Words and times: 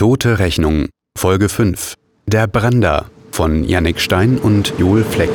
Tote 0.00 0.38
Rechnung, 0.38 0.88
Folge 1.18 1.50
5. 1.50 1.92
Der 2.26 2.46
Brander 2.46 3.10
von 3.32 3.64
Yannick 3.64 4.00
Stein 4.00 4.38
und 4.38 4.72
Joel 4.78 5.04
Fleck. 5.04 5.28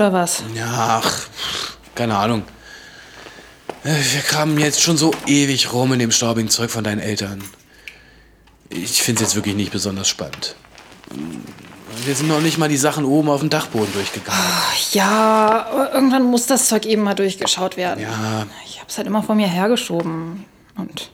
Oder 0.00 0.12
was? 0.12 0.42
Ja, 0.54 1.00
ach, 1.04 1.26
keine 1.94 2.16
Ahnung. 2.16 2.42
Wir 3.82 4.20
kamen 4.22 4.58
jetzt 4.58 4.82
schon 4.82 4.96
so 4.96 5.12
ewig 5.26 5.72
rum 5.72 5.92
in 5.92 5.98
dem 5.98 6.10
staubigen 6.10 6.50
Zeug 6.50 6.70
von 6.70 6.84
deinen 6.84 7.00
Eltern. 7.00 7.42
Ich 8.68 9.02
finde 9.02 9.22
es 9.22 9.30
jetzt 9.30 9.36
wirklich 9.36 9.54
nicht 9.56 9.72
besonders 9.72 10.08
spannend. 10.08 10.54
Wir 12.04 12.14
sind 12.14 12.28
noch 12.28 12.40
nicht 12.40 12.56
mal 12.58 12.68
die 12.68 12.76
Sachen 12.76 13.04
oben 13.04 13.28
auf 13.28 13.40
dem 13.40 13.50
Dachboden 13.50 13.92
durchgegangen. 13.92 14.40
Ja, 14.92 15.66
aber 15.70 15.92
irgendwann 15.94 16.24
muss 16.24 16.46
das 16.46 16.68
Zeug 16.68 16.86
eben 16.86 17.02
mal 17.02 17.14
durchgeschaut 17.14 17.76
werden. 17.76 18.00
Ja, 18.02 18.46
Ich 18.66 18.80
hab's 18.80 18.96
halt 18.96 19.06
immer 19.06 19.22
vor 19.22 19.34
mir 19.34 19.48
hergeschoben. 19.48 20.44
Und 20.76 21.10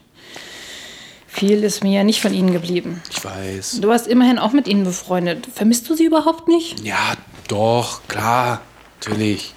viel 1.26 1.64
ist 1.64 1.82
mir 1.82 1.92
ja 1.92 2.04
nicht 2.04 2.20
von 2.20 2.34
ihnen 2.34 2.52
geblieben. 2.52 3.02
ich 3.10 3.24
weiß. 3.24 3.78
Du 3.80 3.88
warst 3.88 4.06
immerhin 4.06 4.38
auch 4.38 4.52
mit 4.52 4.68
ihnen 4.68 4.84
befreundet. 4.84 5.46
Vermisst 5.54 5.88
du 5.88 5.94
sie 5.94 6.04
überhaupt 6.04 6.46
nicht? 6.48 6.80
Ja, 6.80 7.14
doch, 7.48 8.00
klar, 8.08 8.60
natürlich. 9.06 9.52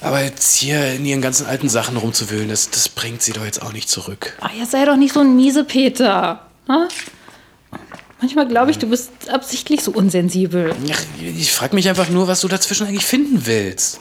Aber 0.00 0.22
jetzt 0.22 0.56
hier 0.56 0.92
in 0.92 1.04
ihren 1.04 1.22
ganzen 1.22 1.46
alten 1.46 1.68
Sachen 1.68 1.96
rumzuwühlen, 1.96 2.48
das, 2.48 2.70
das 2.70 2.88
bringt 2.88 3.22
sie 3.22 3.32
doch 3.32 3.44
jetzt 3.44 3.62
auch 3.62 3.72
nicht 3.72 3.88
zurück. 3.88 4.36
Ach, 4.40 4.52
jetzt 4.52 4.72
sei 4.72 4.84
doch 4.84 4.96
nicht 4.96 5.14
so 5.14 5.20
ein 5.20 5.34
miese 5.34 5.64
Peter. 5.64 6.46
Ha? 6.68 6.88
Manchmal 8.20 8.46
glaube 8.46 8.70
ich, 8.70 8.78
du 8.78 8.88
bist 8.88 9.10
absichtlich 9.30 9.82
so 9.82 9.90
unsensibel. 9.90 10.74
Ach, 10.92 11.00
ich 11.20 11.52
frage 11.52 11.74
mich 11.74 11.88
einfach 11.88 12.08
nur, 12.08 12.28
was 12.28 12.40
du 12.40 12.48
dazwischen 12.48 12.86
eigentlich 12.86 13.06
finden 13.06 13.46
willst. 13.46 14.00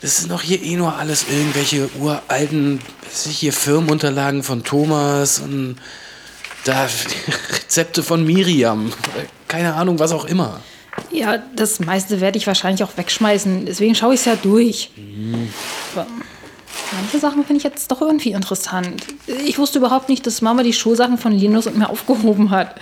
Das 0.00 0.18
sind 0.18 0.30
doch 0.30 0.42
hier 0.42 0.62
eh 0.62 0.76
nur 0.76 0.96
alles 0.96 1.26
irgendwelche 1.30 1.88
uralten, 1.98 2.80
hier 3.26 3.52
Firmenunterlagen 3.52 4.42
von 4.42 4.64
Thomas 4.64 5.38
und 5.38 5.76
da 6.64 6.88
Rezepte 7.52 8.02
von 8.02 8.24
Miriam. 8.24 8.92
Keine 9.48 9.74
Ahnung, 9.74 9.98
was 9.98 10.12
auch 10.12 10.24
immer. 10.24 10.60
Ja, 11.10 11.38
das 11.54 11.80
meiste 11.80 12.20
werde 12.20 12.38
ich 12.38 12.46
wahrscheinlich 12.46 12.82
auch 12.84 12.96
wegschmeißen. 12.96 13.66
Deswegen 13.66 13.94
schaue 13.94 14.14
ich 14.14 14.20
es 14.20 14.26
ja 14.26 14.36
durch. 14.36 14.90
Aber 15.94 16.06
manche 16.92 17.18
Sachen 17.18 17.44
finde 17.44 17.58
ich 17.58 17.64
jetzt 17.64 17.90
doch 17.90 18.00
irgendwie 18.00 18.32
interessant. 18.32 19.04
Ich 19.44 19.58
wusste 19.58 19.78
überhaupt 19.78 20.08
nicht, 20.08 20.26
dass 20.26 20.42
Mama 20.42 20.62
die 20.62 20.72
Schulsachen 20.72 21.18
von 21.18 21.32
Linus 21.32 21.66
und 21.66 21.76
mir 21.78 21.88
aufgehoben 21.88 22.50
hat. 22.50 22.74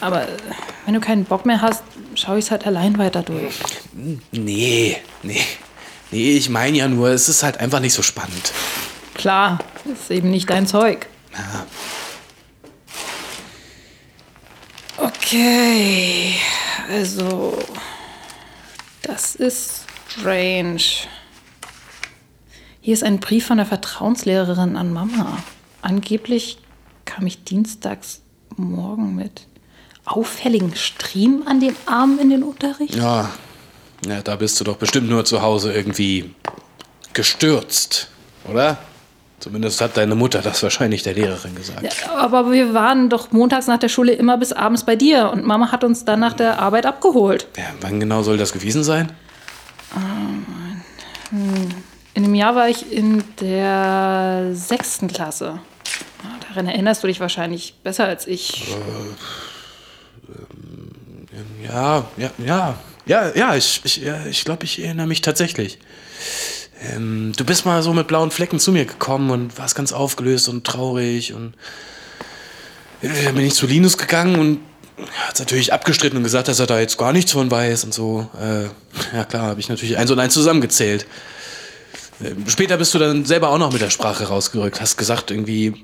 Aber 0.00 0.26
wenn 0.84 0.94
du 0.94 1.00
keinen 1.00 1.24
Bock 1.24 1.44
mehr 1.44 1.60
hast, 1.60 1.82
schaue 2.14 2.38
ich 2.38 2.46
es 2.46 2.50
halt 2.50 2.66
allein 2.66 2.98
weiter 2.98 3.22
durch. 3.22 3.54
Nee, 4.32 4.96
nee. 5.22 5.40
Nee, 6.10 6.36
ich 6.36 6.48
meine 6.48 6.78
ja 6.78 6.88
nur, 6.88 7.10
es 7.10 7.28
ist 7.28 7.42
halt 7.42 7.58
einfach 7.60 7.80
nicht 7.80 7.92
so 7.92 8.02
spannend. 8.02 8.52
Klar, 9.14 9.58
ist 9.92 10.10
eben 10.10 10.30
nicht 10.30 10.48
dein 10.48 10.66
Zeug. 10.66 11.06
Ja. 11.32 11.66
Okay, 15.00 16.34
also 16.90 17.56
das 19.02 19.36
ist 19.36 19.84
strange. 20.08 20.82
Hier 22.80 22.94
ist 22.94 23.04
ein 23.04 23.20
Brief 23.20 23.46
von 23.46 23.58
der 23.58 23.66
Vertrauenslehrerin 23.66 24.76
an 24.76 24.92
Mama. 24.92 25.38
Angeblich 25.82 26.58
kam 27.04 27.26
ich 27.26 27.44
dienstags 27.44 28.22
morgen 28.56 29.14
mit 29.14 29.46
auffälligen 30.04 30.74
Striemen 30.74 31.46
an 31.46 31.60
den 31.60 31.76
Armen 31.86 32.18
in 32.18 32.30
den 32.30 32.42
Unterricht. 32.42 32.96
Ja, 32.96 33.30
ja, 34.06 34.22
da 34.22 34.36
bist 34.36 34.58
du 34.58 34.64
doch 34.64 34.76
bestimmt 34.76 35.08
nur 35.08 35.24
zu 35.24 35.42
Hause 35.42 35.72
irgendwie 35.72 36.34
gestürzt, 37.12 38.08
oder? 38.48 38.78
Zumindest 39.40 39.80
hat 39.80 39.96
deine 39.96 40.16
Mutter 40.16 40.42
das 40.42 40.62
wahrscheinlich 40.64 41.04
der 41.04 41.14
Lehrerin 41.14 41.54
gesagt. 41.54 41.82
Ja, 41.82 42.16
aber 42.16 42.50
wir 42.50 42.74
waren 42.74 43.08
doch 43.08 43.30
montags 43.30 43.68
nach 43.68 43.78
der 43.78 43.88
Schule 43.88 44.12
immer 44.12 44.36
bis 44.36 44.52
abends 44.52 44.84
bei 44.84 44.96
dir 44.96 45.30
und 45.30 45.44
Mama 45.44 45.70
hat 45.70 45.84
uns 45.84 46.04
dann 46.04 46.18
nach 46.18 46.32
der 46.32 46.58
Arbeit 46.58 46.86
abgeholt. 46.86 47.46
Ja, 47.56 47.64
wann 47.80 48.00
genau 48.00 48.22
soll 48.22 48.36
das 48.36 48.52
gewesen 48.52 48.82
sein? 48.82 49.12
In 52.14 52.24
dem 52.24 52.34
Jahr 52.34 52.56
war 52.56 52.68
ich 52.68 52.90
in 52.90 53.22
der 53.40 54.50
sechsten 54.54 55.06
Klasse. 55.06 55.60
Ja, 56.24 56.30
Daran 56.48 56.66
erinnerst 56.66 57.04
du 57.04 57.06
dich 57.06 57.20
wahrscheinlich 57.20 57.74
besser 57.84 58.06
als 58.06 58.26
ich. 58.26 58.74
Ja, 61.64 62.04
ja, 62.16 62.30
ja, 62.38 62.74
ja, 63.06 63.32
ja, 63.34 63.54
ich, 63.54 63.80
ich, 63.84 63.98
ja, 63.98 64.26
ich 64.26 64.44
glaube, 64.44 64.64
ich 64.64 64.82
erinnere 64.82 65.06
mich 65.06 65.20
tatsächlich. 65.20 65.78
Ähm, 66.80 67.32
du 67.36 67.44
bist 67.44 67.64
mal 67.64 67.82
so 67.82 67.92
mit 67.92 68.06
blauen 68.06 68.30
Flecken 68.30 68.60
zu 68.60 68.72
mir 68.72 68.84
gekommen 68.84 69.30
und 69.30 69.58
warst 69.58 69.74
ganz 69.74 69.92
aufgelöst 69.92 70.48
und 70.48 70.64
traurig 70.64 71.32
und 71.34 71.54
dann 73.02 73.34
bin 73.34 73.46
ich 73.46 73.54
zu 73.54 73.66
Linus 73.66 73.96
gegangen 73.96 74.38
und 74.38 74.60
hat 75.26 75.34
es 75.34 75.40
natürlich 75.40 75.72
abgestritten 75.72 76.16
und 76.16 76.24
gesagt, 76.24 76.48
dass 76.48 76.58
er 76.58 76.66
da 76.66 76.80
jetzt 76.80 76.98
gar 76.98 77.12
nichts 77.12 77.32
von 77.32 77.50
weiß 77.50 77.84
und 77.84 77.94
so. 77.94 78.28
Äh, 78.40 78.64
ja 79.16 79.24
klar, 79.24 79.46
habe 79.48 79.60
ich 79.60 79.68
natürlich 79.68 79.96
eins 79.96 80.10
und 80.10 80.18
eins 80.18 80.34
zusammengezählt. 80.34 81.06
Ähm, 82.24 82.44
Später 82.48 82.76
bist 82.76 82.94
du 82.94 82.98
dann 82.98 83.24
selber 83.24 83.50
auch 83.50 83.58
noch 83.58 83.72
mit 83.72 83.80
der 83.80 83.90
Sprache 83.90 84.24
rausgerückt. 84.24 84.80
Hast 84.80 84.96
gesagt, 84.96 85.30
irgendwie, 85.30 85.74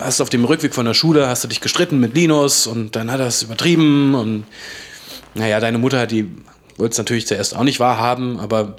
hast 0.00 0.20
auf 0.20 0.30
dem 0.30 0.44
Rückweg 0.44 0.74
von 0.74 0.86
der 0.86 0.94
Schule, 0.94 1.28
hast 1.28 1.44
du 1.44 1.48
dich 1.48 1.60
gestritten 1.60 2.00
mit 2.00 2.14
Linus 2.14 2.66
und 2.66 2.96
dann 2.96 3.10
hat 3.10 3.20
er 3.20 3.26
es 3.26 3.42
übertrieben 3.42 4.14
und 4.14 4.44
naja, 5.34 5.60
deine 5.60 5.78
Mutter, 5.78 6.06
die 6.06 6.28
wollte 6.76 6.92
es 6.92 6.98
natürlich 6.98 7.26
zuerst 7.26 7.54
auch 7.54 7.64
nicht 7.64 7.80
wahrhaben, 7.80 8.40
aber 8.40 8.76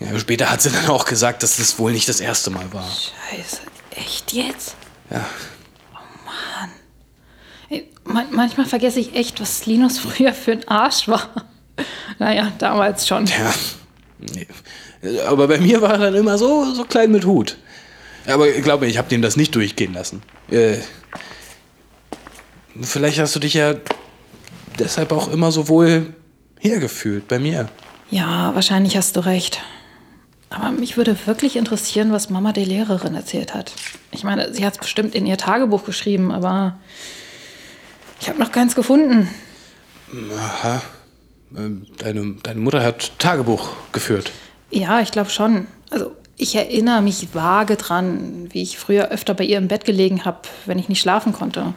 ja, 0.00 0.18
später 0.18 0.50
hat 0.50 0.62
sie 0.62 0.70
dann 0.70 0.86
auch 0.88 1.04
gesagt, 1.04 1.42
dass 1.42 1.56
das 1.56 1.78
wohl 1.78 1.92
nicht 1.92 2.08
das 2.08 2.20
erste 2.20 2.50
Mal 2.50 2.72
war. 2.72 2.88
Scheiße, 2.88 3.60
echt 3.90 4.32
jetzt? 4.32 4.76
Ja, 5.10 5.24
Ey, 7.68 7.88
man 8.04 8.26
manchmal 8.32 8.66
vergesse 8.66 9.00
ich 9.00 9.14
echt, 9.14 9.40
was 9.40 9.66
Linus 9.66 9.98
früher 9.98 10.32
für 10.32 10.52
ein 10.52 10.68
Arsch 10.68 11.08
war. 11.08 11.28
Naja, 12.18 12.52
damals 12.58 13.06
schon. 13.06 13.26
ja. 13.26 13.52
Nee. 14.18 14.46
Aber 15.26 15.46
bei 15.46 15.58
mir 15.58 15.82
war 15.82 15.92
er 15.92 15.98
dann 15.98 16.14
immer 16.14 16.38
so, 16.38 16.72
so 16.72 16.84
klein 16.84 17.12
mit 17.12 17.26
Hut. 17.26 17.58
Aber 18.26 18.48
ich 18.48 18.62
glaube, 18.62 18.86
ich 18.86 18.96
habe 18.98 19.08
dem 19.08 19.20
das 19.22 19.36
nicht 19.36 19.54
durchgehen 19.54 19.92
lassen. 19.92 20.22
Äh, 20.50 20.78
vielleicht 22.80 23.18
hast 23.18 23.36
du 23.36 23.40
dich 23.40 23.54
ja 23.54 23.74
deshalb 24.78 25.12
auch 25.12 25.28
immer 25.28 25.52
so 25.52 25.68
wohl 25.68 26.14
hergefühlt 26.58 27.28
bei 27.28 27.38
mir. 27.38 27.68
Ja, 28.10 28.54
wahrscheinlich 28.54 28.96
hast 28.96 29.16
du 29.16 29.20
recht. 29.20 29.60
Aber 30.50 30.70
mich 30.70 30.96
würde 30.96 31.16
wirklich 31.26 31.56
interessieren, 31.56 32.12
was 32.12 32.30
Mama 32.30 32.52
der 32.52 32.66
Lehrerin 32.66 33.14
erzählt 33.14 33.54
hat. 33.54 33.72
Ich 34.12 34.22
meine, 34.24 34.52
sie 34.54 34.64
hat 34.64 34.74
es 34.74 34.78
bestimmt 34.78 35.14
in 35.14 35.26
ihr 35.26 35.36
Tagebuch 35.36 35.84
geschrieben, 35.84 36.30
aber 36.30 36.78
ich 38.20 38.28
habe 38.28 38.38
noch 38.38 38.52
keins 38.52 38.74
gefunden. 38.74 39.28
Aha. 40.38 40.82
Ähm, 41.56 41.86
Deine, 41.98 42.34
deine 42.42 42.60
Mutter 42.60 42.82
hat 42.82 43.18
Tagebuch 43.18 43.70
geführt. 43.92 44.30
Ja, 44.70 45.00
ich 45.00 45.10
glaube 45.10 45.30
schon. 45.30 45.66
Also 45.90 46.12
ich 46.36 46.54
erinnere 46.54 47.02
mich 47.02 47.28
vage 47.34 47.76
dran, 47.76 48.48
wie 48.50 48.62
ich 48.62 48.78
früher 48.78 49.08
öfter 49.08 49.32
bei 49.34 49.44
ihr 49.44 49.58
im 49.58 49.68
Bett 49.68 49.84
gelegen 49.84 50.24
habe, 50.24 50.40
wenn 50.66 50.78
ich 50.78 50.88
nicht 50.88 51.00
schlafen 51.00 51.32
konnte. 51.32 51.72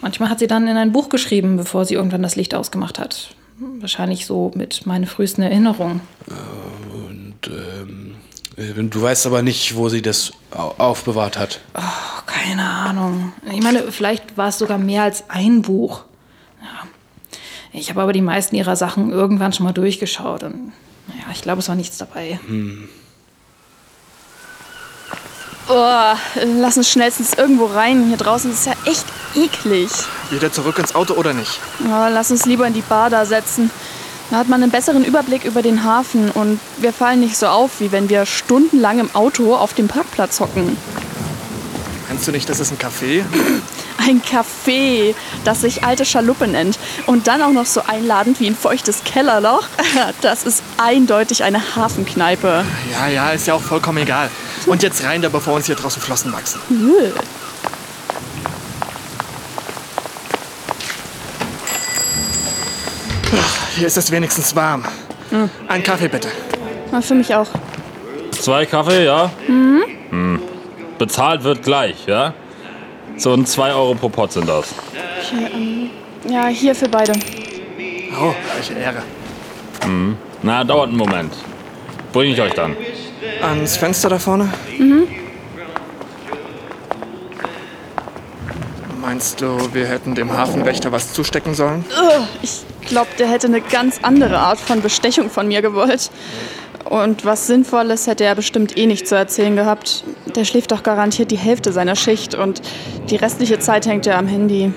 Manchmal 0.00 0.30
hat 0.30 0.40
sie 0.40 0.46
dann 0.46 0.66
in 0.66 0.76
ein 0.76 0.92
Buch 0.92 1.08
geschrieben, 1.08 1.56
bevor 1.56 1.84
sie 1.84 1.94
irgendwann 1.94 2.22
das 2.22 2.34
Licht 2.36 2.54
ausgemacht 2.54 2.98
hat. 2.98 3.34
Wahrscheinlich 3.58 4.26
so 4.26 4.50
mit 4.54 4.84
meinen 4.86 5.06
frühesten 5.06 5.42
Erinnerungen. 5.42 6.00
Und 7.42 7.48
ähm, 7.48 8.14
äh, 8.56 8.72
du 8.84 9.02
weißt 9.02 9.26
aber 9.26 9.42
nicht, 9.42 9.76
wo 9.76 9.88
sie 9.88 10.02
das 10.02 10.32
au- 10.50 10.74
aufbewahrt 10.78 11.38
hat. 11.38 11.60
Oh, 11.74 11.80
keine 12.26 12.68
Ahnung. 12.68 13.32
Ich 13.50 13.62
meine, 13.62 13.90
vielleicht 13.92 14.36
war 14.36 14.48
es 14.48 14.58
sogar 14.58 14.78
mehr 14.78 15.02
als 15.02 15.24
ein 15.28 15.62
Buch. 15.62 16.04
Ja. 16.62 16.88
Ich 17.72 17.90
habe 17.90 18.02
aber 18.02 18.12
die 18.12 18.20
meisten 18.22 18.54
ihrer 18.56 18.76
Sachen 18.76 19.10
irgendwann 19.10 19.52
schon 19.52 19.64
mal 19.64 19.72
durchgeschaut 19.72 20.42
und 20.44 20.72
naja, 21.08 21.24
ich 21.32 21.42
glaube, 21.42 21.58
es 21.60 21.68
war 21.68 21.74
nichts 21.74 21.98
dabei. 21.98 22.38
Oh, 25.68 26.14
lass 26.60 26.76
uns 26.76 26.90
schnellstens 26.90 27.34
irgendwo 27.34 27.66
rein. 27.66 28.06
Hier 28.08 28.16
draußen 28.18 28.50
ist 28.52 28.60
es 28.60 28.64
ja 28.66 28.72
echt 28.84 29.04
eklig. 29.34 29.90
Wieder 30.30 30.52
zurück 30.52 30.78
ins 30.78 30.94
Auto 30.94 31.14
oder 31.14 31.32
nicht? 31.32 31.58
Oh, 31.84 32.06
lass 32.10 32.30
uns 32.30 32.44
lieber 32.44 32.66
in 32.66 32.74
die 32.74 32.82
Bar 32.82 33.08
da 33.10 33.24
setzen. 33.24 33.70
Da 34.30 34.36
hat 34.38 34.48
man 34.48 34.62
einen 34.62 34.72
besseren 34.72 35.04
Überblick 35.04 35.44
über 35.44 35.62
den 35.62 35.84
Hafen 35.84 36.30
und 36.30 36.58
wir 36.78 36.92
fallen 36.92 37.20
nicht 37.20 37.36
so 37.36 37.46
auf, 37.46 37.80
wie 37.80 37.92
wenn 37.92 38.08
wir 38.08 38.26
stundenlang 38.26 38.98
im 38.98 39.14
Auto 39.14 39.54
auf 39.54 39.74
dem 39.74 39.88
Parkplatz 39.88 40.40
hocken. 40.40 40.76
Kennst 42.08 42.28
du 42.28 42.32
nicht, 42.32 42.48
das 42.48 42.60
ist 42.60 42.70
ein 42.70 42.78
Café? 42.78 43.24
Ein 44.06 44.20
Café, 44.20 45.14
das 45.44 45.62
sich 45.62 45.84
alte 45.84 46.04
Schaluppe 46.04 46.46
nennt. 46.46 46.78
Und 47.06 47.26
dann 47.26 47.40
auch 47.40 47.52
noch 47.52 47.64
so 47.64 47.80
einladend 47.86 48.38
wie 48.38 48.46
ein 48.48 48.56
feuchtes 48.56 49.02
Kellerloch. 49.04 49.64
Das 50.20 50.42
ist 50.42 50.62
eindeutig 50.76 51.42
eine 51.42 51.76
Hafenkneipe. 51.76 52.64
Ja, 52.92 53.08
ja, 53.08 53.30
ist 53.30 53.46
ja 53.46 53.54
auch 53.54 53.62
vollkommen 53.62 53.98
egal. 53.98 54.30
Und 54.66 54.82
jetzt 54.82 55.02
rein 55.04 55.22
da, 55.22 55.28
bevor 55.28 55.54
uns 55.54 55.66
hier 55.66 55.76
draußen 55.76 56.02
Flossen 56.02 56.32
wachsen. 56.32 56.60
Hier 63.76 63.86
ist 63.86 63.96
es 63.96 64.10
wenigstens 64.10 64.54
warm. 64.54 64.84
Ein 65.68 65.82
Kaffee 65.82 66.08
bitte. 66.08 66.28
Na, 66.92 67.00
für 67.00 67.14
mich 67.14 67.34
auch. 67.34 67.48
Zwei 68.30 68.66
Kaffee, 68.66 69.04
ja? 69.04 69.30
Mhm. 69.48 70.40
Bezahlt 70.98 71.42
wird 71.42 71.62
gleich, 71.62 72.06
ja? 72.06 72.34
So 73.16 73.32
ein 73.32 73.46
2 73.46 73.72
Euro 73.74 73.94
pro 73.94 74.08
Pot 74.08 74.32
sind 74.32 74.48
das. 74.48 74.74
Ja, 76.28 76.46
hier 76.46 76.74
für 76.74 76.88
beide. 76.88 77.12
Oh, 78.20 78.34
welche 78.54 78.74
Ehre. 78.74 79.02
Na, 80.42 80.62
dauert 80.62 80.88
einen 80.88 80.98
Moment. 80.98 81.34
Bring 82.12 82.32
ich 82.32 82.40
euch 82.40 82.54
dann. 82.54 82.76
Ans 83.42 83.76
Fenster 83.76 84.08
da 84.08 84.18
vorne? 84.18 84.52
Meinst 89.00 89.40
du, 89.40 89.68
wir 89.72 89.86
hätten 89.86 90.14
dem 90.14 90.32
Hafenwächter 90.32 90.92
was 90.92 91.12
zustecken 91.12 91.54
sollen? 91.54 91.84
Ich 92.42 92.64
glaube, 92.86 93.08
der 93.18 93.28
hätte 93.28 93.46
eine 93.46 93.60
ganz 93.60 94.00
andere 94.02 94.38
Art 94.38 94.58
von 94.58 94.82
Bestechung 94.82 95.30
von 95.30 95.48
mir 95.48 95.62
gewollt. 95.62 96.10
Und 96.84 97.24
was 97.24 97.46
Sinnvolles 97.46 98.06
hätte 98.06 98.24
er 98.24 98.34
bestimmt 98.34 98.76
eh 98.76 98.86
nicht 98.86 99.08
zu 99.08 99.14
erzählen 99.14 99.56
gehabt. 99.56 100.04
Der 100.34 100.44
schläft 100.44 100.70
doch 100.72 100.82
garantiert 100.82 101.30
die 101.30 101.38
Hälfte 101.38 101.72
seiner 101.72 101.96
Schicht 101.96 102.34
und 102.34 102.60
die 103.08 103.16
restliche 103.16 103.58
Zeit 103.58 103.86
hängt 103.86 104.06
er 104.06 104.18
am 104.18 104.26
Handy. 104.26 104.72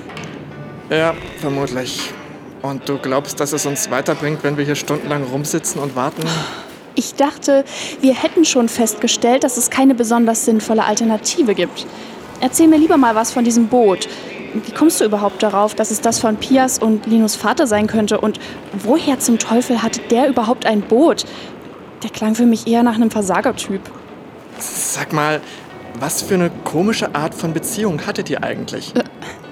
Ja, 0.90 1.14
vermutlich. 1.40 2.12
Und 2.62 2.88
du 2.88 2.98
glaubst, 2.98 3.40
dass 3.40 3.52
es 3.54 3.66
uns 3.66 3.92
weiterbringt, 3.92 4.44
wenn 4.44 4.58
wir 4.58 4.66
hier 4.66 4.76
stundenlang 4.76 5.24
rumsitzen 5.24 5.82
und 5.82 5.96
warten? 5.96 6.24
Ich 6.96 7.14
dachte, 7.16 7.64
wir 8.02 8.16
hätten 8.16 8.46
schon 8.46 8.70
festgestellt, 8.70 9.44
dass 9.44 9.58
es 9.58 9.70
keine 9.70 9.94
besonders 9.94 10.46
sinnvolle 10.46 10.84
Alternative 10.84 11.54
gibt. 11.54 11.86
Erzähl 12.40 12.68
mir 12.68 12.78
lieber 12.78 12.98
mal 12.98 13.16
was 13.16 13.32
von 13.32 13.44
diesem 13.44 13.68
Boot. 13.68 14.08
Wie 14.66 14.72
kommst 14.72 15.02
du 15.02 15.06
überhaupt 15.06 15.44
darauf, 15.44 15.76
dass 15.76 15.92
es 15.92 16.02
das 16.02 16.20
von 16.20 16.38
Pias 16.38 16.80
und 16.80 17.06
Linus 17.06 17.36
Vater 17.36 17.68
sein 17.68 17.88
könnte? 17.88 18.20
Und 18.20 18.40
woher 18.74 19.20
zum 19.20 19.40
Teufel 19.40 19.84
hatte 19.84 20.02
der 20.10 20.30
überhaupt 20.30 20.66
ein 20.66 20.82
Boot? 20.82 21.26
Der 22.04 22.10
klang 22.10 22.36
für 22.36 22.46
mich 22.46 22.68
eher 22.68 22.84
nach 22.84 22.96
einem 22.96 23.12
Versagertyp. 23.12 23.82
Sag 24.60 25.14
mal, 25.14 25.42
was 26.00 26.22
für 26.22 26.36
eine 26.36 26.52
komische 26.64 27.16
Art 27.16 27.34
von 27.34 27.54
Beziehung 27.54 28.06
hattet 28.06 28.30
ihr 28.30 28.44
eigentlich? 28.44 28.94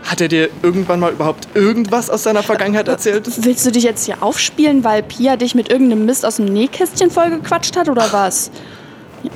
Hat 0.04 0.22
er 0.22 0.28
dir 0.28 0.50
irgendwann 0.62 1.00
mal 1.00 1.12
überhaupt 1.12 1.48
irgendwas 1.56 2.12
aus 2.12 2.24
seiner 2.24 2.44
Vergangenheit 2.44 2.88
erzählt? 2.88 3.28
Willst 3.44 3.66
du 3.66 3.72
dich 3.72 3.84
jetzt 3.84 4.06
hier 4.06 4.22
aufspielen, 4.22 4.84
weil 4.84 5.01
Pia 5.01 5.36
dich 5.36 5.56
mit 5.56 5.72
irgendeinem 5.72 6.06
Mist 6.06 6.25
aus 6.25 6.36
dem 6.36 6.46
Nähkästchen 6.46 7.10
vollgequatscht 7.10 7.75
hat 7.75 7.90
oder 7.90 8.12
was? 8.12 8.51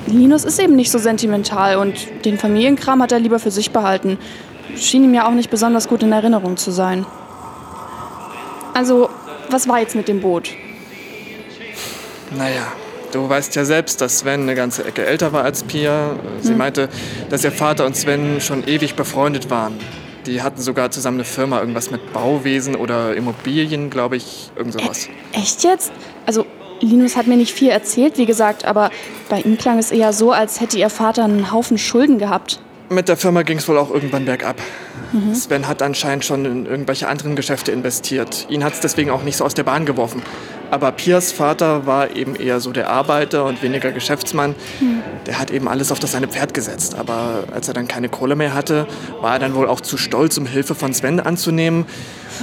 Linus 0.06 0.44
ist 0.44 0.60
eben 0.60 0.76
nicht 0.76 0.92
so 0.92 0.98
sentimental 0.98 1.76
und 1.76 1.94
den 2.24 2.38
Familienkram 2.38 3.02
hat 3.02 3.10
er 3.10 3.18
lieber 3.18 3.40
für 3.40 3.50
sich 3.50 3.72
behalten. 3.72 4.18
Schien 4.76 5.04
ihm 5.04 5.14
ja 5.14 5.26
auch 5.28 5.32
nicht 5.32 5.50
besonders 5.50 5.88
gut 5.88 6.02
in 6.02 6.12
Erinnerung 6.12 6.56
zu 6.56 6.70
sein. 6.70 7.06
Also, 8.74 9.10
was 9.50 9.68
war 9.68 9.80
jetzt 9.80 9.94
mit 9.94 10.08
dem 10.08 10.20
Boot? 10.20 10.50
Naja, 12.36 12.72
du 13.12 13.28
weißt 13.28 13.56
ja 13.56 13.64
selbst, 13.64 14.00
dass 14.00 14.20
Sven 14.20 14.42
eine 14.42 14.54
ganze 14.54 14.84
Ecke 14.84 15.04
älter 15.04 15.32
war 15.32 15.44
als 15.44 15.64
Pia. 15.64 16.16
Sie 16.40 16.54
meinte, 16.54 16.88
dass 17.28 17.44
ihr 17.44 17.52
Vater 17.52 17.84
und 17.86 17.96
Sven 17.96 18.40
schon 18.40 18.66
ewig 18.66 18.94
befreundet 18.94 19.50
waren. 19.50 19.76
Die 20.26 20.42
hatten 20.42 20.60
sogar 20.60 20.90
zusammen 20.90 21.16
eine 21.16 21.24
Firma, 21.24 21.60
irgendwas 21.60 21.90
mit 21.90 22.12
Bauwesen 22.12 22.76
oder 22.76 23.14
Immobilien, 23.16 23.90
glaube 23.90 24.16
ich, 24.16 24.50
irgend 24.54 24.74
sowas. 24.74 25.08
Echt 25.32 25.64
jetzt? 25.64 25.92
Also, 26.26 26.46
Linus 26.80 27.16
hat 27.16 27.26
mir 27.26 27.36
nicht 27.36 27.52
viel 27.52 27.70
erzählt, 27.70 28.18
wie 28.18 28.26
gesagt, 28.26 28.64
aber 28.64 28.90
bei 29.28 29.40
ihm 29.40 29.58
klang 29.58 29.78
es 29.78 29.90
eher 29.90 30.12
so, 30.12 30.32
als 30.32 30.60
hätte 30.60 30.78
ihr 30.78 30.90
Vater 30.90 31.24
einen 31.24 31.52
Haufen 31.52 31.78
Schulden 31.78 32.18
gehabt. 32.18 32.60
Mit 32.92 33.08
der 33.08 33.16
Firma 33.16 33.42
ging 33.42 33.58
es 33.58 33.68
wohl 33.68 33.78
auch 33.78 33.90
irgendwann 33.92 34.24
bergab. 34.24 34.60
Sven 35.32 35.68
hat 35.68 35.80
anscheinend 35.80 36.24
schon 36.24 36.44
in 36.44 36.66
irgendwelche 36.66 37.06
anderen 37.06 37.36
Geschäfte 37.36 37.70
investiert. 37.70 38.46
Ihn 38.50 38.64
hat 38.64 38.74
es 38.74 38.80
deswegen 38.80 39.10
auch 39.10 39.22
nicht 39.22 39.36
so 39.36 39.44
aus 39.44 39.54
der 39.54 39.62
Bahn 39.62 39.86
geworfen. 39.86 40.22
Aber 40.72 40.90
Piers 40.90 41.30
Vater 41.30 41.86
war 41.86 42.16
eben 42.16 42.34
eher 42.34 42.58
so 42.58 42.72
der 42.72 42.90
Arbeiter 42.90 43.44
und 43.44 43.62
weniger 43.62 43.92
Geschäftsmann. 43.92 44.56
Der 45.26 45.38
hat 45.38 45.52
eben 45.52 45.68
alles 45.68 45.92
auf 45.92 46.00
das 46.00 46.12
seine 46.12 46.26
Pferd 46.26 46.52
gesetzt. 46.52 46.96
Aber 46.96 47.44
als 47.52 47.68
er 47.68 47.74
dann 47.74 47.86
keine 47.86 48.08
Kohle 48.08 48.34
mehr 48.34 48.54
hatte, 48.54 48.88
war 49.20 49.34
er 49.34 49.38
dann 49.38 49.54
wohl 49.54 49.68
auch 49.68 49.80
zu 49.80 49.96
stolz, 49.96 50.36
um 50.36 50.46
Hilfe 50.46 50.74
von 50.74 50.92
Sven 50.92 51.20
anzunehmen. 51.20 51.86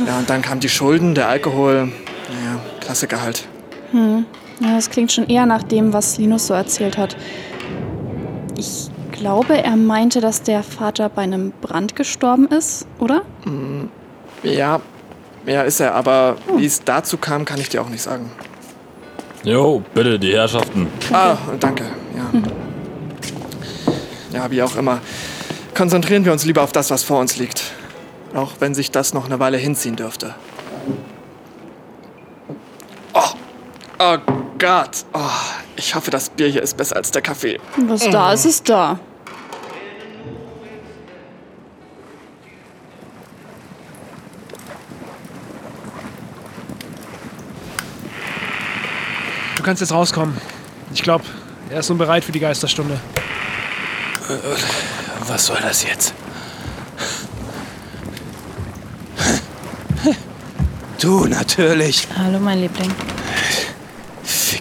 Ja, 0.05 0.17
und 0.17 0.29
dann 0.29 0.41
kamen 0.41 0.61
die 0.61 0.69
Schulden, 0.69 1.13
der 1.13 1.27
Alkohol. 1.27 1.91
Naja, 2.29 2.61
Klassiker 2.79 3.21
halt. 3.21 3.45
Ja, 3.91 4.23
das 4.75 4.89
klingt 4.89 5.11
schon 5.11 5.27
eher 5.27 5.45
nach 5.45 5.63
dem, 5.63 5.91
was 5.91 6.17
Linus 6.17 6.47
so 6.47 6.53
erzählt 6.53 6.97
hat. 6.97 7.17
Ich 8.57 8.89
glaube, 9.18 9.62
er 9.62 9.75
meinte, 9.75 10.22
dass 10.22 10.44
der 10.44 10.64
Vater 10.64 11.10
bei 11.10 11.24
einem 11.24 11.52
Brand 11.62 11.96
gestorben 11.96 12.48
ist, 12.48 12.88
oder? 13.00 13.24
Ja, 14.44 14.81
ja, 15.46 15.62
ist 15.64 15.80
er. 15.80 15.96
Aber 15.96 16.38
wie 16.56 16.66
es 16.66 16.84
dazu 16.84 17.18
kam, 17.18 17.46
kann 17.46 17.60
ich 17.60 17.69
dir 17.69 17.81
auch 17.81 17.90
nicht 17.90 18.02
sagen. 18.02 18.31
Jo, 19.44 19.81
bitte, 19.94 20.19
die 20.19 20.34
Herrschaften. 20.34 20.88
Ah, 21.12 21.38
danke. 21.60 21.86
Ja. 22.16 22.42
ja, 24.40 24.52
wie 24.52 24.62
auch 24.62 24.75
immer. 24.75 25.00
Konzentrieren 25.75 26.25
wir 26.25 26.31
uns 26.31 26.44
lieber 26.44 26.64
auf 26.64 26.72
das, 26.72 26.92
was 26.92 27.04
vor 27.04 27.19
uns 27.19 27.38
liegt. 27.38 27.64
Auch 28.34 28.54
wenn 28.60 28.75
sich 28.75 28.92
das 28.92 29.14
noch 29.14 29.25
eine 29.25 29.40
Weile 29.40 29.58
hinziehen 29.58 29.96
dürfte. 29.96 30.36
Oh, 33.14 33.22
oh 34.00 34.18
Gott. 34.60 35.06
Oh, 35.14 35.19
ich 35.77 35.95
hoffe, 35.95 36.12
das 36.12 36.29
Bier 36.29 36.47
hier 36.47 36.62
ist 36.62 36.75
besser 36.75 36.95
als 36.95 37.12
der 37.12 37.21
Kaffee. 37.21 37.59
Was 37.88 38.09
da 38.09 38.33
ist, 38.33 38.45
ist 38.45 38.68
da. 38.68 39.00
Du 49.56 49.63
kannst 49.63 49.81
jetzt 49.81 49.91
rauskommen. 49.91 50.38
Ich 50.94 51.03
glaube, 51.03 51.25
er 51.69 51.80
ist 51.80 51.89
nun 51.89 51.97
bereit 51.97 52.23
für 52.23 52.31
die 52.31 52.39
Geisterstunde. 52.39 53.00
Was 55.27 55.45
soll 55.45 55.59
das 55.62 55.83
jetzt? 55.83 56.13
Du, 60.99 61.25
natürlich. 61.25 62.07
Hallo, 62.18 62.40
mein 62.40 62.61
Liebling. 62.61 62.92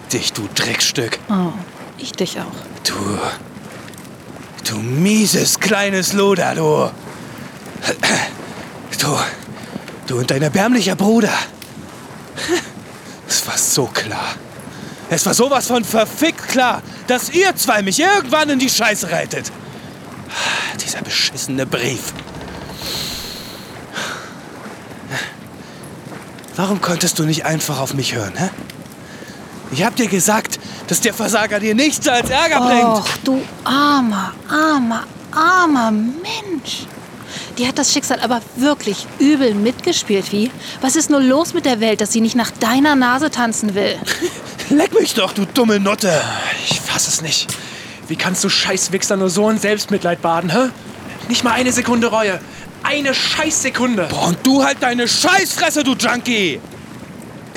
Fick 0.09 0.21
dich, 0.21 0.31
du 0.31 0.47
Dreckstück. 0.55 1.19
Oh, 1.29 1.51
ich 1.97 2.13
dich 2.13 2.39
auch. 2.39 2.45
Du. 2.85 3.19
Du 4.69 4.77
mieses 4.77 5.59
kleines 5.59 6.13
Luder, 6.13 6.55
du. 6.55 6.89
Du. 9.01 9.19
Du 10.07 10.19
und 10.19 10.31
dein 10.31 10.41
erbärmlicher 10.43 10.95
Bruder. 10.95 11.33
Es 13.27 13.45
war 13.45 13.57
so 13.57 13.87
klar. 13.87 14.35
Es 15.09 15.25
war 15.25 15.33
sowas 15.33 15.67
von 15.67 15.83
verfickt 15.83 16.47
klar, 16.47 16.81
dass 17.07 17.29
ihr 17.31 17.53
zwei 17.57 17.81
mich 17.81 17.99
irgendwann 17.99 18.49
in 18.49 18.59
die 18.59 18.69
Scheiße 18.69 19.11
reitet. 19.11 19.51
Dieser 20.81 21.01
beschissene 21.01 21.65
Brief. 21.65 22.13
Warum 26.55 26.79
konntest 26.79 27.19
du 27.19 27.23
nicht 27.23 27.45
einfach 27.45 27.79
auf 27.79 27.93
mich 27.93 28.15
hören, 28.15 28.33
hä? 28.37 28.49
Ich 29.71 29.83
hab 29.83 29.95
dir 29.95 30.07
gesagt, 30.07 30.59
dass 30.87 31.01
der 31.01 31.13
Versager 31.13 31.59
dir 31.59 31.75
nichts 31.75 32.07
als 32.07 32.29
Ärger 32.29 32.61
bringt. 32.61 32.83
Och, 32.83 33.07
du 33.23 33.41
armer, 33.63 34.33
armer, 34.49 35.03
armer 35.31 35.91
Mensch. 35.91 36.85
Die 37.57 37.67
hat 37.67 37.77
das 37.77 37.91
Schicksal 37.91 38.19
aber 38.19 38.41
wirklich 38.55 39.05
übel 39.19 39.53
mitgespielt, 39.53 40.31
wie? 40.31 40.51
Was 40.81 40.95
ist 40.95 41.09
nur 41.09 41.21
los 41.21 41.53
mit 41.53 41.65
der 41.65 41.79
Welt, 41.79 42.01
dass 42.01 42.13
sie 42.13 42.21
nicht 42.21 42.35
nach 42.35 42.51
deiner 42.51 42.95
Nase 42.95 43.29
tanzen 43.31 43.75
will? 43.75 43.97
Leck 44.69 44.93
mich 44.99 45.13
doch, 45.13 45.33
du 45.33 45.45
dumme 45.45 45.79
Nutte. 45.79 46.21
Ich 46.69 46.79
fass 46.79 47.07
es 47.07 47.21
nicht. 47.21 47.47
Wie 48.07 48.15
kannst 48.15 48.43
du 48.43 48.49
Scheißwichser 48.49 49.17
nur 49.17 49.29
so 49.29 49.49
in 49.49 49.59
Selbstmitleid 49.59 50.21
baden, 50.21 50.51
hä? 50.51 50.69
Nicht 51.27 51.43
mal 51.43 51.51
eine 51.51 51.73
Sekunde 51.73 52.07
Reue. 52.07 52.39
Eine 52.83 53.13
Scheißsekunde. 53.13 54.07
Und 54.25 54.37
du 54.43 54.63
halt 54.63 54.77
deine 54.81 55.07
Scheißfresse, 55.07 55.83
du 55.83 55.93
Junkie! 55.93 56.61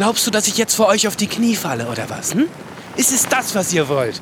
Glaubst 0.00 0.26
du, 0.26 0.30
dass 0.30 0.48
ich 0.48 0.56
jetzt 0.56 0.74
vor 0.76 0.86
euch 0.86 1.06
auf 1.06 1.14
die 1.14 1.26
Knie 1.26 1.54
falle, 1.54 1.86
oder 1.86 2.08
was? 2.08 2.32
Hm? 2.32 2.48
Ist 2.96 3.12
es 3.12 3.28
das, 3.28 3.54
was 3.54 3.70
ihr 3.70 3.86
wollt? 3.86 4.18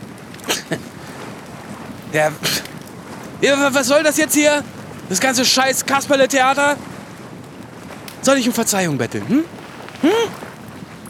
ja, 2.12 2.32
ja, 3.40 3.72
was 3.72 3.86
soll 3.86 4.02
das 4.02 4.16
jetzt 4.16 4.34
hier? 4.34 4.64
Das 5.08 5.20
ganze 5.20 5.44
scheiß 5.44 5.86
Kasperle-Theater? 5.86 6.76
Soll 8.22 8.38
ich 8.38 8.48
um 8.48 8.54
Verzeihung 8.54 8.98
betteln, 8.98 9.24
hm? 9.28 9.44
Hm? 10.02 10.10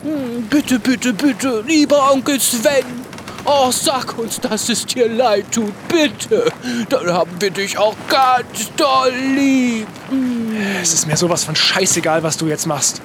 Hm, 0.03 0.43
Bitte, 0.51 0.79
bitte, 0.79 1.15
bitte, 1.15 1.65
lieber 1.67 2.13
Onkel 2.13 2.39
Sven. 2.39 2.85
Oh, 3.47 3.71
sag 3.71 4.19
uns, 4.19 4.39
dass 4.39 4.69
es 4.69 4.85
dir 4.85 5.09
leid 5.09 5.47
tut, 5.51 5.73
bitte. 5.89 6.53
Dann 6.91 7.11
haben 7.11 7.41
wir 7.41 7.51
dich 7.51 7.79
auch 7.79 7.97
ganz 8.07 8.71
doll 8.77 9.15
lieb. 9.35 9.87
Es 10.83 10.93
ist 10.93 11.07
mir 11.07 11.17
sowas 11.17 11.45
von 11.45 11.57
scheißegal, 11.57 12.23
was 12.23 12.37
du 12.37 12.49
jetzt 12.49 12.67
machst. 12.67 13.01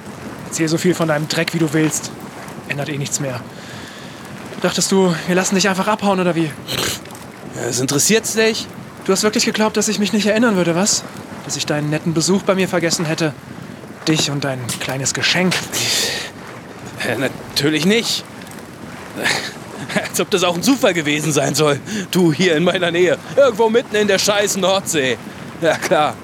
Erzähl 0.54 0.68
so 0.68 0.78
viel 0.78 0.94
von 0.94 1.08
deinem 1.08 1.26
Dreck, 1.26 1.52
wie 1.52 1.58
du 1.58 1.72
willst. 1.72 2.12
Ändert 2.68 2.88
eh 2.88 2.96
nichts 2.96 3.18
mehr. 3.18 3.40
Dachtest 4.62 4.92
du, 4.92 5.12
wir 5.26 5.34
lassen 5.34 5.56
dich 5.56 5.68
einfach 5.68 5.88
abhauen 5.88 6.20
oder 6.20 6.36
wie? 6.36 6.48
Es 7.68 7.80
interessiert's 7.80 8.34
dich? 8.34 8.68
Du 9.04 9.10
hast 9.10 9.24
wirklich 9.24 9.46
geglaubt, 9.46 9.76
dass 9.76 9.88
ich 9.88 9.98
mich 9.98 10.12
nicht 10.12 10.26
erinnern 10.26 10.54
würde, 10.54 10.76
was? 10.76 11.02
Dass 11.44 11.56
ich 11.56 11.66
deinen 11.66 11.90
netten 11.90 12.14
Besuch 12.14 12.42
bei 12.42 12.54
mir 12.54 12.68
vergessen 12.68 13.04
hätte. 13.04 13.34
Dich 14.06 14.30
und 14.30 14.44
dein 14.44 14.64
kleines 14.78 15.12
Geschenk. 15.12 15.56
Äh, 17.04 17.16
natürlich 17.18 17.84
nicht. 17.84 18.24
Als 20.08 20.20
ob 20.20 20.30
das 20.30 20.44
auch 20.44 20.54
ein 20.54 20.62
Zufall 20.62 20.94
gewesen 20.94 21.32
sein 21.32 21.56
soll. 21.56 21.80
Du 22.12 22.32
hier 22.32 22.54
in 22.54 22.62
meiner 22.62 22.92
Nähe. 22.92 23.18
Irgendwo 23.34 23.70
mitten 23.70 23.96
in 23.96 24.06
der 24.06 24.20
scheiß 24.20 24.56
Nordsee. 24.58 25.18
Ja, 25.60 25.76
klar. 25.78 26.14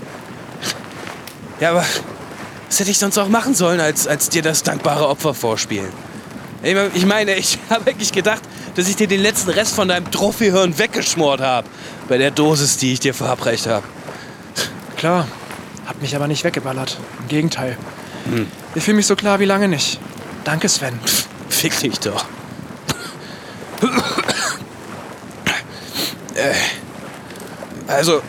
Ja, 1.59 1.73
aber 1.73 1.85
was 2.71 2.81
hätte 2.81 2.91
ich 2.91 2.99
sonst 2.99 3.19
auch 3.19 3.29
machen 3.29 3.55
sollen, 3.55 3.81
als, 3.81 4.07
als 4.07 4.29
dir 4.31 4.43
das 4.43 4.63
dankbare 4.63 5.07
Opfer 5.09 5.35
vorspielen? 5.35 5.89
Ich 6.63 6.75
mein- 6.75 6.91
Ich 6.95 7.05
meine, 7.07 7.35
ich 7.35 7.59
habe 7.71 7.85
wirklich 7.87 8.13
gedacht, 8.13 8.43
dass 8.77 8.89
ich 8.89 8.97
dir 8.97 9.09
den 9.09 9.21
letzten 9.21 9.51
Rest 9.51 9.75
von 9.75 9.89
deinem 9.89 10.11
Trophyhirn 10.11 10.79
weggeschmort 10.79 11.41
habe. 11.41 11.67
Bei 12.09 12.17
der 12.19 12.31
Dosis, 12.31 12.77
die 12.79 12.93
ich 12.93 13.01
dir 13.01 13.13
verabreicht 13.13 13.67
habe. 13.67 13.85
Klar, 14.97 15.27
hat 15.87 16.01
mich 16.01 16.15
aber 16.17 16.29
nicht 16.29 16.45
weggeballert. 16.45 16.97
Im 17.21 17.29
Gegenteil. 17.29 17.77
Ich 18.75 18.85
fühle 18.85 18.97
mich 18.99 19.07
so 19.07 19.17
klar 19.17 19.41
wie 19.41 19.45
lange 19.47 19.67
nicht. 19.69 19.99
Danke, 20.45 20.69
Sven. 20.69 20.99
Fick 21.49 21.79
dich 21.81 21.99
doch. 22.01 22.25
Äh, 26.35 26.55
Also, 27.89 28.23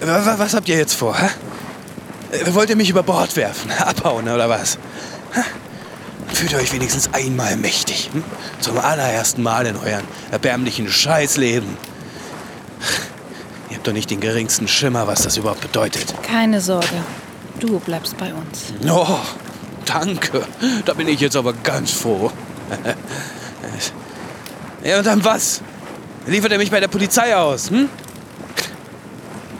wa- 0.00 0.24
wa- 0.26 0.34
was 0.38 0.54
habt 0.54 0.68
ihr 0.68 0.76
jetzt 0.76 0.94
vor? 0.94 1.18
Hä? 1.18 1.26
Äh, 2.30 2.54
Wollt 2.54 2.70
ihr 2.70 2.76
mich 2.76 2.90
über 2.90 3.02
Bord 3.02 3.36
werfen? 3.36 3.70
Abhauen 3.78 4.28
oder 4.28 4.48
was? 4.48 4.78
Fühlt 6.32 6.52
ihr 6.52 6.58
euch 6.58 6.72
wenigstens 6.72 7.12
einmal 7.12 7.56
mächtig. 7.56 8.10
Hm? 8.12 8.24
Zum 8.60 8.78
allerersten 8.78 9.42
Mal 9.42 9.66
in 9.66 9.76
euren 9.76 10.04
erbärmlichen 10.30 10.88
Scheißleben. 10.88 11.76
Ihr 13.68 13.76
habt 13.76 13.86
doch 13.86 13.92
nicht 13.92 14.10
den 14.10 14.20
geringsten 14.20 14.68
Schimmer, 14.68 15.06
was 15.06 15.22
das 15.22 15.36
überhaupt 15.36 15.60
bedeutet. 15.60 16.14
Keine 16.22 16.60
Sorge. 16.60 16.86
Du 17.58 17.78
bleibst 17.80 18.16
bei 18.16 18.32
uns. 18.32 18.72
Oh, 18.88 19.18
danke. 19.84 20.46
Da 20.84 20.94
bin 20.94 21.08
ich 21.08 21.20
jetzt 21.20 21.36
aber 21.36 21.52
ganz 21.52 21.90
froh. 21.90 22.30
ja, 24.84 24.98
und 24.98 25.06
dann 25.06 25.24
was? 25.24 25.60
Liefert 26.26 26.52
er 26.52 26.58
mich 26.58 26.70
bei 26.70 26.80
der 26.80 26.88
Polizei 26.88 27.36
aus, 27.36 27.70
hm? 27.70 27.88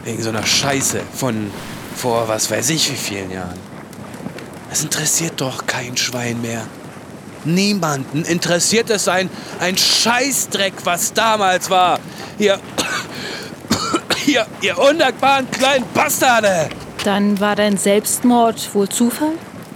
Wegen 0.05 0.23
so 0.23 0.31
einer 0.31 0.47
Scheiße 0.47 1.01
von 1.15 1.51
vor 2.01 2.29
was 2.29 2.51
weiß 2.51 2.71
ich 2.71 2.91
wie 2.91 2.97
vielen 2.97 3.31
Jahren. 3.31 3.59
Es 4.73 4.83
interessiert 4.83 5.39
doch 5.39 5.67
kein 5.67 5.99
Schwein 5.99 6.41
mehr. 6.41 6.63
Niemanden 7.45 8.25
interessiert 8.25 8.89
es 8.89 9.07
ein, 9.07 9.29
ein 9.59 9.77
Scheißdreck, 9.77 10.73
was 10.85 11.13
damals 11.13 11.69
war. 11.69 11.99
Ihr, 12.39 12.59
ihr, 14.27 14.47
ihr 14.63 14.79
undankbaren 14.79 15.51
kleinen 15.51 15.85
Bastarde! 15.93 16.71
Dann 17.05 17.39
war 17.39 17.55
dein 17.55 17.77
Selbstmord 17.77 18.75
wohl 18.75 18.89
Zufall? 18.89 19.33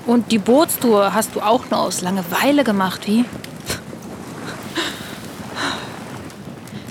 Und 0.06 0.32
die 0.32 0.38
Bootstour 0.38 1.12
hast 1.12 1.34
du 1.34 1.42
auch 1.42 1.68
nur 1.70 1.80
aus 1.80 2.00
Langeweile 2.00 2.64
gemacht, 2.64 3.06
wie? 3.06 3.26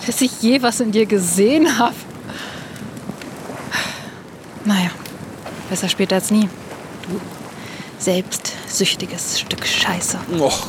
Dass 0.05 0.21
ich 0.21 0.41
je 0.41 0.61
was 0.61 0.79
in 0.79 0.91
dir 0.91 1.07
gesehen 1.07 1.79
habe. 1.79 1.95
Naja, 4.65 4.89
besser 5.73 5.89
später 5.89 6.17
als 6.17 6.29
nie. 6.29 6.47
Du 7.09 7.19
selbstsüchtiges 7.97 9.39
Stück 9.39 9.65
Scheiße. 9.65 10.19
Och, 10.37 10.67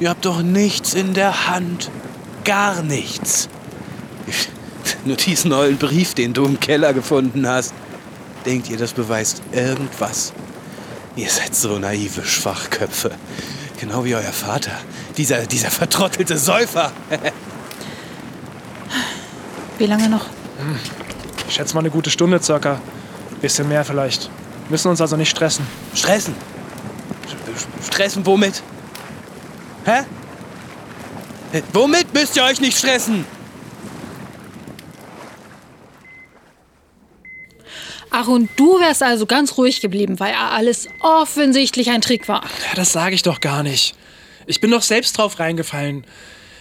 ihr 0.00 0.10
habt 0.10 0.24
doch 0.24 0.42
nichts 0.42 0.92
in 0.92 1.14
der 1.14 1.46
Hand. 1.46 1.88
Gar 2.44 2.82
nichts. 2.82 3.48
Nur 5.04 5.14
diesen 5.14 5.50
neuen 5.50 5.78
Brief, 5.78 6.14
den 6.14 6.32
du 6.32 6.44
im 6.46 6.58
Keller 6.58 6.92
gefunden 6.92 7.46
hast. 7.46 7.72
Denkt 8.44 8.68
ihr, 8.70 8.76
das 8.76 8.92
beweist 8.92 9.40
irgendwas? 9.52 10.32
Ihr 11.14 11.30
seid 11.30 11.54
so 11.54 11.78
naive 11.78 12.24
Schwachköpfe. 12.24 13.12
Genau 13.78 14.04
wie 14.04 14.16
euer 14.16 14.32
Vater. 14.32 14.72
Dieser, 15.16 15.46
dieser 15.46 15.70
vertrottelte 15.70 16.36
Säufer. 16.36 16.90
Wie 19.78 19.86
lange 19.86 20.08
noch? 20.08 20.26
Ich 21.46 21.54
schätze 21.54 21.74
mal 21.74 21.80
eine 21.80 21.90
gute 21.90 22.10
Stunde 22.10 22.42
circa. 22.42 22.80
Bisschen 23.40 23.68
mehr 23.68 23.84
vielleicht. 23.84 24.28
Müssen 24.70 24.88
uns 24.88 25.00
also 25.00 25.16
nicht 25.16 25.30
stressen. 25.30 25.66
Stressen. 25.94 26.34
Stressen 27.84 28.24
womit? 28.24 28.62
Hä? 29.84 30.04
Womit 31.72 32.14
müsst 32.14 32.36
ihr 32.36 32.44
euch 32.44 32.60
nicht 32.60 32.78
stressen? 32.78 33.26
Ach, 38.12 38.28
und 38.28 38.48
du 38.56 38.78
wärst 38.78 39.02
also 39.02 39.26
ganz 39.26 39.56
ruhig 39.56 39.80
geblieben, 39.80 40.20
weil 40.20 40.34
alles 40.34 40.88
offensichtlich 41.00 41.90
ein 41.90 42.00
Trick 42.00 42.28
war. 42.28 42.42
Ja, 42.42 42.74
das 42.76 42.92
sage 42.92 43.14
ich 43.14 43.22
doch 43.22 43.40
gar 43.40 43.62
nicht. 43.62 43.94
Ich 44.46 44.60
bin 44.60 44.70
doch 44.70 44.82
selbst 44.82 45.16
drauf 45.18 45.38
reingefallen. 45.38 46.04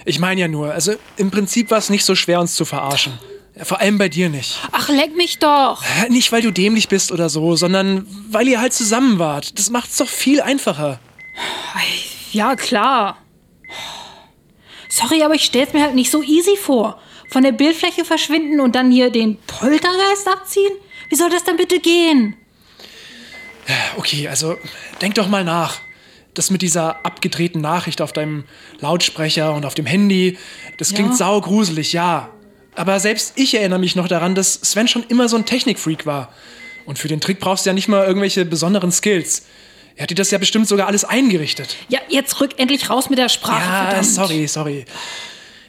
Ich 0.05 0.19
meine 0.19 0.41
ja 0.41 0.47
nur, 0.47 0.73
also 0.73 0.93
im 1.17 1.29
Prinzip 1.29 1.69
war 1.71 1.77
es 1.77 1.89
nicht 1.89 2.05
so 2.05 2.15
schwer, 2.15 2.39
uns 2.39 2.55
zu 2.55 2.65
verarschen. 2.65 3.19
Vor 3.63 3.79
allem 3.79 3.97
bei 3.97 4.07
dir 4.09 4.29
nicht. 4.29 4.57
Ach, 4.71 4.89
leck 4.89 5.15
mich 5.15 5.39
doch. 5.39 5.83
Nicht, 6.09 6.31
weil 6.31 6.41
du 6.41 6.51
dämlich 6.51 6.87
bist 6.87 7.11
oder 7.11 7.29
so, 7.29 7.55
sondern 7.55 8.05
weil 8.29 8.47
ihr 8.47 8.61
halt 8.61 8.73
zusammen 8.73 9.19
wart. 9.19 9.57
Das 9.59 9.69
macht's 9.69 9.97
doch 9.97 10.07
viel 10.07 10.41
einfacher. 10.41 10.99
Ja, 12.31 12.55
klar. 12.55 13.17
Sorry, 14.87 15.23
aber 15.23 15.35
ich 15.35 15.43
stell's 15.43 15.73
mir 15.73 15.81
halt 15.83 15.95
nicht 15.95 16.09
so 16.11 16.23
easy 16.23 16.55
vor. 16.57 16.99
Von 17.29 17.43
der 17.43 17.51
Bildfläche 17.51 18.05
verschwinden 18.05 18.59
und 18.59 18.75
dann 18.75 18.91
hier 18.91 19.11
den 19.11 19.37
Poltergeist 19.45 20.27
abziehen? 20.27 20.71
Wie 21.09 21.15
soll 21.15 21.29
das 21.29 21.43
denn 21.43 21.57
bitte 21.57 21.79
gehen? 21.79 22.35
Okay, 23.97 24.27
also 24.27 24.57
denk 25.01 25.15
doch 25.15 25.27
mal 25.27 25.43
nach. 25.43 25.77
Das 26.33 26.49
mit 26.49 26.61
dieser 26.61 27.05
abgedrehten 27.05 27.61
Nachricht 27.61 28.01
auf 28.01 28.13
deinem 28.13 28.45
Lautsprecher 28.79 29.53
und 29.53 29.65
auf 29.65 29.75
dem 29.75 29.85
Handy, 29.85 30.37
das 30.77 30.93
klingt 30.93 31.11
Ja. 31.11 31.15
saugruselig, 31.17 31.93
ja. 31.93 32.29
Aber 32.79 32.97
selbst 33.01 33.33
ich 33.35 33.55
erinnere 33.55 33.77
mich 33.77 33.97
noch 33.97 34.07
daran, 34.07 34.35
dass 34.35 34.53
Sven 34.53 34.87
schon 34.87 35.03
immer 35.09 35.27
so 35.27 35.35
ein 35.35 35.45
Technikfreak 35.45 36.05
war. 36.05 36.31
Und 36.85 36.97
für 36.97 37.09
den 37.09 37.19
Trick 37.19 37.41
brauchst 37.41 37.65
du 37.65 37.71
ja 37.71 37.73
nicht 37.73 37.89
mal 37.89 38.07
irgendwelche 38.07 38.45
besonderen 38.45 38.89
Skills. 38.89 39.43
Er 39.97 40.03
hat 40.03 40.11
dir 40.11 40.15
das 40.15 40.31
ja 40.31 40.37
bestimmt 40.37 40.65
sogar 40.65 40.87
alles 40.87 41.03
eingerichtet. 41.03 41.75
Ja, 41.89 41.99
jetzt 42.07 42.39
rück 42.39 42.57
endlich 42.57 42.89
raus 42.89 43.09
mit 43.09 43.19
der 43.19 43.27
Sprache. 43.27 43.69
Ja, 43.69 43.85
verdammt. 43.87 44.05
sorry, 44.05 44.47
sorry. 44.47 44.85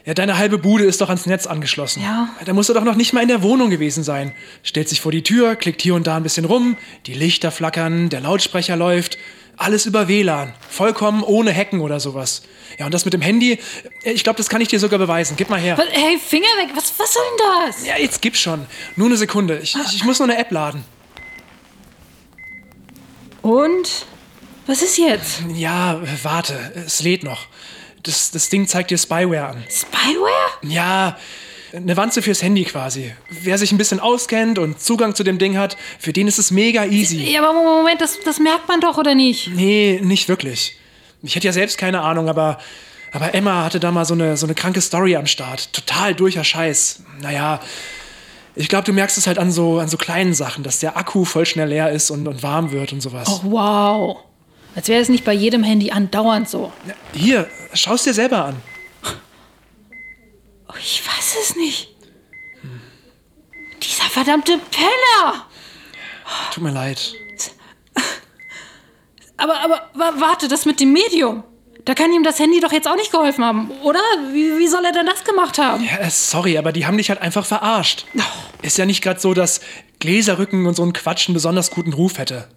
Ja, 0.07 0.15
deine 0.15 0.39
halbe 0.39 0.59
Bude 0.59 0.85
ist 0.85 1.01
doch 1.01 1.09
ans 1.09 1.27
Netz 1.27 1.49
angeschlossen. 1.49 2.01
Ja. 2.01 2.29
Da 2.45 2.53
musst 2.53 2.69
du 2.69 2.75
doch 2.75 2.85
noch 2.85 2.95
nicht 2.95 3.13
mal 3.13 3.23
in 3.23 3.29
der 3.29 3.43
Wohnung 3.43 3.71
gewesen 3.71 4.05
sein. 4.05 4.33
Stellt 4.63 4.89
sich 4.89 5.01
vor 5.01 5.11
die 5.11 5.25
Tür, 5.25 5.57
klickt 5.57 5.83
hier 5.83 5.97
und 5.97 6.07
da 6.07 6.17
ein 6.17 6.23
bisschen 6.23 6.45
rum, 6.45 6.77
die 7.07 7.15
Lichter 7.15 7.51
flackern, 7.51 8.09
der 8.09 8.21
Lautsprecher 8.21 8.77
läuft. 8.77 9.19
Alles 9.61 9.85
über 9.85 10.09
WLAN. 10.09 10.55
Vollkommen 10.71 11.23
ohne 11.23 11.55
Hacken 11.55 11.81
oder 11.81 12.01
sowas. 12.01 12.43
Ja, 12.79 12.87
und 12.87 12.95
das 12.95 13.05
mit 13.05 13.13
dem 13.13 13.21
Handy, 13.21 13.59
ich 14.05 14.25
glaube, 14.25 14.39
das 14.39 14.49
kann 14.49 14.63
ich 14.63 14.69
dir 14.69 14.81
sogar 14.81 14.99
beweisen. 14.99 15.35
Gib 15.37 15.51
mal 15.51 15.61
her. 15.61 15.77
Was- 15.77 15.85
Hey, 15.91 16.19
Finger 16.19 16.47
weg. 16.57 16.71
Was, 16.75 16.93
was 16.99 17.13
soll 17.13 17.23
denn 17.39 17.47
das? 17.67 17.85
Ja, 17.87 17.99
jetzt 17.99 18.23
gib 18.23 18.37
schon. 18.37 18.67
Nur 18.97 19.09
eine 19.09 19.19
Sekunde. 19.19 19.59
Ich, 19.59 19.77
ich, 19.77 19.97
ich 19.97 20.05
muss 20.05 20.19
nur 20.19 20.29
eine 20.31 20.39
App 20.39 20.51
laden. 20.51 20.83
Und? 23.43 24.07
Was 24.67 24.83
ist 24.83 24.97
jetzt? 24.99 25.43
Ja, 25.55 26.01
warte. 26.23 26.73
Es 26.87 27.03
lädt 27.03 27.23
noch. 27.23 27.47
Das, 28.03 28.31
das 28.31 28.49
Ding 28.49 28.67
zeigt 28.67 28.91
dir 28.91 28.99
Spyware 28.99 29.47
an. 29.49 29.65
Spyware? 29.69 30.51
Ja, 30.63 31.19
eine 31.75 31.97
Wanze 31.97 32.23
fürs 32.23 32.43
Handy 32.43 32.65
quasi. 32.65 33.13
Wer 33.31 33.59
sich 33.59 33.73
ein 33.73 33.79
bisschen 33.79 34.01
auskennt 34.01 34.59
und 34.59 34.81
Zugang 34.81 35.15
zu 35.15 35.23
dem 35.23 35.39
Ding 35.39 35.57
hat, 35.57 35.77
für 35.99 36.13
den 36.13 36.29
ist 36.29 36.39
es 36.39 36.51
mega 36.51 36.85
easy. 36.85 37.19
Ja, 37.31 37.43
aber 37.43 37.53
Moment, 37.53 38.01
das, 38.01 38.19
das 38.25 38.39
merkt 38.39 38.69
man 38.69 38.81
doch, 38.81 38.99
oder 38.99 39.15
nicht? 39.15 39.51
Nee, 39.55 40.01
nicht 40.03 40.29
wirklich. 40.29 40.77
Ich 41.23 41.35
hätte 41.37 41.47
ja 41.47 41.53
selbst 41.53 41.79
keine 41.79 42.01
Ahnung, 42.01 42.29
aber, 42.29 42.59
aber 43.13 43.35
Emma 43.35 43.65
hatte 43.65 43.81
da 43.81 43.91
mal 43.93 44.05
so 44.05 44.15
eine, 44.15 44.37
so 44.37 44.47
eine 44.47 44.55
kranke 44.55 44.81
Story 44.81 45.17
am 45.17 45.27
Start. 45.27 45.73
Total 45.73 46.15
durcher 46.15 46.45
Scheiß. 46.45 47.03
Naja, 47.21 47.61
ich 48.57 48.69
glaube, 48.69 48.85
du 48.85 48.93
merkst 48.93 49.19
es 49.19 49.27
halt 49.27 49.39
an 49.39 49.53
so, 49.53 49.79
an 49.79 49.89
so 49.89 49.97
kleinen 49.97 50.35
Sachen, 50.35 50.65
dass 50.65 50.81
der 50.81 50.97
Akku 50.97 51.25
voll 51.25 51.47
schnell 51.47 51.69
leer 51.69 51.91
ist 51.91 52.11
und, 52.11 52.27
und 52.27 52.43
warm 52.43 52.73
wird 52.73 52.93
und 52.93 53.01
sowas. 53.01 53.29
Oh, 53.29 53.41
wow. 53.51 54.17
Als 54.75 54.89
wäre 54.89 55.01
es 55.01 55.09
nicht 55.09 55.25
bei 55.25 55.33
jedem 55.33 55.63
Handy 55.63 55.91
andauernd 55.91 56.49
so. 56.49 56.73
Hier, 57.13 57.49
schau's 57.75 58.05
dir 58.05 58.15
selber 58.15 58.45
an. 58.45 58.57
Oh, 60.71 60.77
ich 60.79 61.03
weiß 61.07 61.37
es 61.43 61.57
nicht. 61.57 61.89
Dieser 63.83 64.05
verdammte 64.11 64.59
Penner! 64.71 65.47
Tut 66.53 66.63
mir 66.63 66.71
leid. 66.73 67.15
Aber, 69.37 69.59
aber, 69.61 69.89
wa- 69.95 70.13
warte, 70.19 70.49
das 70.49 70.67
mit 70.67 70.81
dem 70.81 70.93
Medium. 70.93 71.43
Da 71.87 71.95
kann 71.95 72.13
ihm 72.13 72.23
das 72.23 72.39
Handy 72.39 72.61
doch 72.61 72.73
jetzt 72.73 72.87
auch 72.87 72.95
nicht 72.97 73.11
geholfen 73.11 73.43
haben, 73.43 73.71
oder? 73.83 74.01
Wie, 74.33 74.59
wie 74.59 74.69
soll 74.69 74.85
er 74.85 74.93
denn 74.93 75.07
das 75.07 75.25
gemacht 75.25 75.57
haben? 75.59 75.83
Ja, 75.83 76.11
sorry, 76.11 76.59
aber 76.59 76.73
die 76.73 76.85
haben 76.87 76.99
dich 76.99 77.09
halt 77.09 77.23
einfach 77.23 77.47
verarscht. 77.47 78.05
Ist 78.61 78.77
ja 78.77 78.85
nicht 78.85 79.03
gerade 79.03 79.19
so, 79.19 79.33
dass 79.33 79.63
Gläserrücken 79.99 80.67
und 80.67 80.75
so 80.75 80.85
ein 80.85 80.93
Quatsch 80.93 81.27
einen 81.29 81.35
besonders 81.35 81.71
guten 81.71 81.95
Ruf 81.95 82.19
hätte. 82.19 82.49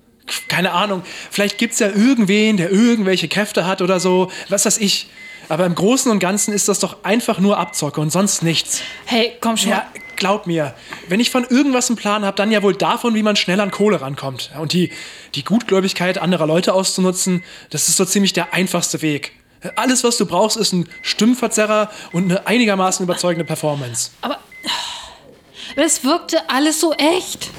Keine 0.50 0.72
Ahnung, 0.74 1.04
vielleicht 1.32 1.58
gibt's 1.58 1.80
ja 1.80 1.88
irgendwen, 1.88 2.58
der 2.58 2.70
irgendwelche 2.70 3.30
Kräfte 3.30 3.66
hat 3.66 3.82
oder 3.82 4.00
so, 4.02 4.30
was 4.50 4.66
weiß 4.66 4.78
ich. 4.80 5.10
Aber 5.50 5.66
im 5.66 5.76
Großen 5.76 6.12
und 6.12 6.20
Ganzen 6.20 6.54
ist 6.54 6.68
das 6.68 6.80
doch 6.80 7.04
einfach 7.04 7.40
nur 7.40 7.58
Abzocke 7.58 8.00
und 8.02 8.12
sonst 8.12 8.44
nichts. 8.44 8.82
Hey, 9.06 9.34
komm 9.42 9.58
schon. 9.58 9.72
Ja, 9.72 9.86
glaub 10.16 10.48
mir, 10.48 10.74
wenn 11.10 11.20
ich 11.20 11.30
von 11.32 11.44
irgendwas 11.44 11.90
einen 11.90 11.98
Plan 11.98 12.26
habe, 12.26 12.36
dann 12.38 12.52
ja 12.52 12.64
wohl 12.64 12.76
davon, 12.76 13.14
wie 13.16 13.24
man 13.24 13.36
schnell 13.36 13.60
an 13.60 13.72
Kohle 13.72 14.02
rankommt. 14.02 14.52
Ja, 14.54 14.60
Und 14.62 14.74
die, 14.74 14.92
die 15.36 15.44
Gutgläubigkeit 15.44 16.18
anderer 16.18 16.48
Leute 16.48 16.74
auszunutzen, 16.74 17.44
das 17.70 17.90
ist 17.90 17.98
so 17.98 18.06
ziemlich 18.06 18.34
der 18.34 18.54
einfachste 18.54 19.02
Weg. 19.02 19.34
Alles, 19.76 20.04
was 20.04 20.18
du 20.18 20.26
brauchst, 20.26 20.58
ist 20.58 20.74
ein 20.74 20.90
Stimmverzerrer 21.02 21.90
und 22.12 22.26
eine 22.32 22.48
einigermaßen 22.48 23.04
überzeugende 23.04 23.46
Performance. 23.46 24.12
Aber 24.22 24.40
es 25.76 26.04
wirkte 26.04 26.50
alles 26.50 26.80
so 26.80 26.94
echt. 26.94 27.50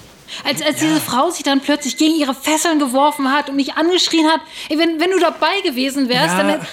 Als, 0.45 0.62
als 0.62 0.81
diese 0.81 1.00
Frau 1.00 1.31
sich 1.31 1.45
dann 1.45 1.61
plötzlich 1.61 1.97
gegen 1.97 2.17
ihre 2.17 2.35
Fesseln 2.35 2.79
geworfen 2.79 3.33
hat 3.33 3.49
und 3.49 3.57
mich 3.57 3.75
angeschrien 3.75 4.26
hat, 4.26 4.41
ey, 4.69 4.79
wenn, 4.79 5.00
wenn 5.00 5.11
du 5.12 5.19
dabei 5.21 5.61
gewesen 5.62 6.09
wärst, 6.09 6.37
Ja, 6.37 6.43
dann. 6.43 6.67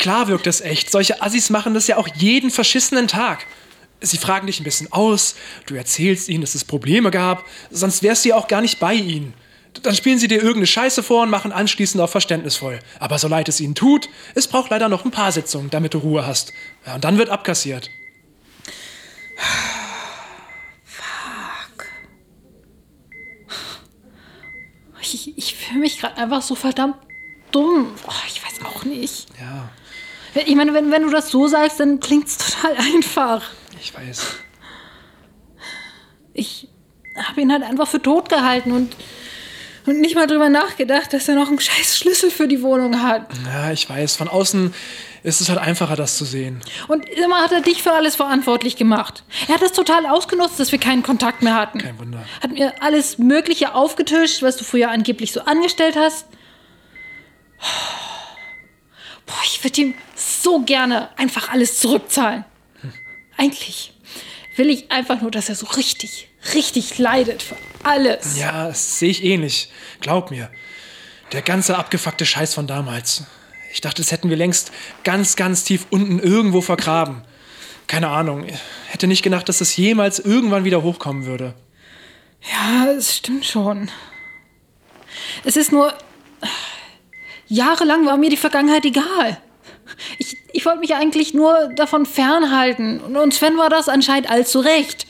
Klar 0.00 0.28
wirkt 0.28 0.46
das 0.46 0.60
echt. 0.60 0.90
Solche 0.90 1.22
Assis 1.22 1.50
machen 1.50 1.74
das 1.74 1.86
ja 1.86 1.98
auch 1.98 2.08
jeden 2.16 2.50
verschissenen 2.50 3.06
Tag. 3.06 3.46
Sie 4.00 4.16
fragen 4.16 4.46
dich 4.46 4.58
ein 4.58 4.64
bisschen 4.64 4.90
aus, 4.90 5.34
du 5.66 5.74
erzählst 5.74 6.30
ihnen, 6.30 6.40
dass 6.40 6.54
es 6.54 6.64
Probleme 6.64 7.10
gab, 7.10 7.44
sonst 7.70 8.02
wärst 8.02 8.24
du 8.24 8.30
ja 8.30 8.36
auch 8.36 8.48
gar 8.48 8.62
nicht 8.62 8.80
bei 8.80 8.94
ihnen. 8.94 9.34
Dann 9.82 9.94
spielen 9.94 10.18
sie 10.18 10.26
dir 10.26 10.38
irgendeine 10.38 10.66
Scheiße 10.66 11.02
vor 11.02 11.22
und 11.22 11.30
machen 11.30 11.52
anschließend 11.52 12.02
auch 12.02 12.08
verständnisvoll. 12.08 12.80
Aber 12.98 13.18
so 13.18 13.28
leid 13.28 13.48
es 13.50 13.60
ihnen 13.60 13.74
tut, 13.74 14.08
es 14.34 14.48
braucht 14.48 14.70
leider 14.70 14.88
noch 14.88 15.04
ein 15.04 15.10
paar 15.10 15.32
Sitzungen, 15.32 15.68
damit 15.68 15.92
du 15.92 15.98
Ruhe 15.98 16.26
hast. 16.26 16.54
Ja, 16.86 16.94
und 16.94 17.04
dann 17.04 17.18
wird 17.18 17.28
abkassiert. 17.28 17.90
Ich, 25.02 25.36
ich 25.36 25.54
fühle 25.56 25.80
mich 25.80 25.98
gerade 25.98 26.16
einfach 26.16 26.40
so 26.40 26.54
verdammt 26.54 26.96
dumm. 27.52 27.92
Oh, 28.06 28.12
ich 28.28 28.42
weiß 28.42 28.64
auch 28.64 28.84
nicht. 28.84 29.26
Ja, 29.40 29.68
Ich 30.34 30.54
meine, 30.54 30.74
wenn, 30.74 30.90
wenn 30.90 31.02
du 31.02 31.10
das 31.10 31.30
so 31.30 31.48
sagst, 31.48 31.80
dann 31.80 32.00
klingt 32.00 32.28
es 32.28 32.38
total 32.38 32.76
einfach. 32.76 33.42
ich 33.80 33.94
weiß. 33.94 34.26
Ich 36.32 36.68
habe 37.16 37.40
ihn 37.40 37.52
halt 37.52 37.62
einfach 37.62 37.88
für 37.88 38.00
tot 38.00 38.28
gehalten 38.28 38.72
und, 38.72 38.94
und 39.86 40.00
nicht 40.00 40.14
mal 40.14 40.26
drüber 40.26 40.48
nachgedacht, 40.48 41.12
dass 41.12 41.28
er 41.28 41.34
noch 41.34 41.48
einen 41.48 41.60
scheiß 41.60 41.98
Schlüssel 41.98 42.30
für 42.30 42.46
die 42.46 42.62
Wohnung 42.62 43.02
hat. 43.02 43.26
Ja, 43.44 43.72
ich 43.72 43.88
weiß. 43.88 44.16
Von 44.16 44.28
außen 44.28 44.72
ist 45.22 45.40
es 45.40 45.48
halt 45.48 45.58
einfacher, 45.58 45.96
das 45.96 46.16
zu 46.16 46.24
sehen. 46.24 46.60
Und 46.88 47.06
immer 47.08 47.42
hat 47.42 47.52
er 47.52 47.60
dich 47.60 47.82
für 47.82 47.92
alles 47.92 48.16
verantwortlich 48.16 48.76
gemacht. 48.76 49.24
Er 49.48 49.56
hat 49.56 49.62
das 49.62 49.72
total 49.72 50.06
ausgenutzt, 50.06 50.58
dass 50.58 50.72
wir 50.72 50.78
keinen 50.78 51.02
Kontakt 51.02 51.42
mehr 51.42 51.54
hatten. 51.56 51.78
Kein 51.78 51.98
Wunder. 51.98 52.24
Hat 52.42 52.52
mir 52.52 52.72
alles 52.80 53.18
Mögliche 53.18 53.74
aufgetischt, 53.74 54.42
was 54.42 54.56
du 54.56 54.64
früher 54.64 54.90
angeblich 54.90 55.32
so 55.32 55.40
angestellt 55.40 55.96
hast. 55.96 56.26
Boah, 59.30 59.44
ich 59.44 59.62
würde 59.62 59.80
ihm 59.80 59.94
so 60.16 60.60
gerne 60.60 61.16
einfach 61.16 61.50
alles 61.50 61.78
zurückzahlen. 61.78 62.44
Eigentlich 63.36 63.92
will 64.56 64.70
ich 64.70 64.90
einfach 64.90 65.20
nur, 65.20 65.30
dass 65.30 65.48
er 65.48 65.54
so 65.54 65.66
richtig, 65.66 66.28
richtig 66.54 66.98
leidet 66.98 67.42
für 67.42 67.56
alles. 67.84 68.36
Ja, 68.36 68.66
das 68.66 68.98
sehe 68.98 69.10
ich 69.10 69.22
ähnlich. 69.22 69.70
Glaub 70.00 70.32
mir. 70.32 70.50
Der 71.30 71.42
ganze 71.42 71.78
abgefuckte 71.78 72.26
Scheiß 72.26 72.54
von 72.54 72.66
damals. 72.66 73.22
Ich 73.72 73.80
dachte, 73.80 74.02
das 74.02 74.10
hätten 74.10 74.30
wir 74.30 74.36
längst 74.36 74.72
ganz, 75.04 75.36
ganz 75.36 75.62
tief 75.62 75.86
unten 75.90 76.18
irgendwo 76.18 76.60
vergraben. 76.60 77.22
Keine 77.86 78.08
Ahnung. 78.08 78.46
Hätte 78.88 79.06
nicht 79.06 79.22
gedacht, 79.22 79.48
dass 79.48 79.58
das 79.58 79.76
jemals 79.76 80.18
irgendwann 80.18 80.64
wieder 80.64 80.82
hochkommen 80.82 81.24
würde. 81.24 81.54
Ja, 82.52 82.90
es 82.90 83.16
stimmt 83.16 83.46
schon. 83.46 83.90
Es 85.44 85.56
ist 85.56 85.70
nur. 85.70 85.94
Jahrelang 87.50 88.06
war 88.06 88.16
mir 88.16 88.30
die 88.30 88.36
Vergangenheit 88.36 88.84
egal. 88.84 89.38
Ich, 90.18 90.36
ich 90.52 90.64
wollte 90.64 90.78
mich 90.80 90.94
eigentlich 90.94 91.34
nur 91.34 91.68
davon 91.74 92.06
fernhalten. 92.06 93.00
Und- 93.00 93.34
Sven 93.34 93.58
war 93.58 93.68
das 93.68 93.88
anscheinend 93.88 94.30
allzu 94.30 94.60
recht. 94.60 95.06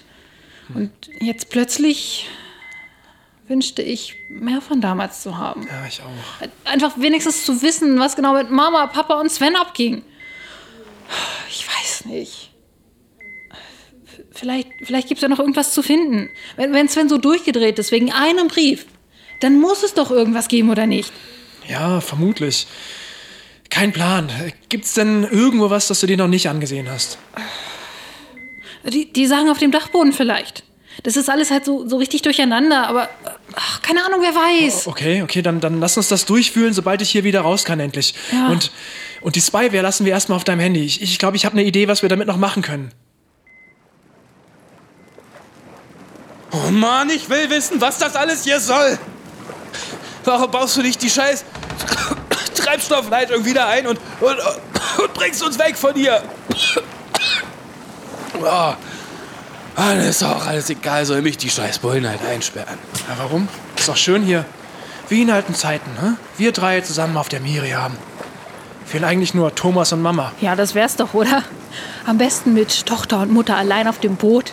Und 0.74 0.90
jetzt 1.20 1.50
plötzlich 1.50 2.28
wünschte 3.46 3.82
ich, 3.82 4.14
mehr 4.30 4.60
von 4.60 4.80
damals 4.80 5.22
zu 5.22 5.36
haben. 5.36 5.66
Ja, 5.66 5.84
ich 5.86 6.00
auch. 6.00 6.70
Einfach 6.70 6.92
wenigstens 6.96 7.44
zu 7.44 7.60
wissen, 7.62 7.98
was 7.98 8.16
genau 8.16 8.32
mit 8.34 8.50
Mama, 8.50 8.86
Papa 8.86 9.20
und 9.20 9.30
Sven 9.30 9.56
abging. 9.56 10.02
Ich 11.50 11.66
weiß 11.68 12.04
nicht. 12.06 12.50
Vielleicht, 14.32 14.68
vielleicht 14.84 15.08
gibt 15.08 15.18
es 15.18 15.22
ja 15.22 15.28
noch 15.28 15.40
irgendwas 15.40 15.74
zu 15.74 15.82
finden. 15.82 16.30
Wenn, 16.56 16.72
wenn 16.72 16.88
Sven 16.88 17.08
so 17.08 17.18
durchgedreht 17.18 17.78
ist 17.78 17.90
wegen 17.92 18.12
einem 18.12 18.48
Brief, 18.48 18.86
dann 19.40 19.58
muss 19.60 19.82
es 19.82 19.92
doch 19.94 20.10
irgendwas 20.10 20.48
geben, 20.48 20.70
oder 20.70 20.86
nicht? 20.86 21.12
Ja, 21.68 22.00
vermutlich. 22.00 22.66
Kein 23.70 23.92
Plan. 23.92 24.30
Gibt's 24.68 24.94
denn 24.94 25.24
irgendwo 25.24 25.70
was, 25.70 25.88
das 25.88 26.00
du 26.00 26.06
dir 26.06 26.16
noch 26.16 26.28
nicht 26.28 26.48
angesehen 26.48 26.90
hast? 26.90 27.18
Die, 28.84 29.12
die 29.12 29.26
sagen 29.26 29.48
auf 29.48 29.58
dem 29.58 29.70
Dachboden 29.70 30.12
vielleicht. 30.12 30.64
Das 31.02 31.16
ist 31.16 31.30
alles 31.30 31.50
halt 31.50 31.64
so, 31.64 31.88
so 31.88 31.96
richtig 31.96 32.22
durcheinander, 32.22 32.86
aber 32.88 33.08
ach, 33.54 33.80
keine 33.80 34.04
Ahnung, 34.04 34.20
wer 34.20 34.34
weiß. 34.34 34.86
Okay, 34.86 35.22
okay, 35.22 35.40
dann, 35.40 35.60
dann 35.60 35.80
lass 35.80 35.96
uns 35.96 36.08
das 36.08 36.26
durchfühlen, 36.26 36.74
sobald 36.74 37.00
ich 37.00 37.10
hier 37.10 37.24
wieder 37.24 37.42
raus 37.42 37.64
kann, 37.64 37.80
endlich. 37.80 38.14
Ja. 38.32 38.48
Und, 38.48 38.70
und 39.22 39.36
die 39.36 39.40
Spyware 39.40 39.82
lassen 39.82 40.04
wir 40.04 40.12
erstmal 40.12 40.36
auf 40.36 40.44
deinem 40.44 40.60
Handy. 40.60 40.84
Ich 40.84 40.96
glaube, 40.98 41.06
ich, 41.06 41.18
glaub, 41.18 41.34
ich 41.36 41.44
habe 41.44 41.54
eine 41.54 41.64
Idee, 41.64 41.88
was 41.88 42.02
wir 42.02 42.08
damit 42.08 42.26
noch 42.26 42.36
machen 42.36 42.62
können. 42.62 42.90
Oh 46.52 46.70
Mann, 46.70 47.08
ich 47.10 47.30
will 47.30 47.48
wissen, 47.48 47.80
was 47.80 47.98
das 47.98 48.16
alles 48.16 48.44
hier 48.44 48.58
soll. 48.60 48.98
Warum 50.24 50.50
baust 50.50 50.76
du 50.76 50.82
nicht 50.82 51.02
die 51.02 51.10
scheiß 51.10 51.44
Treibstoffleitung 52.54 53.44
wieder 53.44 53.66
ein 53.66 53.86
und, 53.86 53.98
und, 54.20 54.36
und 54.98 55.14
bringst 55.14 55.42
uns 55.42 55.58
weg 55.58 55.76
von 55.76 55.94
hier? 55.94 56.22
Oh, 58.42 58.72
dann 59.76 60.00
ist 60.00 60.22
auch 60.22 60.46
alles 60.46 60.70
egal, 60.70 61.04
soll 61.04 61.20
mich 61.20 61.36
die 61.36 61.50
scheiß 61.50 61.78
Bullen 61.80 62.08
halt 62.08 62.20
einsperren. 62.24 62.78
Ja, 63.06 63.16
warum? 63.18 63.48
Ist 63.76 63.88
doch 63.88 63.96
schön 63.96 64.22
hier. 64.22 64.46
Wie 65.08 65.22
in 65.22 65.30
alten 65.30 65.54
Zeiten, 65.54 65.90
ne? 65.94 66.16
Wir 66.38 66.52
drei 66.52 66.80
zusammen 66.80 67.16
auf 67.16 67.28
der 67.28 67.40
Miriam. 67.40 67.96
Fehlen 68.86 69.04
eigentlich 69.04 69.34
nur 69.34 69.54
Thomas 69.54 69.92
und 69.92 70.02
Mama. 70.02 70.32
Ja, 70.40 70.56
das 70.56 70.74
wär's 70.74 70.96
doch, 70.96 71.14
oder? 71.14 71.42
Am 72.06 72.18
besten 72.18 72.54
mit 72.54 72.86
Tochter 72.86 73.20
und 73.20 73.30
Mutter 73.32 73.56
allein 73.56 73.88
auf 73.88 73.98
dem 73.98 74.16
Boot. 74.16 74.52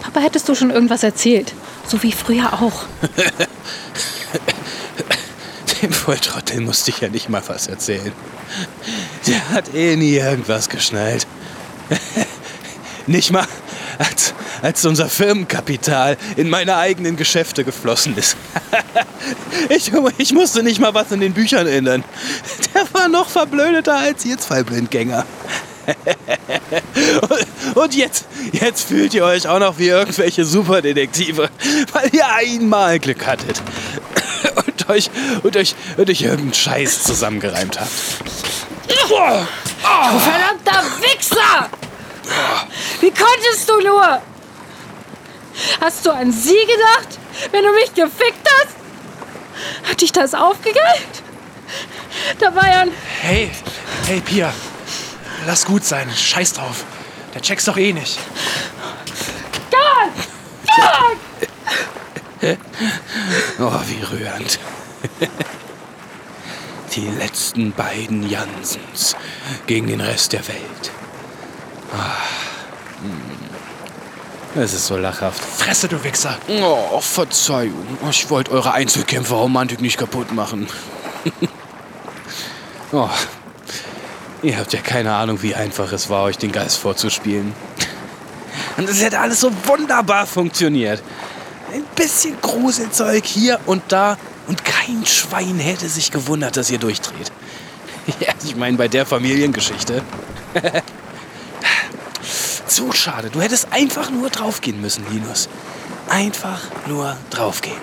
Papa, 0.00 0.20
hättest 0.20 0.48
du 0.48 0.54
schon 0.54 0.70
irgendwas 0.70 1.02
erzählt? 1.02 1.54
So 1.90 2.00
wie 2.04 2.12
früher 2.12 2.52
auch. 2.52 2.84
Dem 5.82 5.92
Volltrottel 5.92 6.60
musste 6.60 6.90
ich 6.90 7.00
ja 7.00 7.08
nicht 7.08 7.28
mal 7.28 7.42
was 7.48 7.66
erzählen. 7.66 8.12
Der 9.26 9.48
hat 9.48 9.74
eh 9.74 9.96
nie 9.96 10.14
irgendwas 10.14 10.68
geschnallt. 10.68 11.26
nicht 13.08 13.32
mal, 13.32 13.44
als, 13.98 14.34
als 14.62 14.84
unser 14.84 15.08
Firmenkapital 15.08 16.16
in 16.36 16.48
meine 16.48 16.76
eigenen 16.76 17.16
Geschäfte 17.16 17.64
geflossen 17.64 18.16
ist. 18.16 18.36
ich, 19.68 19.90
ich 20.18 20.32
musste 20.32 20.62
nicht 20.62 20.78
mal 20.78 20.94
was 20.94 21.10
in 21.10 21.18
den 21.18 21.32
Büchern 21.32 21.66
ändern. 21.66 22.04
Der 22.72 22.84
war 22.92 23.08
noch 23.08 23.28
verblödeter 23.28 23.96
als 23.96 24.24
ihr 24.24 24.38
zwei 24.38 24.62
Blindgänger. 24.62 25.26
Und- 27.74 27.94
jetzt, 27.94 28.26
jetzt 28.52 28.88
fühlt 28.88 29.14
ihr 29.14 29.24
euch 29.24 29.48
auch 29.48 29.58
noch 29.58 29.78
wie 29.78 29.88
irgendwelche 29.88 30.44
Superdetektive, 30.44 31.50
weil 31.92 32.08
ihr 32.12 32.26
einmal 32.28 32.98
Glück 32.98 33.26
hattet. 33.26 33.60
Und 34.66 34.88
euch, 34.88 35.10
und 35.42 35.56
euch, 35.56 35.74
und 35.96 36.08
euch 36.10 36.22
irgendeinen 36.22 36.54
Scheiß 36.54 37.02
zusammengereimt 37.04 37.78
habt. 37.78 37.90
Du 38.88 39.14
verdammter 40.18 40.82
Wichser! 41.00 41.68
Wie 43.00 43.10
konntest 43.10 43.68
du 43.68 43.80
nur? 43.80 44.20
Hast 45.80 46.06
du 46.06 46.10
an 46.10 46.32
sie 46.32 46.58
gedacht, 46.66 47.18
wenn 47.50 47.64
du 47.64 47.72
mich 47.72 47.94
gefickt 47.94 48.48
hast? 48.48 49.88
Hat 49.90 50.00
dich 50.00 50.12
das 50.12 50.34
aufgegeilt? 50.34 51.22
Da 52.38 52.54
war 52.54 52.66
ja 52.68 52.80
ein... 52.80 52.92
Hey, 53.20 53.50
hey, 54.06 54.20
Pia. 54.20 54.52
Lass 55.46 55.64
gut 55.64 55.84
sein. 55.84 56.10
Scheiß 56.10 56.54
drauf. 56.54 56.84
Der 57.34 57.42
check's 57.42 57.64
doch 57.64 57.76
eh 57.76 57.92
nicht. 57.92 58.18
Oh, 63.58 63.80
wie 63.86 64.02
rührend. 64.02 64.58
Die 66.94 67.08
letzten 67.08 67.72
beiden 67.72 68.28
Jansens 68.28 69.14
gegen 69.66 69.86
den 69.86 70.00
Rest 70.00 70.32
der 70.32 70.46
Welt. 70.48 70.90
Ah, 71.92 73.02
hm. 73.02 73.40
Es 74.62 74.72
ist 74.72 74.86
so 74.86 74.96
lachhaft. 74.96 75.40
Fresse, 75.44 75.86
du 75.86 76.02
Wichser. 76.02 76.36
Oh, 76.48 77.00
Verzeihung. 77.00 77.86
Ich 78.10 78.28
wollte 78.30 78.50
eure 78.50 78.72
Einzelkämpferromantik 78.72 79.80
nicht 79.80 79.98
kaputt 79.98 80.32
machen. 80.32 80.66
oh, 82.92 83.08
Ihr 84.42 84.56
habt 84.58 84.72
ja 84.72 84.80
keine 84.80 85.14
Ahnung, 85.14 85.42
wie 85.42 85.54
einfach 85.54 85.92
es 85.92 86.08
war, 86.08 86.24
euch 86.24 86.38
den 86.38 86.52
Geist 86.52 86.78
vorzuspielen. 86.78 87.52
Und 88.76 88.88
es 88.88 89.02
hätte 89.02 89.20
alles 89.20 89.40
so 89.40 89.50
wunderbar 89.66 90.26
funktioniert. 90.26 91.02
Ein 91.72 91.84
bisschen 91.94 92.40
Gruselzeug 92.40 93.24
hier 93.24 93.60
und 93.66 93.82
da 93.88 94.16
und 94.46 94.64
kein 94.64 95.04
Schwein 95.04 95.58
hätte 95.58 95.88
sich 95.88 96.10
gewundert, 96.10 96.56
dass 96.56 96.70
ihr 96.70 96.78
durchdreht. 96.78 97.32
Ja, 98.18 98.32
ich 98.42 98.56
meine, 98.56 98.76
bei 98.76 98.88
der 98.88 99.06
Familiengeschichte. 99.06 100.02
Zu 102.66 102.90
schade. 102.90 103.30
Du 103.30 103.40
hättest 103.40 103.72
einfach 103.72 104.10
nur 104.10 104.30
draufgehen 104.30 104.80
müssen, 104.80 105.04
Linus. 105.12 105.48
Einfach 106.08 106.62
nur 106.86 107.16
draufgehen. 107.28 107.80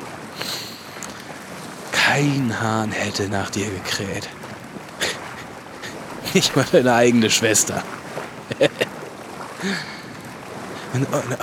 Kein 1.94 2.60
Hahn 2.60 2.92
hätte 2.92 3.30
nach 3.30 3.52
dir 3.52 3.70
gekräht. 3.70 4.28
Nicht 6.34 6.56
mal 6.56 6.66
deine 6.72 6.94
eigene 6.94 7.30
Schwester. 7.30 7.84
Und, 10.94 11.06
und, 11.14 11.38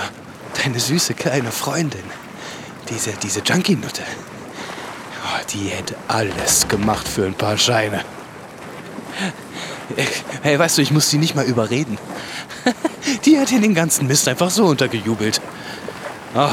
deine 0.63 0.79
süße 0.79 1.13
kleine 1.13 1.51
Freundin, 1.51 2.03
diese, 2.89 3.11
diese 3.13 3.41
Junkie-Nutte, 3.41 4.01
oh, 5.23 5.45
die 5.53 5.69
hätte 5.69 5.95
alles 6.07 6.67
gemacht 6.67 7.07
für 7.07 7.25
ein 7.25 7.35
paar 7.35 7.57
Scheine. 7.57 8.03
Hey, 10.41 10.57
weißt 10.57 10.77
du, 10.77 10.81
ich 10.81 10.91
muss 10.91 11.09
sie 11.09 11.17
nicht 11.17 11.35
mal 11.35 11.45
überreden. 11.45 11.97
Die 13.25 13.39
hat 13.39 13.51
den 13.51 13.75
ganzen 13.75 14.07
Mist 14.07 14.27
einfach 14.27 14.49
so 14.49 14.65
untergejubelt. 14.65 15.39
Oh, 16.35 16.49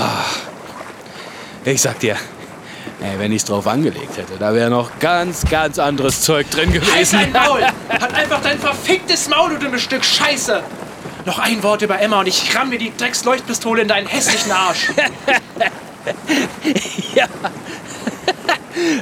ich 1.64 1.80
sag 1.80 1.98
dir, 2.00 2.16
ey, 3.02 3.18
wenn 3.18 3.32
ich's 3.32 3.44
drauf 3.44 3.66
angelegt 3.66 4.16
hätte, 4.16 4.38
da 4.38 4.54
wäre 4.54 4.70
noch 4.70 4.98
ganz, 4.98 5.44
ganz 5.48 5.78
anderes 5.78 6.22
Zeug 6.22 6.50
drin 6.50 6.72
gewesen. 6.72 7.18
Halt 7.18 7.34
dein 7.34 7.46
Maul! 7.46 7.62
Halt 8.00 8.14
einfach 8.14 8.40
dein 8.42 8.58
verficktes 8.58 9.28
Maul, 9.28 9.50
du 9.50 9.58
dummes 9.58 9.82
Stück 9.82 10.04
Scheiße! 10.04 10.62
Noch 11.24 11.38
ein 11.38 11.62
Wort 11.62 11.82
über 11.82 12.00
Emma 12.00 12.20
und 12.20 12.26
ich 12.26 12.56
ramm 12.56 12.70
dir 12.70 12.78
die 12.78 12.92
Drecksleuchtpistole 12.96 13.82
in 13.82 13.88
deinen 13.88 14.08
hässlichen 14.08 14.50
Arsch. 14.50 14.88
ja. 17.14 17.26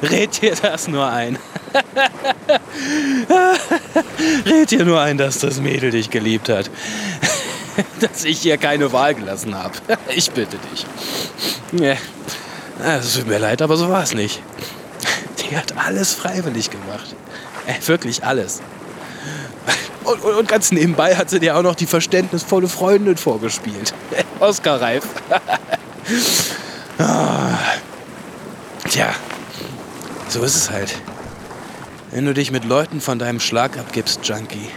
Red 0.02 0.42
dir 0.42 0.54
das 0.60 0.88
nur 0.88 1.06
ein. 1.06 1.38
Red 4.44 4.70
dir 4.70 4.84
nur 4.84 5.00
ein, 5.00 5.16
dass 5.16 5.38
das 5.38 5.60
Mädel 5.60 5.92
dich 5.92 6.10
geliebt 6.10 6.50
hat. 6.50 6.70
dass 8.00 8.24
ich 8.24 8.44
ihr 8.44 8.58
keine 8.58 8.92
Wahl 8.92 9.14
gelassen 9.14 9.54
habe. 9.54 9.74
Ich 10.14 10.30
bitte 10.32 10.58
dich. 10.72 10.84
Ja. 11.72 11.94
Es 12.84 13.14
tut 13.14 13.26
mir 13.26 13.38
leid, 13.38 13.62
aber 13.62 13.76
so 13.76 13.88
war 13.88 14.02
es 14.02 14.14
nicht. 14.14 14.42
Die 15.38 15.56
hat 15.56 15.74
alles 15.76 16.14
freiwillig 16.14 16.70
gemacht. 16.70 17.14
Ey, 17.66 17.76
wirklich 17.86 18.24
alles. 18.24 18.60
Und, 20.04 20.22
und, 20.24 20.34
und, 20.34 20.48
ganz 20.48 20.72
nebenbei 20.72 21.14
hat 21.14 21.30
sie 21.30 21.40
dir 21.40 21.56
auch 21.56 21.62
noch 21.62 21.74
die 21.74 21.86
verständnisvolle 21.86 22.68
Freundin 22.68 23.16
vorgespielt. 23.16 23.94
Oskar 24.40 24.80
Reif. 24.80 25.04
ah. 26.98 27.58
Tja, 28.88 29.10
so 30.28 30.42
ist 30.42 30.56
es 30.56 30.70
halt. 30.70 30.96
Wenn 32.10 32.24
du 32.24 32.34
dich 32.34 32.50
mit 32.50 32.64
Leuten 32.64 33.00
von 33.00 33.20
deinem 33.20 33.38
Schlag 33.38 33.78
abgibst, 33.78 34.26
Junkie, 34.26 34.68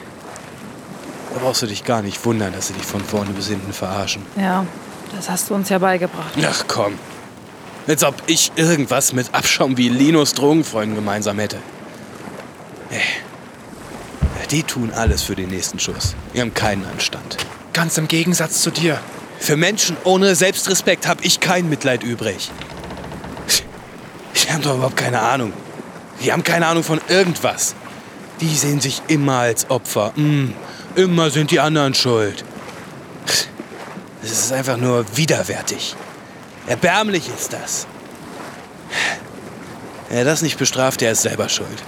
da 1.33 1.39
brauchst 1.39 1.63
du 1.63 1.65
dich 1.65 1.83
gar 1.83 2.03
nicht 2.03 2.23
wundern, 2.25 2.53
dass 2.53 2.67
sie 2.67 2.73
dich 2.73 2.85
von 2.85 3.03
vorne 3.03 3.31
bis 3.31 3.47
hinten 3.47 3.73
verarschen. 3.73 4.23
Ja, 4.35 4.67
das 5.15 5.31
hast 5.31 5.49
du 5.49 5.55
uns 5.55 5.69
ja 5.69 5.79
beigebracht. 5.79 6.33
Ach 6.45 6.63
komm. 6.67 6.93
Als 7.87 8.03
ob 8.03 8.15
ich 8.27 8.51
irgendwas 8.55 9.13
mit 9.13 9.33
Abschaum 9.33 9.77
wie 9.77 9.89
Linus 9.89 10.33
Drogenfreunden 10.33 10.95
gemeinsam 10.95 11.39
hätte. 11.39 11.57
Hey. 12.89 13.01
Die 14.51 14.61
tun 14.61 14.91
alles 14.93 15.23
für 15.23 15.35
den 15.35 15.49
nächsten 15.49 15.79
Schuss. 15.79 16.15
Die 16.33 16.39
haben 16.39 16.53
keinen 16.53 16.85
Anstand. 16.85 17.37
Ganz 17.73 17.97
im 17.97 18.07
Gegensatz 18.07 18.61
zu 18.61 18.69
dir. 18.69 18.99
Für 19.39 19.57
Menschen 19.57 19.97
ohne 20.03 20.35
Selbstrespekt 20.35 21.07
habe 21.07 21.23
ich 21.23 21.39
kein 21.39 21.69
Mitleid 21.69 22.03
übrig. 22.03 22.51
Die 24.35 24.51
haben 24.51 24.61
doch 24.61 24.75
überhaupt 24.75 24.97
keine 24.97 25.21
Ahnung. 25.21 25.53
Die 26.23 26.31
haben 26.31 26.43
keine 26.43 26.67
Ahnung 26.67 26.83
von 26.83 27.01
irgendwas. 27.07 27.73
Die 28.41 28.55
sehen 28.55 28.79
sich 28.79 29.01
immer 29.07 29.39
als 29.39 29.69
Opfer. 29.71 30.13
Mm, 30.15 30.53
immer 30.95 31.31
sind 31.31 31.49
die 31.49 31.59
anderen 31.59 31.95
schuld. 31.95 32.45
Es 34.21 34.31
ist 34.31 34.53
einfach 34.53 34.77
nur 34.77 35.05
widerwärtig. 35.17 35.95
Erbärmlich 36.67 37.27
ist 37.27 37.53
das. 37.53 37.87
Wer 40.09 40.23
das 40.23 40.41
nicht 40.41 40.57
bestraft, 40.57 41.01
der 41.01 41.11
ist 41.11 41.23
selber 41.23 41.49
schuld. 41.49 41.83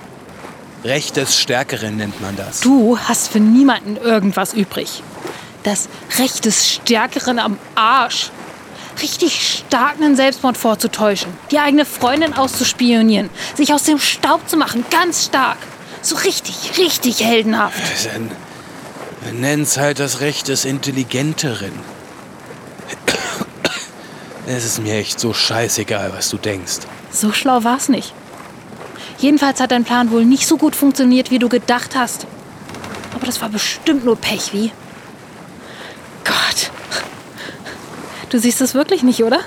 Recht 0.84 1.16
des 1.16 1.40
Stärkeren 1.40 1.98
nennt 1.98 2.22
man 2.22 2.36
das. 2.36 2.62
Du 2.62 2.98
hast 2.98 3.30
für 3.30 3.40
niemanden 3.40 3.98
irgendwas 3.98 4.54
übrig. 4.54 5.02
Das 5.64 5.90
Recht 6.20 6.46
des 6.46 6.72
Stärkeren 6.72 7.40
am 7.40 7.58
Arsch. 7.74 8.30
Richtig 9.02 9.64
stark 9.68 9.96
einen 9.96 10.16
Selbstmord 10.16 10.58
vorzutäuschen, 10.58 11.34
die 11.52 11.60
eigene 11.60 11.86
Freundin 11.86 12.34
auszuspionieren, 12.34 13.30
sich 13.56 13.74
aus 13.74 13.84
dem 13.84 14.00
Staub 14.00 14.48
zu 14.48 14.58
machen, 14.58 14.86
ganz 14.90 15.26
stark. 15.26 15.58
So 16.02 16.16
richtig, 16.18 16.78
richtig 16.78 17.24
heldenhaft. 17.24 17.82
Dann, 18.14 18.32
wir 19.22 19.34
nennen 19.34 19.64
es 19.64 19.78
halt 19.78 20.00
das 20.00 20.22
Recht 20.22 20.48
des 20.48 20.66
Intelligenteren. 20.66 21.74
Es 24.48 24.64
ist 24.64 24.80
mir 24.80 24.96
echt 24.96 25.20
so 25.20 25.34
scheißegal, 25.34 26.14
was 26.14 26.30
du 26.30 26.38
denkst. 26.38 26.80
So 27.12 27.32
schlau 27.32 27.64
war's 27.64 27.90
nicht. 27.90 28.14
Jedenfalls 29.18 29.60
hat 29.60 29.72
dein 29.72 29.86
Plan 29.86 30.12
wohl 30.12 30.26
nicht 30.26 30.46
so 30.46 30.58
gut 30.58 30.76
funktioniert, 30.76 31.32
wie 31.32 31.40
du 31.40 31.50
gedacht 31.50 31.96
hast. 31.96 32.28
Aber 33.14 33.26
das 33.26 33.42
war 33.42 33.50
bestimmt 33.50 34.06
nur 34.06 34.18
Pech, 34.18 34.54
wie? 34.54 34.72
Gott. 36.24 36.72
Du 38.30 38.40
siehst 38.40 38.62
es 38.62 38.74
wirklich 38.74 39.04
nicht, 39.04 39.24
oder? 39.24 39.40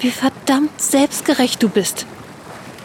Wie 0.00 0.10
verdammt 0.10 0.80
selbstgerecht 0.80 1.62
du 1.62 1.68
bist. 1.68 2.06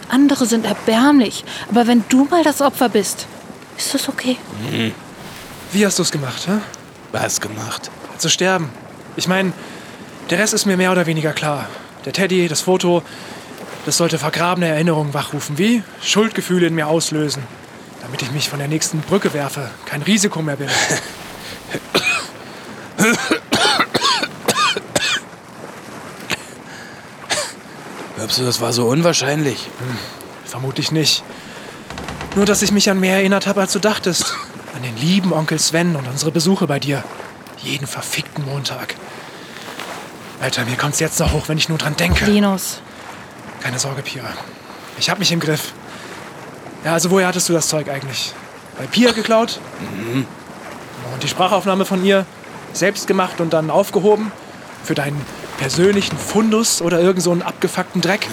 Andere 0.09 0.45
sind 0.45 0.65
erbärmlich, 0.65 1.43
aber 1.69 1.87
wenn 1.87 2.03
du 2.09 2.25
mal 2.25 2.43
das 2.43 2.61
Opfer 2.61 2.89
bist, 2.89 3.25
ist 3.77 3.93
das 3.93 4.07
okay. 4.07 4.37
Wie 5.71 5.85
hast 5.85 5.99
du 5.99 6.03
es 6.03 6.11
gemacht, 6.11 6.47
hä? 6.47 6.59
Was 7.11 7.41
gemacht? 7.41 7.89
Zu 8.17 8.29
sterben. 8.29 8.69
Ich 9.15 9.27
meine, 9.27 9.53
der 10.29 10.39
Rest 10.39 10.53
ist 10.53 10.65
mir 10.65 10.77
mehr 10.77 10.91
oder 10.91 11.05
weniger 11.05 11.33
klar. 11.33 11.67
Der 12.05 12.13
Teddy, 12.13 12.47
das 12.47 12.61
Foto, 12.61 13.03
das 13.85 13.97
sollte 13.97 14.17
vergrabene 14.17 14.67
Erinnerungen 14.67 15.13
wachrufen, 15.13 15.57
wie 15.57 15.83
Schuldgefühle 16.01 16.67
in 16.67 16.75
mir 16.75 16.87
auslösen, 16.87 17.43
damit 18.01 18.21
ich 18.21 18.31
mich 18.31 18.49
von 18.49 18.59
der 18.59 18.67
nächsten 18.67 18.99
Brücke 18.99 19.33
werfe, 19.33 19.69
kein 19.85 20.01
Risiko 20.01 20.41
mehr 20.41 20.57
bin. 20.57 20.69
Glaubst 28.15 28.39
du, 28.39 28.43
das 28.43 28.59
war 28.59 28.73
so 28.73 28.87
unwahrscheinlich? 28.87 29.69
Hm, 29.79 29.97
vermutlich 30.43 30.91
nicht. 30.91 31.23
Nur, 32.35 32.45
dass 32.45 32.61
ich 32.61 32.71
mich 32.71 32.89
an 32.89 32.99
mehr 32.99 33.15
erinnert 33.15 33.47
habe, 33.47 33.61
als 33.61 33.71
du 33.71 33.79
dachtest. 33.79 34.35
An 34.75 34.83
den 34.83 34.97
lieben 34.97 35.31
Onkel 35.31 35.59
Sven 35.59 35.95
und 35.95 36.07
unsere 36.07 36.31
Besuche 36.31 36.67
bei 36.67 36.79
dir. 36.79 37.03
Jeden 37.59 37.87
verfickten 37.87 38.45
Montag. 38.45 38.95
Alter, 40.39 40.65
mir 40.65 40.75
kommt's 40.75 40.99
jetzt 40.99 41.19
noch 41.19 41.33
hoch, 41.33 41.47
wenn 41.47 41.57
ich 41.57 41.69
nur 41.69 41.77
dran 41.77 41.95
denke. 41.95 42.25
Linus. 42.25 42.81
Keine 43.61 43.79
Sorge, 43.79 44.01
Pia. 44.03 44.23
Ich 44.99 45.09
hab 45.09 45.19
mich 45.19 45.31
im 45.31 45.39
Griff. 45.39 45.73
Ja, 46.85 46.93
also 46.93 47.09
woher 47.09 47.27
hattest 47.27 47.49
du 47.49 47.53
das 47.53 47.67
Zeug 47.67 47.89
eigentlich? 47.89 48.33
Bei 48.77 48.85
Pia 48.85 49.11
geklaut? 49.11 49.59
Mhm. 49.79 50.25
Und 51.13 51.23
die 51.23 51.27
Sprachaufnahme 51.27 51.85
von 51.85 52.05
ihr? 52.05 52.25
Selbst 52.73 53.07
gemacht 53.07 53.41
und 53.41 53.53
dann 53.53 53.71
aufgehoben? 53.71 54.31
Für 54.83 54.93
deinen 54.93 55.25
persönlichen 55.57 56.17
Fundus 56.17 56.81
oder 56.81 56.99
irgend 56.99 57.23
so 57.23 57.31
einen 57.31 57.41
abgefuckten 57.41 58.01
Dreck? 58.01 58.27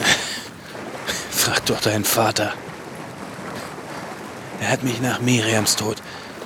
Frag 1.31 1.65
doch 1.67 1.81
deinen 1.81 2.05
Vater. 2.05 2.53
Er 4.61 4.71
hat 4.71 4.83
mich 4.83 5.01
nach 5.01 5.21
Miriams 5.21 5.77
Tod 5.77 5.97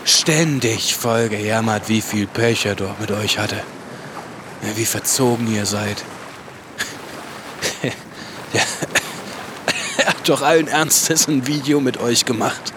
ständig 0.05 0.95
voll 0.97 1.29
gejammert, 1.29 1.89
wie 1.89 2.01
viel 2.01 2.27
Pech 2.27 2.65
er 2.67 2.75
doch 2.75 2.99
mit 2.99 3.11
euch 3.11 3.39
hatte. 3.39 3.63
Wie 4.63 4.85
verzogen 4.85 5.53
ihr 5.53 5.67
seid. 5.67 6.05
Er 9.99 10.07
hat 10.07 10.29
doch 10.29 10.43
allen 10.43 10.69
Ernstes 10.69 11.27
ein 11.29 11.47
Video 11.47 11.81
mit 11.81 11.99
euch 11.99 12.25
gemacht, 12.25 12.73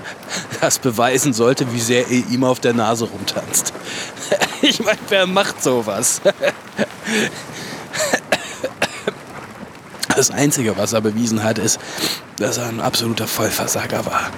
das 0.60 0.80
beweisen 0.80 1.34
sollte, 1.34 1.72
wie 1.74 1.80
sehr 1.80 2.08
ihr 2.10 2.28
ihm 2.30 2.44
auf 2.44 2.60
der 2.60 2.74
Nase 2.74 3.06
rumtanzt. 3.06 3.74
Ich 4.64 4.84
meine, 4.84 5.00
wer 5.10 5.26
macht 5.28 5.62
sowas? 5.64 6.22
Das 10.16 10.30
Einzige, 10.30 10.78
was 10.78 10.94
er 10.94 11.02
bewiesen 11.02 11.44
hat, 11.44 11.58
ist, 11.58 11.80
dass 12.38 12.58
er 12.58 12.68
ein 12.68 12.80
absoluter 12.80 13.28
Vollversager 13.28 14.06
war. 14.06 14.30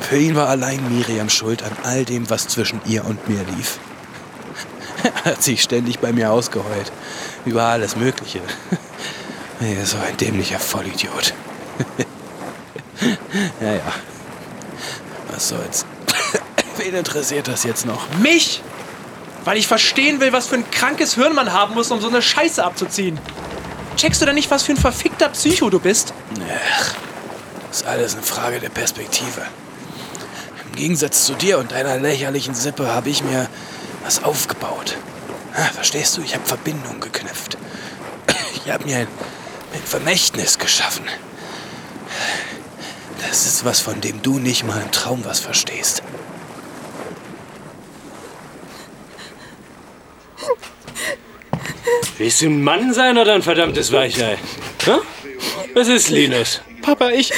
Für 0.00 0.18
ihn 0.18 0.34
war 0.34 0.48
allein 0.48 0.88
Miriam 0.88 1.28
schuld 1.28 1.62
an 1.62 1.72
all 1.82 2.04
dem, 2.04 2.30
was 2.30 2.48
zwischen 2.48 2.80
ihr 2.86 3.04
und 3.04 3.28
mir 3.28 3.44
lief. 3.56 3.78
Hat 5.24 5.42
sich 5.42 5.62
ständig 5.62 5.98
bei 5.98 6.12
mir 6.12 6.30
ausgeheult. 6.30 6.92
Über 7.44 7.64
alles 7.64 7.96
Mögliche. 7.96 8.40
Er 9.62 9.82
ist 9.82 9.90
so 9.90 9.98
ein 9.98 10.16
dämlicher 10.16 10.58
Vollidiot. 10.58 11.34
ja, 13.60 13.72
ja. 13.72 13.92
Was 15.30 15.50
soll's? 15.50 15.84
Wen 16.78 16.94
interessiert 16.94 17.46
das 17.46 17.64
jetzt 17.64 17.84
noch? 17.84 18.08
Mich! 18.22 18.62
Weil 19.44 19.58
ich 19.58 19.66
verstehen 19.66 20.18
will, 20.18 20.32
was 20.32 20.46
für 20.46 20.54
ein 20.54 20.70
krankes 20.70 21.14
Hirn 21.14 21.34
man 21.34 21.52
haben 21.52 21.74
muss, 21.74 21.90
um 21.90 22.00
so 22.00 22.08
eine 22.08 22.22
Scheiße 22.22 22.64
abzuziehen. 22.64 23.20
Checkst 23.96 24.22
du 24.22 24.24
denn 24.24 24.34
nicht, 24.34 24.50
was 24.50 24.62
für 24.62 24.72
ein 24.72 24.78
verfickter 24.78 25.28
Psycho 25.28 25.68
du 25.68 25.78
bist? 25.78 26.14
Ach, 26.40 26.94
ist 27.70 27.84
alles 27.84 28.14
eine 28.14 28.22
Frage 28.22 28.60
der 28.60 28.70
Perspektive. 28.70 29.42
Im 30.70 30.76
Gegensatz 30.76 31.26
zu 31.26 31.34
dir 31.34 31.58
und 31.58 31.72
deiner 31.72 31.98
lächerlichen 31.98 32.54
Sippe 32.54 32.88
habe 32.88 33.10
ich 33.10 33.22
mir 33.22 33.46
was 34.02 34.22
aufgebaut. 34.22 34.96
Ah, 35.54 35.66
verstehst 35.72 36.16
du? 36.16 36.22
Ich 36.22 36.34
habe 36.34 36.46
Verbindungen 36.46 37.00
geknüpft. 37.00 37.56
Ich 38.64 38.70
habe 38.70 38.84
mir 38.84 38.98
ein, 38.98 39.08
ein 39.74 39.82
Vermächtnis 39.82 40.58
geschaffen. 40.58 41.06
Das 43.26 43.46
ist 43.46 43.64
was, 43.64 43.80
von 43.80 44.00
dem 44.00 44.22
du 44.22 44.38
nicht 44.38 44.64
mal 44.64 44.80
im 44.80 44.90
Traum 44.90 45.24
was 45.24 45.40
verstehst. 45.40 46.02
Willst 52.18 52.42
du 52.42 52.46
ein 52.46 52.62
Mann 52.62 52.92
sein 52.92 53.16
oder 53.16 53.34
ein 53.34 53.42
verdammtes 53.42 53.92
Weichei? 53.92 54.36
Was 55.74 55.88
ist, 55.88 56.10
Linus? 56.10 56.60
Papa, 56.82 57.10
ich, 57.10 57.32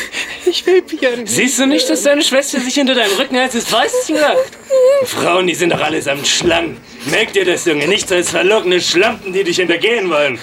ich 0.46 0.66
will 0.66 0.82
Bier. 0.82 1.18
Siehst 1.24 1.58
du 1.58 1.66
nicht, 1.66 1.88
dass 1.88 2.02
deine 2.02 2.22
Schwester 2.22 2.60
sich 2.60 2.74
hinter 2.74 2.94
deinem 2.94 3.16
Rücken 3.16 3.36
als 3.36 3.54
das 3.54 3.70
Weißchen 3.72 4.16
lacht? 4.16 4.58
Die 5.02 5.06
Frauen, 5.06 5.46
die 5.46 5.54
sind 5.54 5.70
doch 5.70 5.80
allesamt 5.80 6.26
Schlangen. 6.26 6.80
Merk 7.06 7.32
dir 7.32 7.44
das, 7.44 7.64
Junge. 7.64 7.86
Nichts 7.88 8.12
als 8.12 8.30
verlogene 8.30 8.80
Schlampen, 8.80 9.32
die 9.32 9.44
dich 9.44 9.56
hintergehen 9.56 10.10
wollen. 10.10 10.38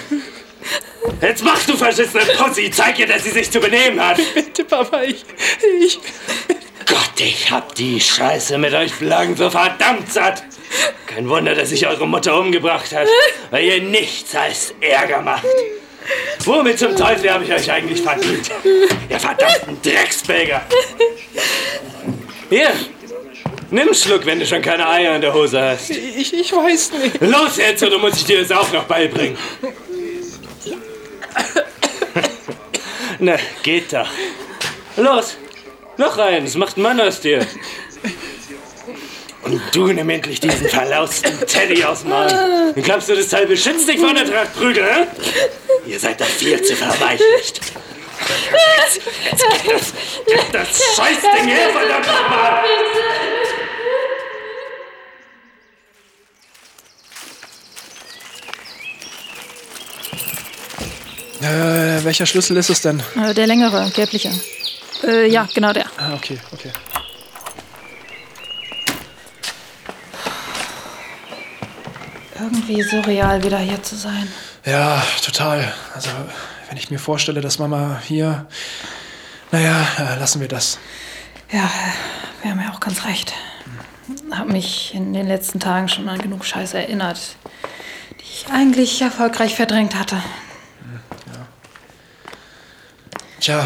Jetzt 1.20 1.44
mach 1.44 1.62
du 1.64 1.76
verschissene 1.76 2.24
Pussy. 2.36 2.70
Zeig 2.70 2.98
ihr, 2.98 3.06
dass 3.06 3.24
sie 3.24 3.30
sich 3.30 3.50
zu 3.50 3.60
benehmen 3.60 4.04
hat. 4.04 4.20
Bitte, 4.34 4.64
Papa, 4.64 5.02
ich, 5.02 5.24
ich... 5.80 5.98
Gott, 6.86 7.20
ich 7.20 7.50
hab 7.50 7.74
die 7.74 8.00
Scheiße 8.00 8.58
mit 8.58 8.74
euch 8.74 8.98
Plagen 8.98 9.36
so 9.36 9.48
verdammt 9.48 10.12
satt. 10.12 10.42
Kein 11.06 11.28
Wunder, 11.28 11.54
dass 11.54 11.70
sich 11.70 11.86
eure 11.86 12.06
Mutter 12.06 12.38
umgebracht 12.38 12.92
hat, 12.92 13.08
weil 13.50 13.64
ihr 13.64 13.82
nichts 13.82 14.34
als 14.34 14.74
Ärger 14.80 15.22
macht. 15.22 15.46
Womit 16.44 16.78
zum 16.78 16.96
Teufel 16.96 17.30
habe 17.30 17.44
ich 17.44 17.52
euch 17.52 17.70
eigentlich 17.70 18.00
verdient? 18.00 18.50
Ihr 19.08 19.20
verdammten 19.20 19.80
Drecksbäger. 19.82 20.62
Hier, 22.48 22.70
nimm 23.70 23.86
einen 23.86 23.94
Schluck, 23.94 24.26
wenn 24.26 24.40
du 24.40 24.46
schon 24.46 24.62
keine 24.62 24.88
Eier 24.88 25.14
in 25.14 25.20
der 25.20 25.32
Hose 25.34 25.60
hast. 25.60 25.90
Ich, 25.90 26.32
ich 26.32 26.52
weiß 26.52 26.92
nicht. 26.92 27.20
Los 27.20 27.56
jetzt, 27.56 27.82
oder 27.82 27.98
muss 27.98 28.16
ich 28.16 28.24
dir 28.24 28.40
das 28.40 28.50
auch 28.50 28.72
noch 28.72 28.84
beibringen? 28.84 29.36
Na, 33.18 33.36
geht 33.62 33.92
doch. 33.92 34.08
Los, 34.96 35.36
noch 35.98 36.16
eins, 36.18 36.56
macht 36.56 36.76
einen 36.76 36.84
Mann 36.84 37.00
aus 37.00 37.20
dir. 37.20 37.46
Und 39.42 39.60
du 39.72 39.86
nimm 39.86 40.08
endlich 40.10 40.40
diesen 40.40 40.68
verlausten 40.68 41.32
Teddy 41.46 41.82
aus 41.84 42.02
dem 42.02 42.12
Arm. 42.12 42.28
Dann 42.74 42.82
glaubst 42.82 43.08
du, 43.08 43.16
das 43.16 43.28
Teil 43.28 43.46
beschützt 43.46 43.88
dich 43.88 43.98
vor 43.98 44.12
der 44.12 44.26
Trachtprügel, 44.26 44.84
hä? 44.84 45.06
Ihr 45.86 45.98
seid 45.98 46.20
doch 46.20 46.26
viel 46.26 46.60
zu 46.62 46.76
verweichlicht. 46.76 47.60
Jetzt, 48.86 49.00
jetzt 49.30 49.44
gib 49.62 49.72
das, 49.72 49.92
gib 50.26 50.52
das 50.52 50.82
Scheißding 50.96 51.48
her, 51.48 51.70
verdammt 51.72 52.06
nochmal! 52.06 52.64
Äh, 61.40 62.04
welcher 62.04 62.26
Schlüssel 62.26 62.58
ist 62.58 62.68
es 62.68 62.82
denn? 62.82 63.02
Äh, 63.16 63.32
der 63.32 63.46
längere, 63.46 63.90
gelbliche. 63.94 64.30
Äh, 65.02 65.28
ja, 65.28 65.48
genau 65.54 65.72
der. 65.72 65.86
Ah, 65.96 66.12
okay, 66.14 66.38
okay. 66.52 66.70
Irgendwie 72.50 72.82
surreal, 72.82 73.42
wieder 73.44 73.58
hier 73.58 73.80
zu 73.82 73.94
sein. 73.94 74.26
Ja, 74.64 75.02
total. 75.24 75.72
Also, 75.94 76.10
wenn 76.68 76.76
ich 76.76 76.90
mir 76.90 76.98
vorstelle, 76.98 77.40
dass 77.40 77.58
Mama 77.58 78.00
hier... 78.04 78.46
Naja, 79.52 79.86
äh, 79.98 80.18
lassen 80.18 80.40
wir 80.40 80.48
das. 80.48 80.78
Ja, 81.52 81.70
wir 82.42 82.50
haben 82.50 82.60
ja 82.60 82.72
auch 82.72 82.80
ganz 82.80 83.04
recht. 83.04 83.32
Hab 84.30 84.48
mich 84.48 84.94
in 84.94 85.12
den 85.12 85.26
letzten 85.26 85.60
Tagen 85.60 85.88
schon 85.88 86.08
an 86.08 86.20
genug 86.20 86.44
Scheiße 86.44 86.76
erinnert, 86.76 87.36
die 88.20 88.24
ich 88.24 88.46
eigentlich 88.52 89.00
erfolgreich 89.00 89.54
verdrängt 89.54 89.94
hatte. 89.94 90.16
Tja, 93.40 93.64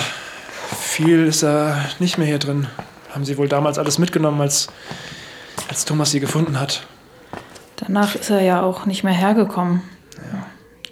viel 0.78 1.26
ist 1.26 1.42
da 1.42 1.84
nicht 1.98 2.16
mehr 2.18 2.26
hier 2.26 2.38
drin. 2.38 2.68
Haben 3.12 3.24
sie 3.24 3.36
wohl 3.38 3.48
damals 3.48 3.78
alles 3.78 3.98
mitgenommen, 3.98 4.40
als, 4.40 4.68
als 5.68 5.84
Thomas 5.84 6.10
sie 6.10 6.20
gefunden 6.20 6.60
hat. 6.60 6.86
Danach 7.76 8.14
ist 8.14 8.30
er 8.30 8.40
ja 8.42 8.62
auch 8.62 8.86
nicht 8.86 9.04
mehr 9.04 9.12
hergekommen. 9.12 9.82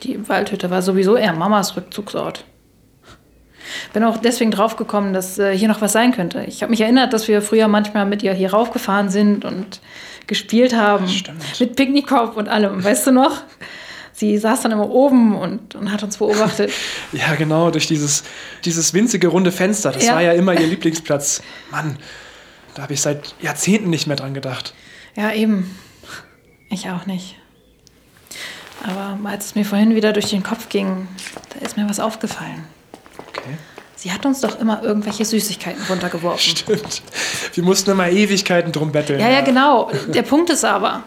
Die 0.03 0.29
Waldhütte 0.29 0.71
war 0.71 0.83
sowieso 0.83 1.17
eher 1.17 1.33
Mamas 1.33 1.77
Rückzugsort. 1.77 2.45
Bin 3.93 4.03
auch 4.05 4.17
deswegen 4.19 4.51
draufgekommen, 4.51 5.13
dass 5.13 5.39
äh, 5.39 5.57
hier 5.57 5.69
noch 5.69 5.81
was 5.81 5.93
sein 5.93 6.13
könnte. 6.13 6.45
Ich 6.47 6.63
habe 6.63 6.71
mich 6.71 6.81
erinnert, 6.81 7.13
dass 7.13 7.29
wir 7.29 7.41
früher 7.41 7.69
manchmal 7.69 8.05
mit 8.05 8.23
ihr 8.23 8.33
hier 8.35 8.53
raufgefahren 8.53 9.09
sind 9.09 9.45
und 9.45 9.81
gespielt 10.27 10.75
haben. 10.75 11.09
Stimmt. 11.09 11.43
Mit 11.61 11.77
Picknickkorb 11.77 12.37
und 12.37 12.49
allem. 12.49 12.83
Weißt 12.83 13.07
du 13.07 13.13
noch? 13.13 13.43
Sie 14.13 14.37
saß 14.37 14.63
dann 14.63 14.73
immer 14.73 14.91
oben 14.91 15.37
und, 15.37 15.75
und 15.75 15.91
hat 15.91 16.03
uns 16.03 16.19
beobachtet. 16.19 16.71
Ja, 17.13 17.35
genau, 17.37 17.71
durch 17.71 17.87
dieses, 17.87 18.25
dieses 18.65 18.93
winzige 18.95 19.29
runde 19.29 19.53
Fenster. 19.53 19.91
Das 19.93 20.05
Ja. 20.05 20.15
war 20.15 20.23
ja 20.23 20.33
immer 20.33 20.53
ihr 20.59 20.67
Lieblingsplatz. 20.67 21.43
Mann, 21.71 21.97
da 22.75 22.83
habe 22.83 22.93
ich 22.95 23.01
seit 23.01 23.35
Jahrzehnten 23.41 23.89
nicht 23.91 24.07
mehr 24.07 24.17
dran 24.17 24.35
gedacht. 24.35 24.75
Ja, 25.17 25.33
eben. 25.33 25.77
Ich 26.73 26.89
auch 26.89 27.05
nicht. 27.05 27.37
Aber 28.83 29.19
als 29.29 29.47
es 29.47 29.55
mir 29.55 29.65
vorhin 29.65 29.95
wieder 29.95 30.15
durch 30.15 30.31
den 30.31 30.43
Kopf 30.43 30.71
ging, 30.71 31.07
da 31.51 31.65
ist 31.65 31.77
mir 31.77 31.89
was 31.89 32.01
aufgefallen. 32.01 32.65
Okay. 33.29 33.59
Sie 33.95 34.11
hat 34.11 34.25
uns 34.25 34.41
doch 34.41 34.59
immer 34.59 34.83
irgendwelche 34.83 35.25
Süßigkeiten 35.25 35.83
runtergeworfen. 35.89 36.57
Stimmt. 36.57 37.03
Wir 37.53 37.63
mussten 37.63 37.91
immer 37.91 38.09
Ewigkeiten 38.09 38.73
drum 38.73 38.91
betteln. 38.91 39.21
Ja, 39.21 39.29
ja, 39.29 39.43
genau. 39.43 39.93
Der 40.09 40.23
Punkt 40.23 40.49
ist 40.49 40.65
aber, 40.65 41.05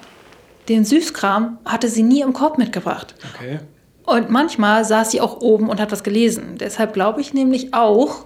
den 0.69 0.85
Süßkram 0.85 1.57
hatte 1.65 1.89
sie 1.89 2.03
nie 2.03 2.21
im 2.21 2.33
Korb 2.33 2.59
mitgebracht. 2.59 3.15
Okay. 3.33 3.59
Und 4.05 4.29
manchmal 4.29 4.85
saß 4.85 5.11
sie 5.11 5.19
auch 5.19 5.41
oben 5.41 5.67
und 5.67 5.81
hat 5.81 5.91
was 5.91 6.03
gelesen. 6.03 6.57
Deshalb 6.59 6.93
glaube 6.93 7.21
ich 7.21 7.33
nämlich 7.33 7.73
auch, 7.73 8.25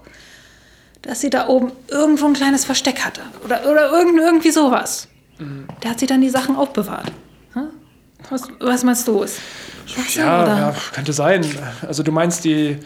dass 1.01 1.21
sie 1.21 1.29
da 1.29 1.47
oben 1.47 1.71
irgendwo 1.87 2.27
ein 2.27 2.33
kleines 2.33 2.65
Versteck 2.65 3.05
hatte. 3.05 3.21
Oder, 3.45 3.61
oder 3.65 3.91
irgend, 3.91 4.19
irgendwie 4.19 4.51
sowas. 4.51 5.07
Da 5.79 5.89
hat 5.91 5.99
sie 6.01 6.05
dann 6.05 6.19
die 6.19 6.29
Sachen 6.29 6.57
aufbewahrt. 6.57 7.13
Was, 8.29 8.43
was 8.59 8.83
meinst 8.83 9.07
du? 9.07 9.23
Ist 9.23 9.39
Schwachsinn, 9.85 10.23
Ja, 10.23 10.43
oder? 10.43 10.57
ja, 10.57 10.75
könnte 10.93 11.13
sein. 11.13 11.45
Also 11.87 12.03
du 12.03 12.11
meinst 12.11 12.43
die, 12.43 12.77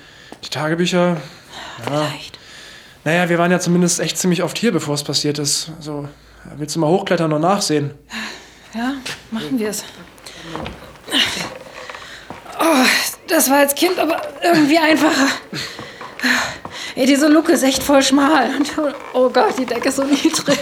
die 0.43 0.49
Tagebücher? 0.49 1.17
Vielleicht. 1.83 2.39
Naja, 3.03 3.27
wir 3.27 3.37
waren 3.37 3.51
ja 3.51 3.59
zumindest 3.59 3.99
echt 3.99 4.17
ziemlich 4.17 4.43
oft 4.43 4.57
hier, 4.57 4.71
bevor 4.71 4.95
es 4.95 5.03
passiert 5.03 5.37
ist. 5.39 5.71
Also, 5.77 6.07
willst 6.55 6.75
du 6.75 6.79
mal 6.79 6.87
hochklettern 6.87 7.33
und 7.33 7.41
nachsehen? 7.41 7.91
Ja, 8.73 8.93
machen 9.31 9.59
wir 9.59 9.69
es. 9.69 9.83
Oh, 12.59 12.85
das 13.27 13.49
war 13.49 13.57
als 13.57 13.75
Kind 13.75 13.99
aber 13.99 14.21
irgendwie 14.41 14.77
einfacher. 14.77 15.27
Ey, 16.95 17.05
diese 17.05 17.27
Luke 17.27 17.51
ist 17.51 17.63
echt 17.63 17.83
voll 17.83 18.01
schmal. 18.03 18.49
Und, 18.55 18.71
oh 19.13 19.29
Gott, 19.29 19.57
die 19.59 19.65
Decke 19.65 19.89
ist 19.89 19.97
so 19.97 20.03
niedrig. 20.03 20.59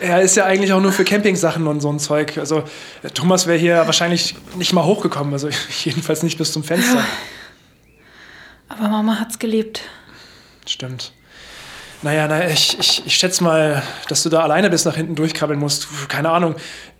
Er 0.00 0.22
ist 0.22 0.36
ja 0.36 0.44
eigentlich 0.44 0.72
auch 0.72 0.80
nur 0.80 0.92
für 0.92 1.04
Campingsachen 1.04 1.66
und 1.66 1.80
so 1.80 1.90
ein 1.90 1.98
Zeug. 1.98 2.38
Also, 2.38 2.64
äh, 3.02 3.10
Thomas 3.10 3.46
wäre 3.46 3.58
hier 3.58 3.76
wahrscheinlich 3.86 4.34
nicht 4.56 4.72
mal 4.72 4.84
hochgekommen. 4.84 5.32
Also, 5.32 5.48
jedenfalls 5.84 6.22
nicht 6.22 6.38
bis 6.38 6.52
zum 6.52 6.64
Fenster. 6.64 7.04
Aber 8.68 8.88
Mama 8.88 9.18
hat's 9.20 9.38
geliebt. 9.38 9.82
Stimmt. 10.66 11.12
Naja, 12.02 12.28
naja 12.28 12.48
ich, 12.48 12.78
ich, 12.78 13.06
ich 13.06 13.14
schätze 13.16 13.42
mal, 13.44 13.82
dass 14.08 14.22
du 14.22 14.28
da 14.28 14.40
alleine 14.40 14.68
bis 14.70 14.84
nach 14.84 14.96
hinten 14.96 15.14
durchkrabbeln 15.14 15.58
musst. 15.58 15.88
Keine 16.08 16.30
Ahnung. 16.30 16.56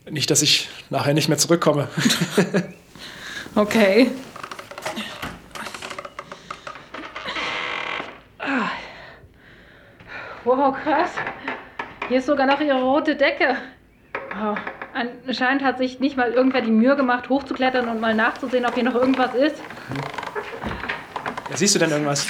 Nicht, 0.09 0.31
dass 0.31 0.42
ich 0.42 0.68
nachher 0.90 1.14
nicht 1.14 1.29
mehr 1.29 1.38
zurückkomme. 1.38 1.88
Okay. 3.57 4.11
Ah. 8.40 8.70
Wow, 10.42 10.75
krass. 10.83 11.11
Hier 12.09 12.19
ist 12.19 12.27
sogar 12.27 12.47
noch 12.47 12.61
ihre 12.61 12.83
rote 12.83 13.17
Decke. 13.17 13.57
Wow. 14.38 14.59
Anscheinend 15.27 15.64
hat 15.64 15.79
sich 15.79 16.01
nicht 16.01 16.17
mal 16.17 16.31
irgendwer 16.31 16.61
die 16.61 16.71
Mühe 16.71 16.97
gemacht, 16.97 17.29
hochzuklettern 17.29 17.88
und 17.88 18.01
mal 18.01 18.14
nachzusehen, 18.14 18.67
ob 18.67 18.75
hier 18.75 18.85
noch 18.85 18.95
irgendwas 18.95 19.35
ist. 19.35 19.57
Ja, 21.51 21.57
siehst 21.57 21.75
du 21.75 21.79
denn 21.79 21.90
irgendwas? 21.90 22.29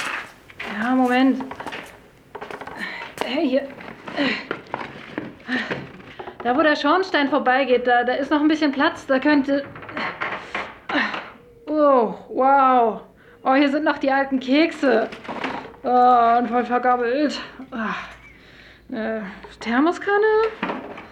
Ja, 0.81 0.95
Moment. 0.95 1.43
Hey, 3.23 3.47
hier. 3.47 3.67
Da, 6.43 6.55
wo 6.57 6.61
der 6.61 6.75
Schornstein 6.75 7.29
vorbeigeht, 7.29 7.85
da, 7.85 8.03
da 8.03 8.13
ist 8.13 8.31
noch 8.31 8.39
ein 8.39 8.47
bisschen 8.47 8.71
Platz. 8.71 9.05
Da 9.05 9.19
könnte. 9.19 9.65
Oh, 11.67 12.13
wow. 12.29 13.01
Oh, 13.43 13.53
hier 13.53 13.69
sind 13.69 13.83
noch 13.83 13.97
die 13.97 14.11
alten 14.11 14.39
Kekse. 14.39 15.09
Oh, 15.83 16.37
und 16.39 16.47
voll 16.47 16.65
vergammelt. 16.65 17.39
Ah. 17.71 17.95
Eine 18.89 19.31
Thermoskanne, 19.59 20.49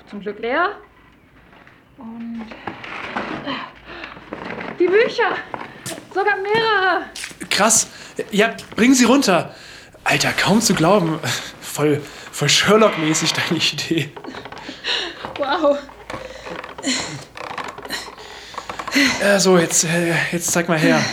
zum 0.09 0.19
Glück 0.21 0.39
leer. 0.39 0.77
Und 1.97 2.45
äh, 3.45 3.51
die 4.79 4.87
Bücher, 4.87 5.35
sogar 6.13 6.37
mehrere. 6.37 7.05
Krass. 7.49 7.87
Ja, 8.31 8.53
bring 8.75 8.93
sie 8.93 9.05
runter. 9.05 9.55
Alter, 10.03 10.31
kaum 10.33 10.61
zu 10.61 10.75
glauben. 10.75 11.19
Voll, 11.61 12.01
voll 12.31 12.49
Sherlock-mäßig 12.49 13.33
deine 13.33 13.59
Idee. 13.59 14.11
Wow. 15.37 15.79
Äh, 19.21 19.39
so, 19.39 19.57
jetzt, 19.57 19.85
äh, 19.85 20.13
jetzt 20.31 20.51
zeig 20.51 20.67
mal 20.67 20.77
her. 20.77 21.03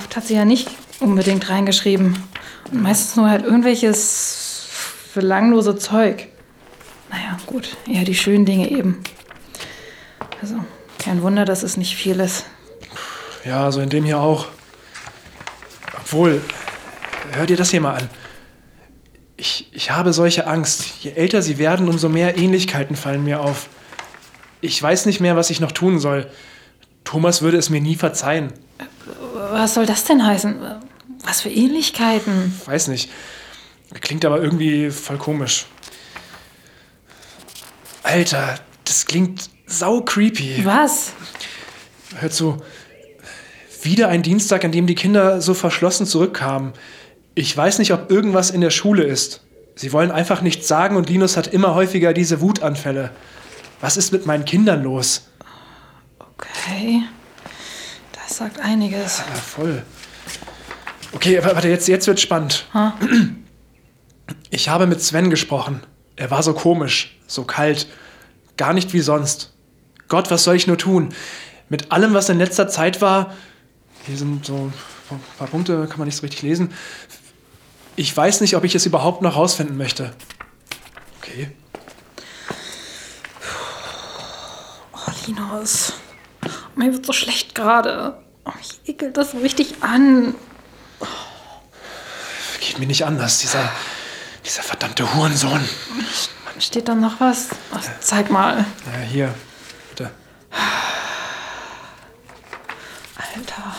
Oft 0.00 0.16
hat 0.16 0.24
sie 0.24 0.34
ja 0.34 0.46
nicht 0.46 0.66
unbedingt 1.00 1.50
reingeschrieben. 1.50 2.16
Und 2.72 2.82
meistens 2.82 3.16
nur 3.16 3.28
halt 3.28 3.44
irgendwelches 3.44 5.10
belanglose 5.14 5.76
Zeug. 5.76 6.26
Naja, 7.10 7.36
gut, 7.44 7.76
eher 7.86 8.04
die 8.04 8.14
schönen 8.14 8.46
Dinge 8.46 8.70
eben. 8.70 9.02
Also, 10.40 10.54
kein 10.98 11.20
Wunder, 11.20 11.44
dass 11.44 11.62
es 11.62 11.76
nicht 11.76 11.96
viel 11.96 12.18
ist. 12.18 12.46
Ja, 13.44 13.70
so 13.70 13.82
in 13.82 13.90
dem 13.90 14.04
hier 14.04 14.20
auch. 14.20 14.46
Obwohl, 15.98 16.40
hör 17.32 17.44
dir 17.44 17.58
das 17.58 17.70
hier 17.70 17.82
mal 17.82 17.96
an. 17.96 18.08
Ich, 19.36 19.68
ich 19.72 19.90
habe 19.90 20.14
solche 20.14 20.46
Angst. 20.46 21.02
Je 21.02 21.10
älter 21.10 21.42
sie 21.42 21.58
werden, 21.58 21.90
umso 21.90 22.08
mehr 22.08 22.38
Ähnlichkeiten 22.38 22.96
fallen 22.96 23.22
mir 23.22 23.40
auf. 23.40 23.68
Ich 24.62 24.82
weiß 24.82 25.04
nicht 25.04 25.20
mehr, 25.20 25.36
was 25.36 25.50
ich 25.50 25.60
noch 25.60 25.72
tun 25.72 25.98
soll. 25.98 26.30
Thomas 27.04 27.42
würde 27.42 27.58
es 27.58 27.68
mir 27.68 27.82
nie 27.82 27.96
verzeihen. 27.96 28.54
Was 29.50 29.74
soll 29.74 29.86
das 29.86 30.04
denn 30.04 30.24
heißen? 30.24 30.56
Was 31.24 31.40
für 31.42 31.50
Ähnlichkeiten? 31.50 32.58
Weiß 32.64 32.88
nicht. 32.88 33.10
Klingt 34.00 34.24
aber 34.24 34.40
irgendwie 34.40 34.90
voll 34.90 35.18
komisch. 35.18 35.66
Alter, 38.02 38.58
das 38.84 39.06
klingt 39.06 39.50
sau 39.66 40.00
creepy. 40.00 40.64
Was? 40.64 41.12
Hör 42.16 42.30
zu. 42.30 42.58
Wieder 43.82 44.08
ein 44.08 44.22
Dienstag, 44.22 44.64
an 44.64 44.72
dem 44.72 44.86
die 44.86 44.94
Kinder 44.94 45.40
so 45.40 45.54
verschlossen 45.54 46.06
zurückkamen. 46.06 46.72
Ich 47.34 47.56
weiß 47.56 47.78
nicht, 47.78 47.92
ob 47.92 48.10
irgendwas 48.10 48.50
in 48.50 48.60
der 48.60 48.70
Schule 48.70 49.04
ist. 49.04 49.42
Sie 49.74 49.92
wollen 49.92 50.10
einfach 50.10 50.42
nichts 50.42 50.68
sagen 50.68 50.96
und 50.96 51.08
Linus 51.08 51.36
hat 51.36 51.46
immer 51.48 51.74
häufiger 51.74 52.12
diese 52.12 52.40
Wutanfälle. 52.40 53.10
Was 53.80 53.96
ist 53.96 54.12
mit 54.12 54.26
meinen 54.26 54.44
Kindern 54.44 54.82
los? 54.82 55.28
Okay. 56.18 57.02
Das 58.30 58.36
sagt 58.36 58.60
einiges. 58.60 59.18
Ja, 59.18 59.34
voll. 59.34 59.82
Okay, 61.12 61.40
warte, 61.42 61.68
jetzt, 61.68 61.88
jetzt 61.88 62.06
wird 62.06 62.20
spannend. 62.20 62.64
Ha? 62.72 62.96
Ich 64.50 64.68
habe 64.68 64.86
mit 64.86 65.02
Sven 65.02 65.30
gesprochen. 65.30 65.82
Er 66.14 66.30
war 66.30 66.44
so 66.44 66.54
komisch, 66.54 67.18
so 67.26 67.42
kalt. 67.42 67.88
Gar 68.56 68.74
nicht 68.74 68.92
wie 68.92 69.00
sonst. 69.00 69.52
Gott, 70.06 70.30
was 70.30 70.44
soll 70.44 70.54
ich 70.54 70.68
nur 70.68 70.78
tun? 70.78 71.12
Mit 71.68 71.90
allem, 71.90 72.14
was 72.14 72.28
in 72.28 72.38
letzter 72.38 72.68
Zeit 72.68 73.00
war. 73.00 73.34
Hier 74.06 74.16
sind 74.16 74.46
so 74.46 74.70
ein 75.10 75.20
paar 75.36 75.48
Punkte, 75.48 75.86
kann 75.88 75.98
man 75.98 76.06
nicht 76.06 76.16
so 76.16 76.22
richtig 76.22 76.42
lesen. 76.42 76.72
Ich 77.96 78.16
weiß 78.16 78.40
nicht, 78.40 78.54
ob 78.54 78.62
ich 78.62 78.76
es 78.76 78.86
überhaupt 78.86 79.22
noch 79.22 79.34
rausfinden 79.34 79.76
möchte. 79.76 80.12
Okay. 81.20 81.50
Oh, 84.92 85.10
Linus. 85.26 85.94
Mir 86.80 86.94
wird 86.94 87.04
so 87.04 87.12
schlecht 87.12 87.54
gerade. 87.54 88.16
Oh, 88.46 88.52
mich 88.56 88.80
ekelt 88.86 89.14
das 89.18 89.32
so 89.32 89.38
richtig 89.38 89.82
an. 89.82 90.34
Geht 92.58 92.78
mir 92.78 92.86
nicht 92.86 93.04
anders, 93.04 93.38
dieser, 93.38 93.70
dieser 94.46 94.62
verdammte 94.62 95.14
Hurensohn. 95.14 95.60
Steht 96.58 96.88
da 96.88 96.94
noch 96.94 97.20
was? 97.20 97.48
Oh, 97.74 97.78
zeig 98.00 98.30
mal. 98.30 98.64
Ja, 98.94 98.98
hier, 99.00 99.34
bitte. 99.90 100.10
Alter. 103.16 103.74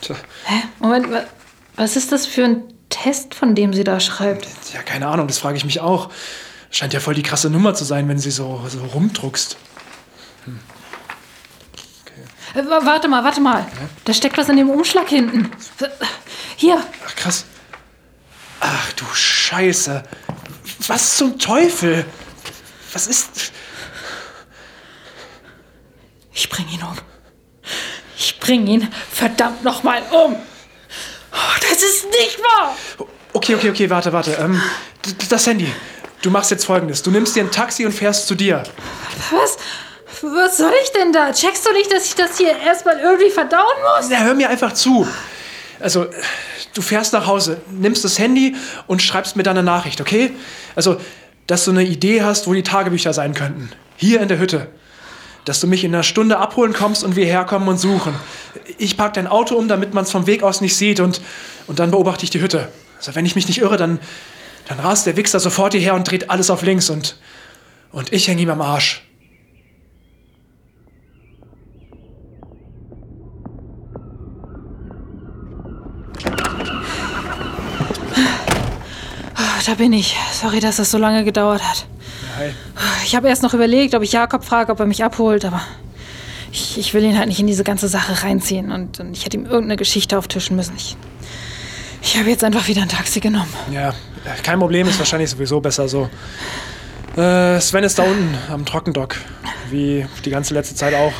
Tja, 0.00 0.16
Hä? 0.46 0.62
Moment, 0.78 1.10
wa- 1.10 1.24
was 1.76 1.96
ist 1.96 2.10
das 2.12 2.24
für 2.26 2.44
ein 2.44 2.62
Test, 2.88 3.34
von 3.34 3.54
dem 3.54 3.74
sie 3.74 3.84
da 3.84 4.00
schreibt? 4.00 4.48
ja, 4.72 4.82
keine 4.82 5.08
Ahnung, 5.08 5.28
das 5.28 5.38
frage 5.38 5.58
ich 5.58 5.64
mich 5.66 5.80
auch. 5.80 6.10
Scheint 6.70 6.94
ja 6.94 7.00
voll 7.00 7.14
die 7.14 7.22
krasse 7.22 7.50
Nummer 7.50 7.74
zu 7.74 7.84
sein, 7.84 8.08
wenn 8.08 8.18
sie 8.18 8.30
so, 8.30 8.64
so 8.68 8.82
rumdruckst. 8.84 9.56
Äh, 12.54 12.64
wa- 12.66 12.80
warte 12.84 13.08
mal, 13.08 13.22
warte 13.24 13.40
mal. 13.40 13.66
Da 14.04 14.12
steckt 14.14 14.36
was 14.38 14.48
in 14.48 14.56
dem 14.56 14.70
Umschlag 14.70 15.08
hinten. 15.08 15.50
Hier, 16.56 16.82
Ach, 17.06 17.16
krass. 17.16 17.44
Ach 18.60 18.92
du 18.94 19.04
Scheiße. 19.14 20.02
Was 20.86 21.16
zum 21.16 21.38
Teufel? 21.38 22.04
Was 22.92 23.06
ist. 23.06 23.52
ich 26.32 26.48
bring 26.50 26.68
ihn 26.68 26.82
um. 26.82 26.96
Ich 28.16 28.38
bring 28.40 28.66
ihn 28.66 28.88
verdammt 29.12 29.62
nochmal 29.64 30.02
um. 30.10 30.34
Oh, 31.32 31.58
das 31.60 31.82
ist 31.82 32.06
nicht 32.06 32.38
wahr. 32.40 32.76
Okay, 33.32 33.54
okay, 33.54 33.70
okay, 33.70 33.88
warte, 33.88 34.12
warte. 34.12 34.32
Ähm, 34.32 34.60
das 35.28 35.46
Handy. 35.46 35.72
Du 36.22 36.30
machst 36.30 36.50
jetzt 36.50 36.66
folgendes. 36.66 37.02
Du 37.02 37.10
nimmst 37.10 37.34
dir 37.36 37.44
ein 37.44 37.50
Taxi 37.50 37.86
und 37.86 37.92
fährst 37.92 38.26
zu 38.26 38.34
dir. 38.34 38.62
Was? 39.30 39.56
Was 40.22 40.58
soll 40.58 40.72
ich 40.82 40.92
denn 40.92 41.12
da? 41.12 41.32
Checkst 41.32 41.66
du 41.66 41.72
nicht, 41.72 41.92
dass 41.92 42.06
ich 42.06 42.14
das 42.14 42.36
hier 42.36 42.56
erstmal 42.58 42.98
irgendwie 42.98 43.30
verdauen 43.30 43.64
muss? 43.96 44.10
Ja, 44.10 44.18
hör 44.18 44.34
mir 44.34 44.48
einfach 44.48 44.72
zu. 44.72 45.06
Also, 45.80 46.06
du 46.74 46.82
fährst 46.82 47.12
nach 47.12 47.26
Hause, 47.26 47.60
nimmst 47.70 48.04
das 48.04 48.18
Handy 48.18 48.54
und 48.86 49.02
schreibst 49.02 49.36
mir 49.36 49.42
dann 49.42 49.56
eine 49.56 49.64
Nachricht, 49.64 50.00
okay? 50.00 50.32
Also, 50.74 50.98
dass 51.46 51.64
du 51.64 51.70
eine 51.70 51.84
Idee 51.84 52.22
hast, 52.22 52.46
wo 52.46 52.52
die 52.52 52.62
Tagebücher 52.62 53.12
sein 53.12 53.34
könnten. 53.34 53.70
Hier 53.96 54.20
in 54.20 54.28
der 54.28 54.38
Hütte. 54.38 54.68
Dass 55.46 55.58
du 55.60 55.66
mich 55.66 55.84
in 55.84 55.94
einer 55.94 56.02
Stunde 56.02 56.38
abholen 56.38 56.74
kommst 56.74 57.02
und 57.02 57.16
wir 57.16 57.24
herkommen 57.24 57.68
und 57.68 57.78
suchen. 57.78 58.14
Ich 58.76 58.96
park 58.96 59.14
dein 59.14 59.26
Auto 59.26 59.56
um, 59.56 59.68
damit 59.68 59.94
man 59.94 60.04
es 60.04 60.10
vom 60.10 60.26
Weg 60.26 60.42
aus 60.42 60.60
nicht 60.60 60.76
sieht 60.76 61.00
und, 61.00 61.20
und 61.66 61.78
dann 61.78 61.90
beobachte 61.90 62.24
ich 62.24 62.30
die 62.30 62.40
Hütte. 62.40 62.68
Also, 62.98 63.14
wenn 63.14 63.24
ich 63.24 63.36
mich 63.36 63.48
nicht 63.48 63.60
irre, 63.60 63.78
dann, 63.78 64.00
dann 64.68 64.80
rast 64.80 65.06
der 65.06 65.16
Wichser 65.16 65.40
sofort 65.40 65.72
hierher 65.72 65.94
und 65.94 66.08
dreht 66.08 66.28
alles 66.30 66.50
auf 66.50 66.62
links 66.62 66.90
und, 66.90 67.16
und 67.90 68.12
ich 68.12 68.28
hänge 68.28 68.42
ihm 68.42 68.50
am 68.50 68.60
Arsch. 68.60 69.02
Da 79.70 79.76
bin 79.76 79.92
ich. 79.92 80.16
Sorry, 80.32 80.58
dass 80.58 80.78
das 80.78 80.90
so 80.90 80.98
lange 80.98 81.22
gedauert 81.22 81.62
hat. 81.62 81.86
Hi. 82.36 82.50
Ich 83.04 83.14
habe 83.14 83.28
erst 83.28 83.44
noch 83.44 83.54
überlegt, 83.54 83.94
ob 83.94 84.02
ich 84.02 84.10
Jakob 84.10 84.42
frage, 84.42 84.72
ob 84.72 84.80
er 84.80 84.86
mich 84.86 85.04
abholt, 85.04 85.44
aber 85.44 85.62
ich, 86.50 86.76
ich 86.76 86.92
will 86.92 87.04
ihn 87.04 87.16
halt 87.16 87.28
nicht 87.28 87.38
in 87.38 87.46
diese 87.46 87.62
ganze 87.62 87.86
Sache 87.86 88.24
reinziehen 88.24 88.72
und, 88.72 88.98
und 88.98 89.16
ich 89.16 89.24
hätte 89.24 89.36
ihm 89.36 89.44
irgendeine 89.44 89.76
Geschichte 89.76 90.18
auftischen 90.18 90.56
müssen. 90.56 90.74
Ich, 90.76 90.96
ich 92.02 92.18
habe 92.18 92.28
jetzt 92.28 92.42
einfach 92.42 92.66
wieder 92.66 92.82
ein 92.82 92.88
Taxi 92.88 93.20
genommen. 93.20 93.46
Ja, 93.70 93.94
kein 94.42 94.58
Problem, 94.58 94.88
ist 94.88 94.98
wahrscheinlich 94.98 95.30
sowieso 95.30 95.60
besser 95.60 95.86
so. 95.86 96.10
Äh, 97.16 97.60
Sven 97.60 97.84
ist 97.84 97.96
da 97.96 98.02
unten 98.02 98.36
am 98.52 98.66
Trockendock, 98.66 99.18
wie 99.70 100.04
die 100.24 100.30
ganze 100.30 100.52
letzte 100.52 100.74
Zeit 100.74 100.94
auch. 100.94 101.12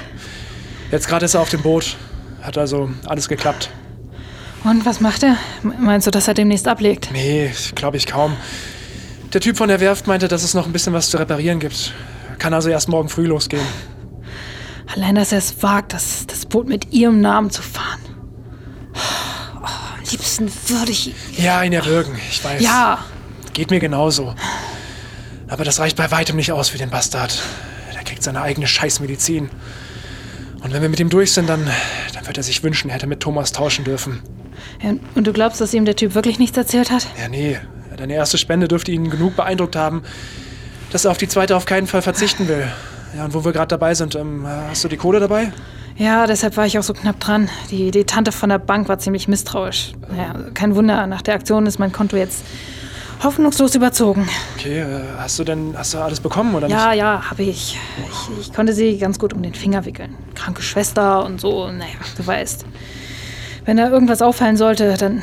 Jetzt 0.91 1.07
gerade 1.07 1.25
ist 1.25 1.35
er 1.35 1.41
auf 1.41 1.51
dem 1.51 1.63
Boot, 1.63 1.97
hat 2.43 2.59
also 2.59 2.91
alles 3.07 3.29
geklappt. 3.29 3.71
Und 4.65 4.85
was 4.85 5.01
macht 5.01 5.23
er? 5.23 5.37
Meinst 5.63 6.07
du, 6.07 6.11
dass 6.11 6.29
er 6.29 6.35
demnächst 6.35 6.69
ablegt? 6.69 7.11
Nee, 7.13 7.51
glaube 7.75 7.97
ich 7.97 8.07
kaum. 8.07 8.37
Der 9.33 9.41
Typ 9.41 9.57
von 9.57 9.69
der 9.69 9.81
Werft 9.81 10.07
meinte, 10.07 10.29
dass 10.29 10.43
es 10.43 10.55
noch 10.55 10.67
ein 10.67 10.73
bisschen 10.73 10.93
was 10.93 11.09
zu 11.11 11.17
reparieren 11.17 11.61
gibt. 11.61 11.95
Kann 12.39 12.53
also 12.53 12.69
erst 12.69 12.89
morgen 12.89 13.09
früh 13.09 13.27
losgehen. 13.27 13.67
Allein, 14.95 15.15
dass 15.15 15.33
er 15.33 15.39
es 15.39 15.63
wagt, 15.63 15.93
das, 15.93 16.27
das 16.27 16.47
Boot 16.47 16.69
mit 16.69 16.93
ihrem 16.93 17.21
Namen 17.21 17.51
zu 17.51 17.63
fahren. 17.63 18.01
Oh, 18.95 19.65
am 19.65 20.01
liebsten 20.11 20.51
würde 20.67 20.91
ich. 20.91 21.15
Ja, 21.37 21.63
ihn 21.63 21.73
erwürgen, 21.73 22.19
ich 22.29 22.43
weiß. 22.43 22.61
Ja, 22.61 23.05
Geht 23.53 23.71
mir 23.71 23.81
genauso. 23.81 24.35
Aber 25.49 25.65
das 25.65 25.81
reicht 25.81 25.97
bei 25.97 26.11
weitem 26.11 26.37
nicht 26.37 26.53
aus 26.53 26.69
für 26.69 26.79
den 26.79 26.91
Bastard. 26.91 27.43
Der 27.95 28.05
kriegt 28.05 28.23
seine 28.23 28.41
eigene 28.43 28.67
Scheißmedizin. 28.67 29.51
Und 30.63 30.73
wenn 30.73 30.83
wir 30.83 30.89
mit 30.89 31.01
ihm 31.01 31.09
durch 31.09 31.33
sind, 31.33 31.49
dann, 31.49 31.69
dann 32.15 32.27
wird 32.27 32.37
er 32.37 32.43
sich 32.43 32.63
wünschen, 32.63 32.91
er 32.91 32.97
hätte 32.97 33.07
mit 33.07 33.21
Thomas 33.21 33.53
tauschen 33.53 33.85
dürfen. 33.85 34.21
Ja, 34.83 34.95
Und 35.15 35.27
du 35.27 35.33
glaubst, 35.33 35.61
dass 35.61 35.73
ihm 35.73 35.85
der 35.85 35.97
Typ 35.97 36.15
wirklich 36.15 36.39
nichts 36.39 36.57
erzählt 36.57 36.91
hat? 36.91 37.07
Ja, 37.19 37.29
nee. 37.29 37.59
Deine 37.97 38.15
erste 38.15 38.39
Spende 38.39 38.67
dürfte 38.67 38.93
ihn 38.93 39.11
genug 39.11 39.37
beeindruckt 39.37 39.77
haben, 39.77 40.03
dass 40.91 41.05
er 41.05 41.11
auf 41.11 41.19
die 41.19 41.29
zweite 41.29 41.55
auf 41.57 41.67
keinen 41.67 41.87
Fall 41.87 42.01
verzichten 42.03 42.49
will. 42.49 42.67
Ja, 43.17 43.25
und 43.25 43.35
wo 43.35 43.45
wir 43.45 43.53
gerade 43.53 43.69
dabei 43.69 43.95
sind, 43.95 44.15
ähm, 44.15 44.47
hast 44.47 44.85
du 44.85 44.89
die 44.89 44.97
Kohle 44.97 45.21
dabei? 45.21 45.53
Ja, 45.97 46.27
deshalb 46.27 46.57
war 46.57 46.65
ich 46.65 46.79
auch 46.79 46.83
so 46.83 46.95
knapp 46.95 47.21
dran. 47.21 47.51
Die, 47.71 47.91
die 47.91 48.05
Tante 48.05 48.33
von 48.33 48.49
der 48.49 48.59
Bank 48.59 48.89
war 48.89 48.99
ziemlich 48.99 49.29
misstrauisch. 49.29 49.93
Ja, 50.17 50.35
kein 50.55 50.75
Wunder, 50.75 51.07
nach 51.07 51.21
der 51.21 51.35
Aktion 51.35 51.67
ist 51.67 51.79
mein 51.79 51.93
Konto 51.93 52.17
jetzt 52.17 52.43
hoffnungslos 53.23 53.75
überzogen. 53.75 54.29
Okay, 54.57 54.81
äh, 54.81 55.01
hast 55.19 55.39
du 55.39 55.45
denn, 55.45 55.75
hast 55.77 55.95
du 55.95 55.99
alles 55.99 56.21
bekommen 56.21 56.55
oder 56.55 56.69
Ja, 56.69 56.93
ja, 56.93 57.31
habe 57.31 57.43
ich. 57.43 57.79
ich. 58.09 58.39
Ich 58.41 58.53
konnte 58.53 58.73
sie 58.73 58.99
ganz 58.99 59.19
gut 59.19 59.33
um 59.33 59.43
den 59.43 59.55
Finger 59.55 59.85
wickeln. 59.85 60.15
Kranke 60.35 60.63
Schwester 60.63 61.25
und 61.25 61.41
so, 61.41 61.71
naja, 61.71 61.95
du 62.17 62.27
weißt. 62.27 62.65
Wenn 63.65 63.77
da 63.77 63.89
irgendwas 63.89 64.23
auffallen 64.23 64.57
sollte, 64.57 64.97
dann 64.97 65.23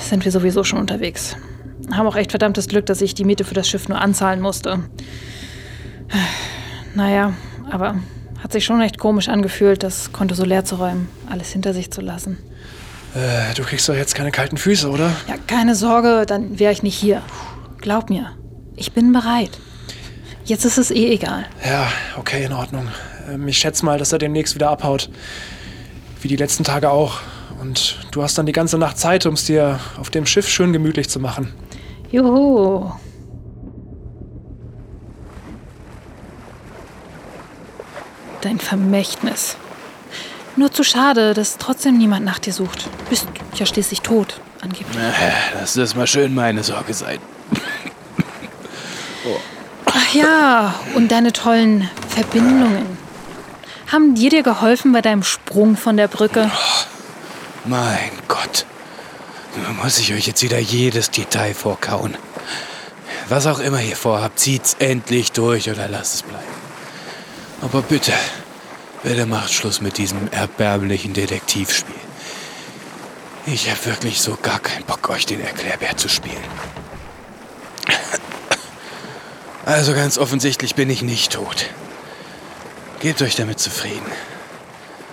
sind 0.00 0.24
wir 0.24 0.32
sowieso 0.32 0.64
schon 0.64 0.78
unterwegs. 0.78 1.36
Haben 1.90 2.06
auch 2.06 2.16
echt 2.16 2.30
verdammtes 2.30 2.68
Glück, 2.68 2.86
dass 2.86 3.00
ich 3.02 3.14
die 3.14 3.24
Miete 3.24 3.44
für 3.44 3.54
das 3.54 3.68
Schiff 3.68 3.88
nur 3.88 4.00
anzahlen 4.00 4.40
musste. 4.40 4.78
Naja, 6.94 7.32
aber 7.70 7.96
hat 8.42 8.52
sich 8.52 8.64
schon 8.64 8.80
echt 8.80 8.98
komisch 8.98 9.28
angefühlt, 9.28 9.82
das 9.82 10.12
Konto 10.12 10.34
so 10.34 10.44
leer 10.44 10.64
zu 10.64 10.76
räumen, 10.76 11.08
alles 11.30 11.50
hinter 11.50 11.74
sich 11.74 11.90
zu 11.90 12.00
lassen. 12.00 12.38
Äh, 13.14 13.54
du 13.54 13.62
kriegst 13.62 13.88
doch 13.88 13.94
jetzt 13.94 14.14
keine 14.14 14.30
kalten 14.30 14.56
Füße, 14.56 14.88
oder? 14.88 15.10
Ja, 15.28 15.34
keine 15.46 15.74
Sorge, 15.74 16.24
dann 16.26 16.58
wäre 16.58 16.72
ich 16.72 16.82
nicht 16.82 16.96
hier. 16.96 17.22
Glaub 17.78 18.08
mir, 18.08 18.32
ich 18.76 18.92
bin 18.92 19.12
bereit. 19.12 19.50
Jetzt 20.44 20.64
ist 20.64 20.78
es 20.78 20.90
eh 20.90 21.12
egal. 21.12 21.44
Ja, 21.64 21.88
okay, 22.16 22.44
in 22.44 22.52
Ordnung. 22.52 22.88
Ähm, 23.30 23.46
ich 23.48 23.58
schätze 23.58 23.84
mal, 23.84 23.98
dass 23.98 24.12
er 24.12 24.18
demnächst 24.18 24.54
wieder 24.54 24.70
abhaut. 24.70 25.10
Wie 26.20 26.28
die 26.28 26.36
letzten 26.36 26.64
Tage 26.64 26.90
auch. 26.90 27.20
Und 27.60 27.98
du 28.10 28.22
hast 28.22 28.38
dann 28.38 28.46
die 28.46 28.52
ganze 28.52 28.78
Nacht 28.78 28.98
Zeit, 28.98 29.26
um 29.26 29.34
es 29.34 29.44
dir 29.44 29.78
auf 30.00 30.10
dem 30.10 30.26
Schiff 30.26 30.48
schön 30.48 30.72
gemütlich 30.72 31.08
zu 31.08 31.20
machen. 31.20 31.52
Juhu. 32.10 32.90
Dein 38.40 38.58
Vermächtnis. 38.58 39.56
Nur 40.56 40.70
zu 40.70 40.84
schade, 40.84 41.34
dass 41.34 41.56
trotzdem 41.58 41.96
niemand 41.96 42.24
nach 42.24 42.38
dir 42.38 42.52
sucht. 42.52 42.88
Bist 43.08 43.26
ja 43.54 43.66
schließlich 43.66 44.02
tot, 44.02 44.40
angeblich. 44.60 44.96
Lass 45.54 45.74
das 45.74 45.94
mal 45.94 46.06
schön 46.06 46.34
meine 46.34 46.62
Sorge 46.62 46.92
sein. 46.94 47.18
Ach 49.86 50.14
ja, 50.14 50.74
und 50.94 51.12
deine 51.12 51.32
tollen 51.32 51.88
Verbindungen. 52.08 52.98
Haben 53.90 54.14
die 54.14 54.28
dir 54.30 54.42
geholfen 54.42 54.92
bei 54.92 55.02
deinem 55.02 55.22
Sprung 55.22 55.76
von 55.76 55.96
der 55.96 56.08
Brücke? 56.08 56.50
Mein 57.64 58.10
Gott. 58.28 58.64
Muss 59.82 59.98
ich 59.98 60.14
euch 60.14 60.26
jetzt 60.26 60.42
wieder 60.42 60.58
jedes 60.58 61.10
Detail 61.10 61.54
vorkauen. 61.54 62.16
Was 63.28 63.46
auch 63.46 63.60
immer 63.60 63.82
ihr 63.82 63.96
vorhabt, 63.96 64.38
zieht's 64.38 64.76
endlich 64.78 65.32
durch 65.32 65.70
oder 65.70 65.88
lasst 65.88 66.14
es 66.14 66.22
bleiben. 66.22 66.44
Aber 67.60 67.82
bitte, 67.82 68.12
bitte 69.02 69.26
macht 69.26 69.52
Schluss 69.52 69.80
mit 69.80 69.98
diesem 69.98 70.30
erbärmlichen 70.30 71.12
Detektivspiel. 71.12 71.94
Ich 73.46 73.68
habe 73.68 73.86
wirklich 73.86 74.20
so 74.20 74.38
gar 74.40 74.60
keinen 74.60 74.84
Bock, 74.84 75.08
euch 75.10 75.26
den 75.26 75.40
Erklärbär 75.40 75.96
zu 75.96 76.08
spielen. 76.08 76.44
Also 79.64 79.94
ganz 79.94 80.18
offensichtlich 80.18 80.74
bin 80.74 80.90
ich 80.90 81.02
nicht 81.02 81.32
tot. 81.32 81.66
Gebt 83.00 83.22
euch 83.22 83.36
damit 83.36 83.60
zufrieden. 83.60 84.10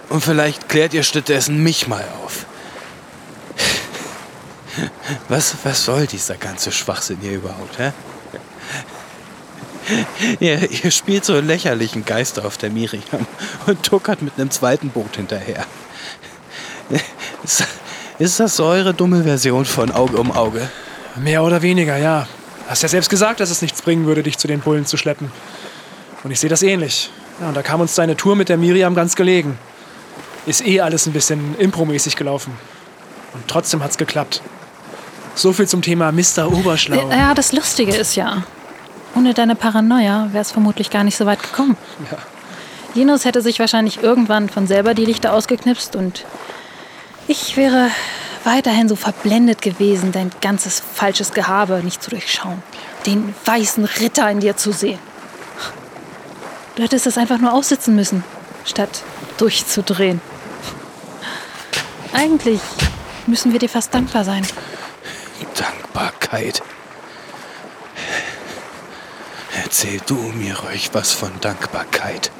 Und 0.09 0.23
vielleicht 0.23 0.69
klärt 0.69 0.93
ihr 0.93 1.03
stattdessen 1.03 1.61
mich 1.61 1.87
mal 1.87 2.05
auf. 2.23 2.45
Was, 5.27 5.55
was 5.63 5.85
soll 5.85 6.07
dieser 6.07 6.35
ganze 6.35 6.71
Schwachsinn 6.71 7.17
hier 7.21 7.33
überhaupt, 7.33 7.77
hä? 7.77 7.91
Ihr, 10.39 10.69
ihr 10.69 10.91
spielt 10.91 11.25
so 11.25 11.33
einen 11.33 11.47
lächerlichen 11.47 12.05
Geister 12.05 12.45
auf 12.45 12.57
der 12.57 12.69
Miriam 12.69 13.25
und 13.65 13.83
tuckert 13.83 14.21
mit 14.21 14.33
einem 14.37 14.51
zweiten 14.51 14.89
Boot 14.89 15.15
hinterher. 15.15 15.65
Ist, 17.43 17.63
ist 18.17 18.39
das 18.39 18.55
so 18.55 18.65
eure 18.65 18.93
dumme 18.93 19.23
Version 19.23 19.65
von 19.65 19.91
Auge 19.91 20.17
um 20.17 20.31
Auge? 20.31 20.69
Mehr 21.15 21.43
oder 21.43 21.61
weniger, 21.61 21.97
ja. 21.97 22.27
Hast 22.67 22.83
ja 22.83 22.89
selbst 22.89 23.09
gesagt, 23.09 23.39
dass 23.39 23.49
es 23.49 23.61
nichts 23.61 23.81
bringen 23.81 24.05
würde, 24.05 24.23
dich 24.23 24.37
zu 24.37 24.47
den 24.47 24.59
Bullen 24.59 24.85
zu 24.85 24.97
schleppen. 24.97 25.31
Und 26.23 26.31
ich 26.31 26.39
sehe 26.39 26.49
das 26.49 26.61
ähnlich. 26.61 27.09
Ja, 27.39 27.47
und 27.47 27.57
da 27.57 27.61
kam 27.61 27.81
uns 27.81 27.95
deine 27.95 28.17
Tour 28.17 28.35
mit 28.35 28.49
der 28.49 28.57
Miriam 28.57 28.93
ganz 28.93 29.15
gelegen. 29.15 29.57
Ist 30.45 30.65
eh 30.65 30.81
alles 30.81 31.05
ein 31.05 31.13
bisschen 31.13 31.55
impromäßig 31.57 32.15
gelaufen. 32.15 32.53
Und 33.33 33.47
trotzdem 33.47 33.83
hat's 33.83 33.97
geklappt. 33.97 34.41
So 35.35 35.53
viel 35.53 35.67
zum 35.67 35.81
Thema 35.81 36.11
Mr. 36.11 36.51
Oberschlau. 36.51 37.09
Ja, 37.09 37.33
das 37.33 37.53
Lustige 37.53 37.95
ist 37.95 38.15
ja, 38.15 38.43
ohne 39.15 39.33
deine 39.33 39.55
Paranoia 39.55 40.29
wäre 40.31 40.41
es 40.41 40.51
vermutlich 40.51 40.89
gar 40.89 41.03
nicht 41.03 41.17
so 41.17 41.25
weit 41.25 41.41
gekommen. 41.41 41.77
Ja. 42.11 42.17
Linus 42.95 43.25
hätte 43.25 43.41
sich 43.41 43.59
wahrscheinlich 43.59 44.01
irgendwann 44.01 44.49
von 44.49 44.67
selber 44.67 44.93
die 44.93 45.05
Lichter 45.05 45.33
ausgeknipst 45.33 45.95
und 45.95 46.25
ich 47.27 47.55
wäre 47.57 47.89
weiterhin 48.43 48.89
so 48.89 48.95
verblendet 48.95 49.61
gewesen, 49.61 50.11
dein 50.11 50.31
ganzes 50.41 50.79
falsches 50.79 51.33
Gehabe 51.33 51.81
nicht 51.83 52.01
zu 52.01 52.09
durchschauen. 52.09 52.63
Den 53.05 53.35
weißen 53.45 53.85
Ritter 53.85 54.29
in 54.31 54.39
dir 54.39 54.57
zu 54.57 54.71
sehen. 54.71 54.99
Du 56.75 56.83
hättest 56.83 57.07
es 57.07 57.17
einfach 57.17 57.39
nur 57.39 57.53
aussitzen 57.53 57.95
müssen, 57.95 58.23
statt 58.65 59.03
durchzudrehen. 59.37 60.21
Eigentlich 62.13 62.61
müssen 63.27 63.51
wir 63.51 63.59
dir 63.59 63.69
fast 63.69 63.93
dankbar 63.93 64.23
sein. 64.23 64.45
Dankbarkeit. 65.55 66.61
Erzähl 69.69 70.01
du 70.07 70.15
mir 70.15 70.57
ruhig 70.57 70.89
was 70.93 71.11
von 71.11 71.31
Dankbarkeit. 71.41 72.31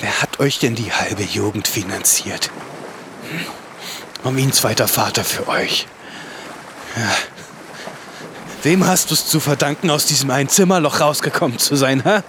Wer 0.00 0.20
hat 0.20 0.38
euch 0.38 0.58
denn 0.58 0.74
die 0.74 0.92
halbe 0.92 1.22
Jugend 1.22 1.66
finanziert? 1.66 2.50
Hm? 3.30 3.46
Um 4.22 4.36
ein 4.36 4.52
zweiter 4.52 4.86
Vater 4.88 5.24
für 5.24 5.48
euch. 5.48 5.86
Ja. 6.94 7.10
Wem 8.64 8.86
hast 8.86 9.08
du 9.08 9.14
es 9.14 9.26
zu 9.26 9.40
verdanken, 9.40 9.88
aus 9.88 10.04
diesem 10.04 10.30
Einzimmerloch 10.30 11.00
rausgekommen 11.00 11.58
zu 11.58 11.74
sein, 11.74 12.02
hä? 12.04 12.20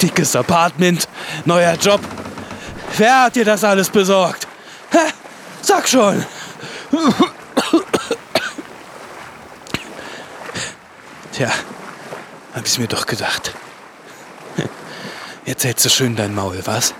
Dickes 0.00 0.34
Apartment, 0.34 1.08
neuer 1.44 1.74
Job. 1.74 2.00
Wer 2.96 3.24
hat 3.24 3.36
dir 3.36 3.44
das 3.44 3.64
alles 3.64 3.90
besorgt? 3.90 4.48
Hä? 4.92 5.12
Sag 5.60 5.86
schon. 5.90 6.24
Tja, 11.38 11.50
hab 12.52 12.66
ich's 12.66 12.78
mir 12.78 12.88
doch 12.88 13.06
gedacht. 13.06 13.52
Jetzt 15.44 15.64
hältst 15.64 15.84
du 15.84 15.88
schön 15.88 16.16
dein 16.16 16.34
Maul, 16.34 16.60
was? 16.64 16.94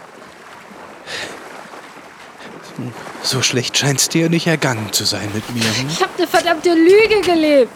So 3.24 3.43
schlecht 3.43 3.76
scheint's 3.76 4.09
dir 4.09 4.30
nicht 4.30 4.47
ergangen 4.47 4.93
zu 4.93 5.05
sein 5.05 5.28
mit 5.34 5.51
mir. 5.51 5.64
Hm? 5.64 5.89
Ich 5.91 6.01
habe 6.01 6.12
eine 6.16 6.28
verdammte 6.28 6.72
Lüge 6.72 7.20
gelebt. 7.20 7.72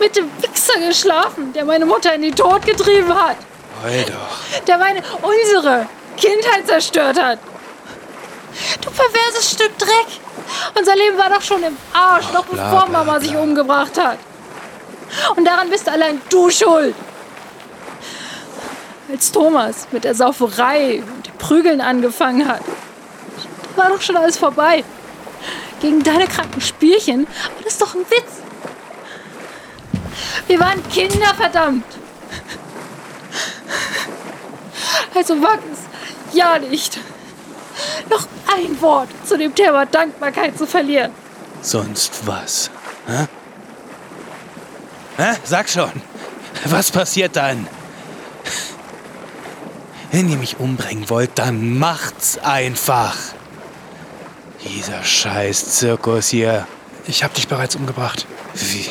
Mit 0.00 0.16
dem 0.16 0.30
Wichser 0.40 0.80
geschlafen, 0.80 1.52
der 1.52 1.66
meine 1.66 1.84
Mutter 1.84 2.14
in 2.14 2.22
den 2.22 2.34
Tod 2.34 2.64
getrieben 2.64 3.14
hat. 3.14 3.36
Heul 3.84 4.02
doch. 4.04 4.64
Der 4.66 4.78
meine, 4.78 5.02
unsere 5.20 5.86
Kindheit 6.16 6.66
zerstört 6.66 7.20
hat. 7.20 7.38
Du 8.80 8.90
perverses 8.90 9.50
Stück 9.50 9.76
Dreck. 9.76 10.06
Unser 10.74 10.96
Leben 10.96 11.18
war 11.18 11.28
doch 11.28 11.42
schon 11.42 11.62
im 11.62 11.76
Arsch, 11.92 12.32
noch 12.32 12.46
bla, 12.46 12.64
bevor 12.64 12.86
bla, 12.86 13.04
Mama 13.04 13.20
sich 13.20 13.32
bla. 13.32 13.42
umgebracht 13.42 13.98
hat. 13.98 14.18
Und 15.36 15.44
daran 15.44 15.70
bist 15.70 15.88
allein 15.88 16.20
du 16.30 16.50
schuld. 16.50 16.94
Als 19.10 19.30
Thomas 19.30 19.86
mit 19.92 20.04
der 20.04 20.14
Sauferei 20.14 21.02
und 21.02 21.26
dem 21.26 21.34
Prügeln 21.38 21.80
angefangen 21.80 22.48
hat, 22.48 22.62
war 23.76 23.88
doch 23.88 24.02
schon 24.02 24.16
alles 24.16 24.36
vorbei. 24.36 24.84
Gegen 25.80 26.02
deine 26.02 26.26
kranken 26.26 26.60
Spielchen 26.60 27.26
war 27.26 27.62
das 27.64 27.78
doch 27.78 27.94
ein 27.94 28.00
Witz. 28.10 28.42
Wir 30.46 30.58
waren 30.60 30.82
Kinder, 30.90 31.34
verdammt. 31.36 31.84
Also 35.14 35.40
wag 35.40 35.58
es 35.72 36.34
ja 36.36 36.58
nicht, 36.58 36.98
noch 38.10 38.26
ein 38.54 38.80
Wort 38.80 39.08
zu 39.24 39.38
dem 39.38 39.54
Thema 39.54 39.86
Dankbarkeit 39.86 40.58
zu 40.58 40.66
verlieren. 40.66 41.12
Sonst 41.62 42.26
was? 42.26 42.70
Hä? 43.06 43.26
Hä? 45.16 45.34
Sag 45.44 45.68
schon. 45.68 45.92
Was 46.64 46.90
passiert 46.90 47.36
dann? 47.36 47.66
Wenn 50.10 50.28
ihr 50.28 50.36
mich 50.36 50.58
umbringen 50.58 51.08
wollt, 51.10 51.30
dann 51.34 51.78
macht's 51.78 52.38
einfach. 52.38 53.16
Dieser 54.64 55.02
scheiß 55.04 55.72
Zirkus 55.72 56.28
hier. 56.28 56.66
Ich 57.06 57.22
habe 57.22 57.34
dich 57.34 57.48
bereits 57.48 57.76
umgebracht. 57.76 58.26
Wie? 58.54 58.88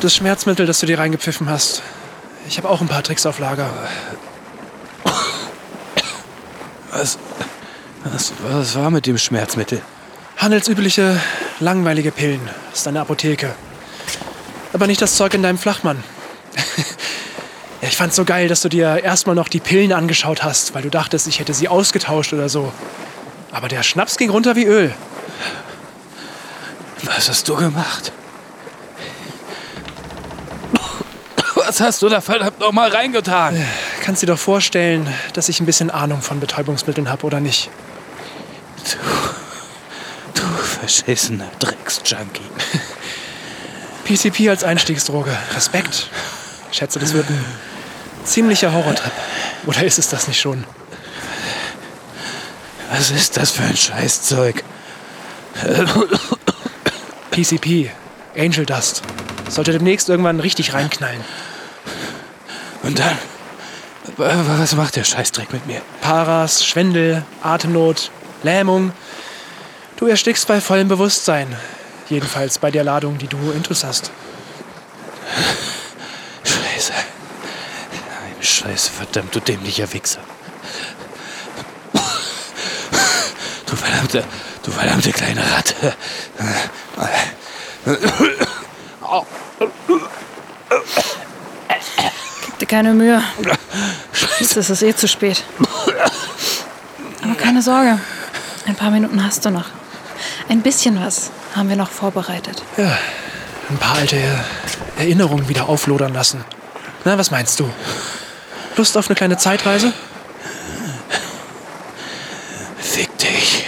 Das 0.00 0.14
Schmerzmittel, 0.14 0.66
das 0.66 0.80
du 0.80 0.86
dir 0.86 0.98
reingepfiffen 0.98 1.48
hast. 1.48 1.82
Ich 2.48 2.58
habe 2.58 2.68
auch 2.68 2.80
ein 2.80 2.88
paar 2.88 3.02
Tricks 3.02 3.26
auf 3.26 3.38
Lager. 3.38 3.70
Was, 6.90 7.18
was, 8.04 8.32
was 8.48 8.74
war 8.76 8.90
mit 8.90 9.06
dem 9.06 9.18
Schmerzmittel? 9.18 9.82
Handelsübliche, 10.36 11.20
langweilige 11.60 12.12
Pillen. 12.12 12.40
Das 12.70 12.80
ist 12.80 12.88
eine 12.88 13.00
Apotheke. 13.00 13.54
Aber 14.72 14.86
nicht 14.86 15.00
das 15.00 15.16
Zeug 15.16 15.34
in 15.34 15.42
deinem 15.42 15.58
Flachmann. 15.58 16.02
ja, 17.82 17.88
ich 17.88 17.96
fand's 17.96 18.16
so 18.16 18.24
geil, 18.24 18.48
dass 18.48 18.60
du 18.60 18.68
dir 18.68 19.02
erstmal 19.02 19.34
noch 19.34 19.48
die 19.48 19.60
Pillen 19.60 19.92
angeschaut 19.92 20.42
hast, 20.42 20.74
weil 20.74 20.82
du 20.82 20.90
dachtest, 20.90 21.26
ich 21.26 21.40
hätte 21.40 21.54
sie 21.54 21.68
ausgetauscht 21.68 22.32
oder 22.32 22.48
so. 22.48 22.72
Aber 23.52 23.68
der 23.68 23.82
Schnaps 23.82 24.16
ging 24.18 24.30
runter 24.30 24.56
wie 24.56 24.64
Öl. 24.64 24.94
Was 27.02 27.28
hast 27.28 27.48
du 27.48 27.56
gemacht? 27.56 28.12
Was 31.54 31.80
hast 31.80 32.02
du 32.02 32.08
da 32.08 32.20
verdammt 32.20 32.60
noch 32.60 32.72
mal 32.72 32.88
reingetan? 32.90 33.64
Kannst 34.02 34.22
dir 34.22 34.26
doch 34.26 34.38
vorstellen, 34.38 35.12
dass 35.32 35.48
ich 35.48 35.60
ein 35.60 35.66
bisschen 35.66 35.90
Ahnung 35.90 36.22
von 36.22 36.38
Betäubungsmitteln 36.38 37.10
habe, 37.10 37.26
oder 37.26 37.40
nicht? 37.40 37.70
Du 40.34 40.42
verschissener 40.42 41.48
Drecksjunkie. 41.58 42.42
PCP 44.06 44.48
als 44.48 44.62
Einstiegsdroge. 44.62 45.36
Respekt. 45.54 46.08
Ich 46.70 46.78
schätze, 46.78 47.00
das 47.00 47.12
wird 47.12 47.28
ein 47.28 47.44
ziemlicher 48.24 48.72
Horrortrip. 48.72 49.12
Oder 49.66 49.82
ist 49.82 49.98
es 49.98 50.08
das 50.08 50.28
nicht 50.28 50.40
schon? 50.40 50.64
Was 52.92 53.10
ist 53.10 53.36
das 53.36 53.50
für 53.50 53.64
ein 53.64 53.76
Scheißzeug? 53.76 54.62
PCP. 57.32 57.90
Angel 58.36 58.64
Dust. 58.64 59.02
Sollte 59.48 59.72
demnächst 59.72 60.08
irgendwann 60.08 60.38
richtig 60.38 60.72
reinknallen. 60.72 61.24
Und 62.84 63.00
dann? 63.00 63.18
Was 64.16 64.76
macht 64.76 64.94
der 64.94 65.02
Scheißdreck 65.02 65.52
mit 65.52 65.66
mir? 65.66 65.82
Paras, 66.00 66.64
Schwindel, 66.64 67.24
Atemnot, 67.42 68.12
Lähmung. 68.44 68.92
Du 69.96 70.06
erstickst 70.06 70.46
bei 70.46 70.60
vollem 70.60 70.86
Bewusstsein. 70.86 71.56
Jedenfalls 72.08 72.58
bei 72.58 72.70
der 72.70 72.84
Ladung, 72.84 73.18
die 73.18 73.26
du 73.26 73.50
intus 73.50 73.82
hast. 73.82 74.12
Scheiße. 76.44 76.92
Nein, 76.92 78.36
Scheiße, 78.40 78.92
verdammt, 78.92 79.34
du 79.34 79.40
dämlicher 79.40 79.92
Wichser. 79.92 80.20
Du 83.66 83.74
verdammte, 83.74 84.24
du 84.62 84.70
verdammte 84.70 85.10
kleine 85.10 85.42
Ratte. 85.50 85.96
Gib 92.44 92.58
dir 92.60 92.66
keine 92.66 92.94
Mühe. 92.94 93.20
Ist 94.38 94.56
es 94.56 94.82
eh 94.82 94.94
zu 94.94 95.08
spät. 95.08 95.42
Aber 97.22 97.34
keine 97.34 97.62
Sorge. 97.62 97.98
Ein 98.66 98.76
paar 98.76 98.90
Minuten 98.90 99.24
hast 99.24 99.44
du 99.44 99.50
noch. 99.50 99.66
Ein 100.48 100.62
bisschen 100.62 101.00
was 101.04 101.32
haben 101.56 101.68
wir 101.68 101.76
noch 101.76 101.90
vorbereitet. 101.90 102.62
Ja, 102.76 102.98
ein 103.70 103.78
paar 103.78 103.96
alte 103.96 104.20
Erinnerungen 104.98 105.48
wieder 105.48 105.68
auflodern 105.68 106.12
lassen. 106.12 106.44
Na, 107.04 107.16
was 107.18 107.30
meinst 107.30 107.58
du? 107.60 107.70
Lust 108.76 108.96
auf 108.96 109.08
eine 109.08 109.16
kleine 109.16 109.38
Zeitreise? 109.38 109.92
Fick 112.78 113.16
dich. 113.18 113.64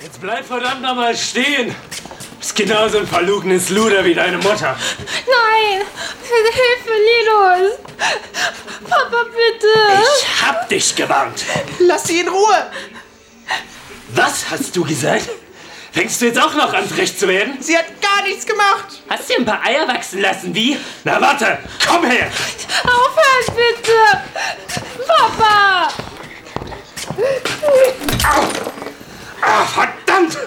Jetzt 0.00 0.20
bleib 0.20 0.44
verdammt 0.44 0.82
nochmal 0.82 1.16
stehen. 1.16 1.74
Bist 2.38 2.56
genauso 2.56 2.98
ein 2.98 3.06
verlogenes 3.06 3.70
Luder 3.70 4.04
wie 4.04 4.14
deine 4.14 4.38
Mutter. 4.38 4.76
Nein! 5.06 5.86
Hilfe, 6.22 6.92
Linus! 7.08 7.78
Papa, 8.88 9.24
bitte! 9.24 9.66
Ich 10.18 10.42
hab 10.42 10.68
dich 10.68 10.94
gewarnt. 10.96 11.44
Lass 11.80 12.04
sie 12.04 12.20
in 12.20 12.28
Ruhe! 12.28 12.70
Was 14.14 14.50
hast 14.50 14.74
du 14.76 14.84
gesagt? 14.84 15.28
Fängst 15.92 16.20
du 16.20 16.26
jetzt 16.26 16.38
auch 16.38 16.54
noch 16.54 16.72
an, 16.72 16.88
frech 16.88 17.16
zu 17.16 17.26
werden? 17.26 17.60
Sie 17.60 17.76
hat 17.76 17.86
gar 18.00 18.22
nichts 18.22 18.46
gemacht! 18.46 19.02
Hast 19.08 19.28
du 19.28 19.34
ein 19.36 19.44
paar 19.44 19.64
Eier 19.64 19.86
wachsen 19.88 20.20
lassen, 20.20 20.54
wie? 20.54 20.76
Na 21.04 21.20
warte, 21.20 21.58
komm 21.86 22.04
her! 22.04 22.30
Aufhören, 22.84 23.56
bitte! 23.56 23.92
Papa! 25.06 25.88
Ah, 29.42 29.64
verdammt! 29.66 30.38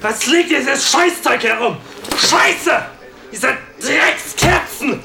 Was 0.00 0.26
liegt 0.26 0.50
dieses 0.50 0.90
Scheißzeug 0.90 1.42
herum? 1.44 1.76
Scheiße! 2.18 2.84
Diese 3.30 3.56
Dreckskerzen! 3.80 5.02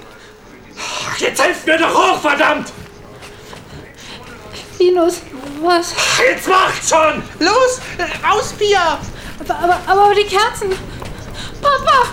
Jetzt 1.20 1.44
helft 1.44 1.66
mir 1.68 1.78
doch 1.78 1.94
hoch, 1.94 2.22
verdammt! 2.22 2.72
Linus, 4.80 5.22
was? 5.62 5.94
Jetzt 6.20 6.48
macht 6.48 6.88
schon! 6.88 7.24
Los! 7.40 7.82
Raus, 8.24 8.54
Pia! 8.58 9.00
Aber, 9.40 9.56
aber, 9.56 9.80
aber 9.88 10.16
die 10.16 10.24
Kerzen! 10.26 10.72
Papa! 11.62 12.06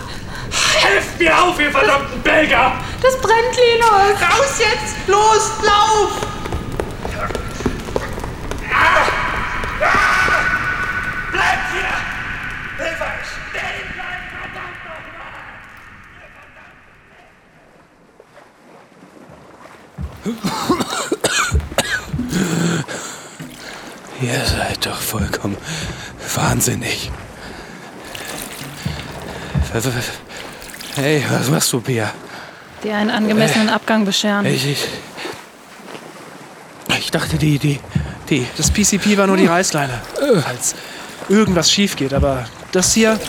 Helft 0.79 1.19
mir 1.19 1.41
auf, 1.43 1.59
ihr 1.59 1.71
verdammten 1.71 2.21
Belger! 2.21 2.73
Das 3.01 3.17
brennt, 3.21 3.55
Linus! 3.55 4.19
Raus 4.21 4.59
jetzt! 4.59 4.95
Los! 5.07 5.51
Lauf! 5.63 6.21
Bleibt 11.31 11.71
hier! 11.71 11.93
Hilfe! 12.85 13.05
Stehen 13.51 13.87
bleiben, 13.93 14.27
verdammt 14.41 14.79
nochmal! 20.65 20.74
Ihr 24.25 24.43
seid 24.43 24.83
doch 24.83 24.99
vollkommen 24.99 25.55
wahnsinnig. 26.33 27.11
Hey, 30.95 31.23
was 31.29 31.49
machst 31.49 31.71
du, 31.71 31.79
Pia? 31.79 32.11
Dir 32.83 32.95
einen 32.95 33.11
angemessenen 33.11 33.69
Abgang 33.69 34.03
bescheren. 34.03 34.47
Ich, 34.47 34.65
ich, 34.65 34.87
ich 36.97 37.11
dachte, 37.11 37.37
die, 37.37 37.59
die, 37.59 37.79
die. 38.27 38.47
Das 38.57 38.71
PCP 38.71 39.15
war 39.15 39.27
nur 39.27 39.37
die 39.37 39.45
Reißleine. 39.45 40.01
Falls 40.43 40.73
irgendwas 41.29 41.71
schief 41.71 41.95
geht, 41.95 42.13
aber 42.13 42.45
das 42.71 42.95
hier, 42.95 43.19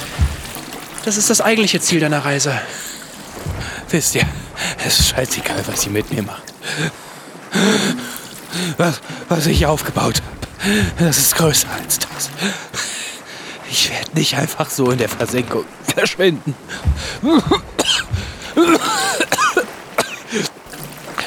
das 1.04 1.18
ist 1.18 1.28
das 1.28 1.42
eigentliche 1.42 1.78
Ziel 1.78 2.00
deiner 2.00 2.24
Reise. 2.24 2.58
Wisst 3.90 4.14
ihr, 4.14 4.26
es 4.86 5.00
ist 5.00 5.08
scheißegal, 5.08 5.62
was 5.66 5.84
ihr 5.84 5.92
mit 5.92 6.10
mir 6.10 6.22
macht. 6.22 6.44
Was, 8.78 9.00
was 9.28 9.46
ich 9.46 9.66
aufgebaut 9.66 10.22
das 10.98 11.18
ist 11.18 11.34
größer 11.36 11.68
als 11.70 11.98
das. 11.98 12.30
Ich 13.70 13.90
werde 13.90 14.10
nicht 14.14 14.36
einfach 14.36 14.70
so 14.70 14.90
in 14.90 14.98
der 14.98 15.08
Versenkung 15.08 15.64
verschwinden. 15.94 16.54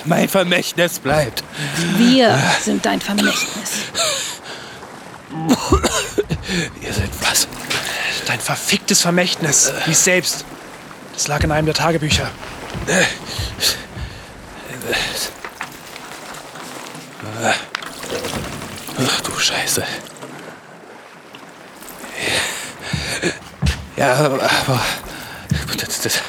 Mein 0.06 0.28
Vermächtnis 0.30 1.00
bleibt. 1.00 1.44
Wir 1.98 2.38
sind 2.62 2.86
dein 2.86 3.00
Vermächtnis. 3.00 3.72
Ihr 6.82 6.94
seid 6.94 7.10
was? 7.22 7.48
Dein 8.26 8.40
verficktes 8.40 9.02
Vermächtnis. 9.02 9.72
Lies 9.86 10.04
selbst. 10.04 10.46
Das 11.14 11.28
lag 11.28 11.44
in 11.44 11.52
einem 11.52 11.66
der 11.66 11.76
Tagebücher. 11.76 12.32
Ach 19.06 19.22
du 19.22 19.38
Scheiße. 19.38 19.84
Ja, 23.96 24.14
aber 24.16 24.40
das, 25.78 26.02
das, 26.02 26.22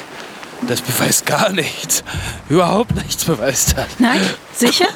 das 0.67 0.81
beweist 0.81 1.25
gar 1.25 1.49
nichts. 1.49 2.03
Überhaupt 2.49 2.95
nichts 2.95 3.23
beweist 3.23 3.77
das. 3.77 3.87
Nein? 3.99 4.21
Sicher? 4.53 4.87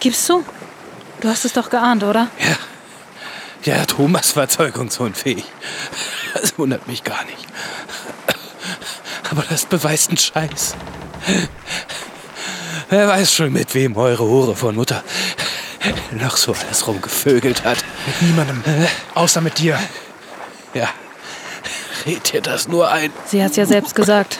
Gibst 0.00 0.28
du? 0.28 0.44
Du 1.20 1.28
hast 1.28 1.44
es 1.44 1.52
doch 1.52 1.70
geahnt, 1.70 2.02
oder? 2.02 2.28
Ja. 2.38 2.56
Ja, 3.62 3.84
Thomas 3.84 4.34
war 4.36 4.48
zeugungsunfähig. 4.48 5.44
Das 6.40 6.58
wundert 6.58 6.86
mich 6.88 7.04
gar 7.04 7.24
nicht. 7.24 7.46
Aber 9.30 9.44
das 9.48 9.66
beweist 9.66 10.08
einen 10.08 10.16
Scheiß. 10.16 10.74
Wer 12.88 13.06
weiß 13.06 13.32
schon, 13.34 13.52
mit 13.52 13.74
wem 13.74 13.96
eure 13.96 14.24
Hure 14.24 14.56
von 14.56 14.74
Mutter 14.74 15.04
noch 16.12 16.36
so 16.36 16.54
alles 16.54 16.86
rumgevögelt 16.86 17.64
hat. 17.64 17.78
Mit 18.06 18.22
niemandem. 18.22 18.62
Außer 19.14 19.40
mit 19.40 19.58
dir. 19.58 19.78
Ja. 20.74 20.88
Red 22.06 22.32
dir 22.32 22.40
das 22.40 22.68
nur 22.68 22.90
ein. 22.90 23.12
Sie 23.26 23.42
hat's 23.42 23.56
ja 23.56 23.66
selbst 23.66 23.94
gesagt. 23.94 24.38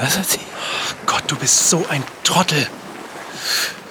Was 0.00 0.18
hat 0.18 0.28
sie? 0.28 0.40
Gott, 1.06 1.24
du 1.26 1.36
bist 1.36 1.68
so 1.70 1.84
ein 1.88 2.02
Trottel. 2.24 2.66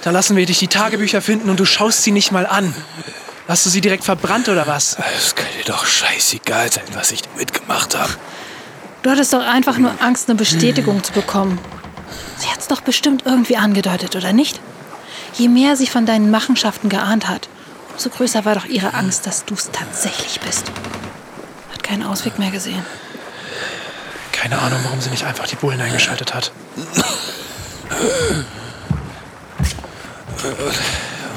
Da 0.02 0.10
lassen 0.10 0.36
wir 0.36 0.44
dich 0.44 0.58
die 0.58 0.68
Tagebücher 0.68 1.22
finden 1.22 1.48
und 1.48 1.58
du 1.60 1.64
schaust 1.64 2.02
sie 2.02 2.10
nicht 2.10 2.32
mal 2.32 2.46
an. 2.46 2.74
Hast 3.48 3.64
du 3.64 3.70
sie 3.70 3.80
direkt 3.80 4.04
verbrannt 4.04 4.48
oder 4.48 4.66
was? 4.66 4.96
Es 5.16 5.34
kann 5.34 5.46
dir 5.58 5.64
doch 5.64 5.86
scheißegal 5.86 6.72
sein, 6.72 6.84
was 6.94 7.12
ich 7.12 7.22
damit 7.22 7.52
gemacht 7.52 7.96
habe. 7.96 8.12
Du 9.02 9.10
hattest 9.10 9.32
doch 9.32 9.46
einfach 9.46 9.78
nur 9.78 9.92
Angst, 10.00 10.28
eine 10.28 10.36
Bestätigung 10.36 11.04
zu 11.04 11.12
bekommen. 11.12 11.58
Sie 12.38 12.48
hat's 12.48 12.68
doch 12.68 12.80
bestimmt 12.80 13.22
irgendwie 13.26 13.56
angedeutet, 13.56 14.16
oder 14.16 14.32
nicht? 14.32 14.60
Je 15.34 15.48
mehr 15.48 15.76
sie 15.76 15.88
von 15.88 16.06
deinen 16.06 16.30
Machenschaften 16.30 16.88
geahnt 16.88 17.28
hat, 17.28 17.48
umso 17.92 18.08
größer 18.10 18.44
war 18.44 18.54
doch 18.54 18.66
ihre 18.66 18.94
Angst, 18.94 19.26
dass 19.26 19.44
du's 19.44 19.70
tatsächlich 19.72 20.40
bist. 20.40 20.70
Hat 21.72 21.82
keinen 21.82 22.04
Ausweg 22.04 22.38
mehr 22.38 22.52
gesehen. 22.52 22.84
Keine 24.30 24.60
Ahnung, 24.60 24.78
warum 24.84 25.00
sie 25.00 25.10
nicht 25.10 25.24
einfach 25.24 25.48
die 25.48 25.56
Bullen 25.56 25.80
eingeschaltet 25.80 26.34
hat. 26.34 26.52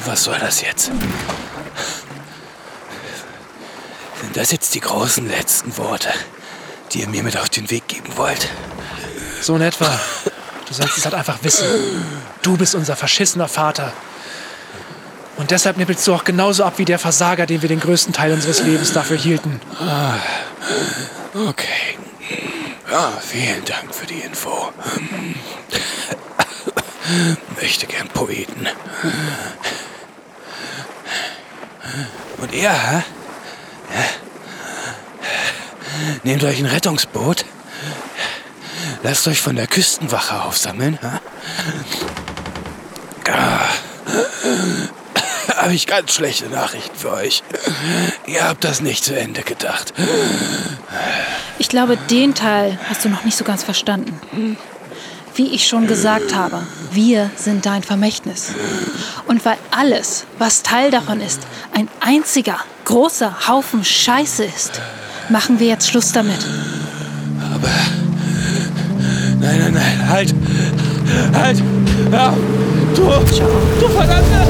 Was 0.06 0.24
soll 0.24 0.38
das 0.40 0.62
jetzt? 0.62 0.92
Sind 4.22 4.36
das 4.36 4.52
jetzt 4.52 4.76
die 4.76 4.80
großen 4.80 5.28
letzten 5.28 5.76
Worte, 5.78 6.10
die 6.92 7.02
ihr 7.02 7.08
mir 7.08 7.24
mit 7.24 7.38
auf 7.38 7.50
den 7.50 7.70
Weg 7.72 7.88
geben 7.88 8.16
wollt? 8.16 8.48
So 9.42 9.56
in 9.56 9.62
etwa. 9.62 10.00
Du 10.68 10.74
sollst 10.74 10.98
es 10.98 11.06
halt 11.06 11.16
einfach 11.16 11.40
wissen. 11.44 11.66
Du 12.42 12.58
bist 12.58 12.76
unser 12.76 12.96
verschissener 12.96 13.48
Vater. 13.48 13.94
Und 15.38 15.52
deshalb 15.52 15.78
nippelst 15.78 16.06
du 16.08 16.14
auch 16.14 16.24
genauso 16.24 16.64
ab 16.64 16.74
wie 16.78 16.86
der 16.86 17.00
Versager, 17.00 17.46
den 17.46 17.62
wir 17.62 17.70
den 17.70 17.80
größten 17.80 18.12
Teil 18.12 18.34
unseres 18.34 18.62
Lebens 18.64 18.92
dafür 18.92 19.18
hielten. 19.18 19.62
Okay. 21.34 21.98
Ja, 22.90 23.14
vielen 23.22 23.64
Dank 23.66 23.94
für 23.94 24.08
die 24.08 24.20
Info. 24.20 24.72
Möchte 27.62 27.86
gern 27.86 28.08
Poeten. 28.08 28.68
Und 32.38 32.54
ihr, 32.54 32.72
hä? 32.72 33.04
Nehmt 36.24 36.44
euch 36.44 36.60
ein 36.60 36.66
Rettungsboot. 36.66 37.46
Lasst 39.08 39.26
euch 39.30 39.40
von 39.40 39.56
der 39.56 39.68
Küstenwache 39.68 40.44
aufsammeln. 40.44 41.00
hä? 41.02 41.20
Ah. 43.32 43.70
Habe 45.56 45.74
ich 45.74 45.88
ganz 45.88 46.12
schlechte 46.12 46.50
Nachrichten 46.50 46.94
für 46.94 47.14
euch. 47.14 47.42
Ihr 48.26 48.44
habt 48.44 48.66
das 48.66 48.82
nicht 48.82 49.06
zu 49.06 49.18
Ende 49.18 49.44
gedacht. 49.44 49.94
Ich 51.58 51.70
glaube, 51.70 51.96
den 51.96 52.36
Teil 52.36 52.78
hast 52.90 53.06
du 53.06 53.10
noch 53.10 53.24
nicht 53.24 53.38
so 53.38 53.46
ganz 53.46 53.64
verstanden. 53.64 54.58
Wie 55.36 55.56
ich 55.56 55.70
schon 55.70 55.88
gesagt 55.88 56.36
habe, 56.36 56.64
wir 56.92 57.30
sind 57.38 57.66
dein 57.66 57.84
Vermächtnis. 57.84 58.52
Und 59.26 59.46
weil 59.46 59.58
alles, 59.72 60.26
was 60.38 60.64
Teil 60.64 60.92
davon 60.92 61.22
ist, 61.22 61.40
ein 61.74 61.88
einziger 62.02 62.60
großer 62.84 63.48
Haufen 63.48 63.86
Scheiße 63.86 64.44
ist, 64.44 64.82
machen 65.30 65.62
wir 65.62 65.68
jetzt 65.68 65.88
Schluss 65.88 66.12
damit. 66.12 66.46
Nein, 69.48 69.60
nein, 69.60 69.74
nein, 69.76 70.10
halt! 70.10 70.36
Halt! 71.34 71.64
Ja, 72.12 72.34
du, 72.94 73.02
du 73.80 73.88
verdammte! 73.88 74.46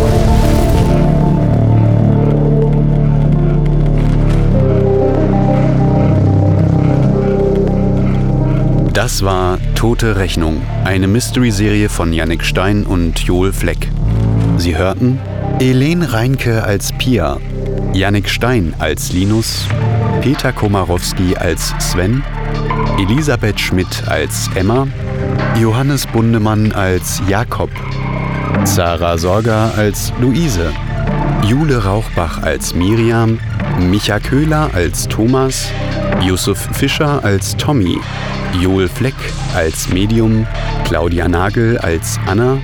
Das 8.92 9.24
war 9.24 9.60
Tote 9.76 10.16
Rechnung, 10.16 10.64
eine 10.84 11.08
Mystery-Serie 11.08 11.90
von 11.90 12.12
Yannick 12.12 12.44
Stein 12.44 12.84
und 12.84 13.20
Joel 13.20 13.54
Fleck. 13.54 13.92
Sie 14.58 14.76
hörten 14.76 15.20
Elen 15.60 16.02
Reinke 16.02 16.64
als 16.64 16.92
Pia, 16.94 17.38
Yannick 17.94 18.30
Stein 18.30 18.74
als 18.80 19.14
Linus, 19.14 19.68
Peter 20.22 20.52
Komarowski 20.52 21.38
als 21.38 21.76
Sven, 21.78 22.24
Elisabeth 22.98 23.60
Schmidt 23.60 24.04
als 24.08 24.50
Emma, 24.56 24.88
Johannes 25.60 26.08
Bundemann 26.08 26.72
als 26.72 27.22
Jakob, 27.28 27.70
Sarah 28.64 29.18
Sorger 29.18 29.72
als 29.78 30.12
Luise, 30.20 30.74
Jule 31.44 31.84
Rauchbach 31.84 32.42
als 32.42 32.74
Miriam, 32.74 33.40
Micha 33.80 34.20
Köhler 34.20 34.72
als 34.74 35.08
Thomas, 35.08 35.70
Yusuf 36.22 36.58
Fischer 36.74 37.24
als 37.24 37.56
Tommy, 37.56 38.00
Joel 38.60 38.88
Fleck 38.88 39.16
als 39.56 39.90
Medium, 39.90 40.48
Claudia 40.84 41.28
Nagel 41.28 41.78
als 41.78 42.20
Anna, 42.26 42.58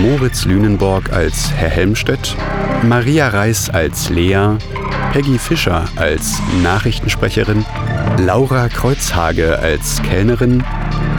Moritz 0.00 0.46
Lünenborg 0.46 1.12
als 1.12 1.52
Herr 1.52 1.70
Helmstedt, 1.70 2.34
Maria 2.82 3.28
Reis 3.28 3.68
als 3.68 4.08
Lea, 4.08 4.56
Peggy 5.12 5.38
Fischer 5.38 5.84
als 5.96 6.40
Nachrichtensprecherin, 6.62 7.64
Laura 8.18 8.68
Kreuzhage 8.68 9.58
als 9.58 10.02
Kellnerin, 10.02 10.64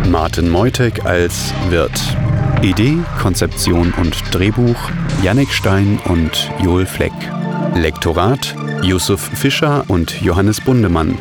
Martin 0.10 0.50
Meutek 0.50 1.06
als 1.06 1.54
Wirt. 1.70 2.00
Idee, 2.64 2.98
Konzeption 3.22 3.94
und 3.98 4.16
Drehbuch 4.32 4.76
Yannick 5.22 5.52
Stein 5.52 6.00
und 6.06 6.52
Joel 6.62 6.88
Fleck. 6.88 7.14
Lektorat 7.76 8.56
Yusuf 8.82 9.22
Fischer 9.22 9.86
und 9.88 10.22
Johannes 10.22 10.60
Bundemann. 10.60 11.18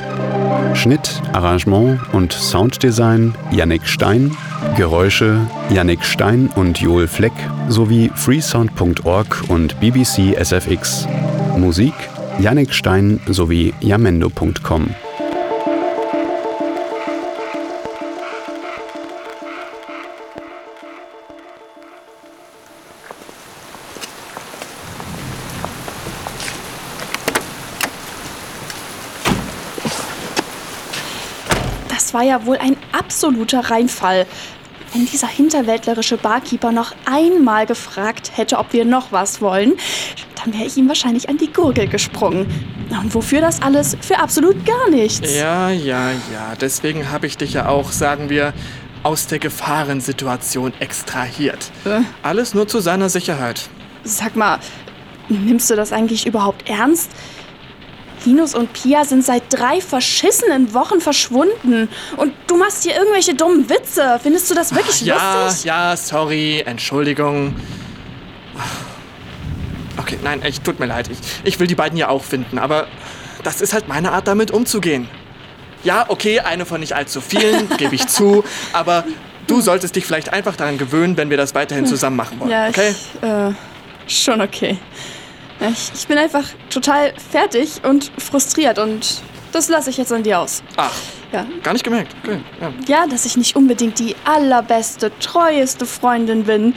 Schnitt, 0.75 1.21
Arrangement 1.35 2.01
und 2.13 2.33
Sounddesign 2.33 3.35
Yannick 3.51 3.87
Stein. 3.87 4.35
Geräusche 4.77 5.47
Yannick 5.71 6.05
Stein 6.05 6.49
und 6.57 6.79
Joel 6.81 7.07
Fleck 7.07 7.35
sowie 7.69 8.11
freesound.org 8.15 9.45
und 9.49 9.79
BBC 9.79 10.35
SFX. 10.43 11.07
Musik 11.59 11.95
Yannick 12.41 12.73
Stein 12.73 13.21
sowie 13.29 13.75
jamendo.com. 13.81 14.95
ja 32.27 32.45
wohl 32.47 32.59
ein 32.59 32.77
absoluter 32.93 33.71
Reinfall. 33.71 34.27
Wenn 34.93 35.07
dieser 35.07 35.27
hinterwäldlerische 35.27 36.17
Barkeeper 36.17 36.73
noch 36.73 36.95
einmal 37.05 37.67
gefragt 37.67 38.33
hätte, 38.35 38.59
ob 38.59 38.73
wir 38.73 38.85
noch 38.85 39.13
was 39.13 39.41
wollen, 39.41 39.75
dann 40.37 40.55
wäre 40.55 40.65
ich 40.65 40.77
ihm 40.77 40.89
wahrscheinlich 40.89 41.29
an 41.29 41.39
die 41.39 41.53
Gurgel 41.53 41.89
gesprungen. 41.89 42.47
Und 42.91 43.15
wofür 43.15 43.41
das 43.41 43.61
alles? 43.63 43.97
Für 44.01 44.19
absolut 44.19 44.65
gar 44.65 44.89
nichts. 44.91 45.35
Ja, 45.35 45.71
ja, 45.71 46.13
ja. 46.13 46.55
Deswegen 46.61 47.11
habe 47.11 47.27
ich 47.27 47.37
dich 47.37 47.55
ja 47.55 47.69
auch, 47.69 47.91
sagen 47.91 48.31
wir, 48.31 48.53
aus 49.03 49.27
der 49.27 49.39
Gefahrensituation 49.39 50.73
extrahiert. 50.81 51.71
Äh? 51.85 52.01
Alles 52.23 52.55
nur 52.55 52.67
zu 52.69 52.81
seiner 52.81 53.09
Sicherheit. 53.09 53.69
Sag 54.05 54.37
mal, 54.37 54.59
nimmst 55.29 55.71
du 55.71 55.77
das 55.77 55.93
eigentlich 55.93 56.27
überhaupt 56.27 56.69
ernst? 56.69 57.11
Linus 58.27 58.55
und 58.55 58.73
Pia 58.73 59.05
sind 59.05 59.25
seit 59.25 59.45
drei 59.51 59.81
verschissenen 59.81 60.75
Wochen 60.75 61.01
verschwunden. 61.01 61.89
Und 62.17 62.33
du 62.49 62.57
machst 62.57 62.83
hier 62.83 62.97
irgendwelche 62.97 63.35
dummen 63.35 63.71
Witze. 63.71 64.19
Findest 64.23 64.51
du 64.51 64.55
das 64.55 64.75
wirklich 64.75 65.01
Ja, 65.03 65.45
lustig? 65.45 65.65
ja, 65.65 65.97
sorry, 65.97 66.63
Entschuldigung. 66.67 67.55
Okay, 69.99 70.19
nein, 70.23 70.43
echt, 70.43 70.65
tut 70.65 70.79
mir 70.79 70.87
leid. 70.87 71.09
Ich, 71.11 71.19
ich 71.45 71.61
will 71.61 71.67
die 71.67 71.75
beiden 71.75 71.97
ja 71.97 72.09
auch 72.09 72.23
finden, 72.23 72.59
aber 72.59 72.87
das 73.43 73.61
ist 73.61 73.73
halt 73.73 73.89
meine 73.89 74.13
Art, 74.13 74.29
damit 74.29 74.51
umzugehen. 74.51 75.09
Ja, 75.85 76.07
okay, 76.09 76.41
eine 76.41 76.67
von 76.67 76.81
nicht 76.81 76.95
allzu 76.95 77.21
vielen, 77.21 77.69
gebe 77.77 77.95
ich 77.95 78.07
zu, 78.09 78.45
aber 78.73 79.05
du 79.47 79.61
solltest 79.61 79.95
dich 79.97 80.05
vielleicht 80.05 80.33
einfach 80.33 80.57
daran 80.57 80.79
gewöhnen, 80.79 81.17
wenn 81.17 81.31
wir 81.31 81.37
das 81.37 81.55
weiterhin 81.55 81.87
zusammen 81.87 82.17
machen 82.17 82.41
wollen, 82.41 82.51
Ja, 82.51 82.69
okay? 82.69 82.91
ich, 82.91 83.23
äh, 83.23 83.53
schon 84.09 84.41
okay. 84.41 84.79
Ja, 85.67 85.73
Ich, 85.73 85.91
ich 85.95 86.07
bin 86.09 86.19
einfach 86.19 86.45
total 86.71 87.13
fertig 87.31 87.81
und 87.85 88.11
frustriert 88.19 88.79
und 88.79 89.23
das 89.53 89.69
lasse 89.69 89.91
ich 89.91 89.97
jetzt 89.97 90.13
an 90.13 90.23
dir 90.23 90.41
aus. 90.41 90.63
Ach, 90.77 90.93
Ja. 91.33 91.47
gar 91.63 91.73
nicht 91.73 91.85
gemerkt. 91.85 92.15
Okay, 92.23 92.39
ja. 92.61 92.73
ja, 92.87 93.07
dass 93.07 93.25
ich 93.25 93.37
nicht 93.37 93.57
unbedingt 93.57 93.99
die 93.99 94.15
allerbeste, 94.25 95.11
treueste 95.19 95.87
Freundin 95.87 96.45
bin, 96.45 96.75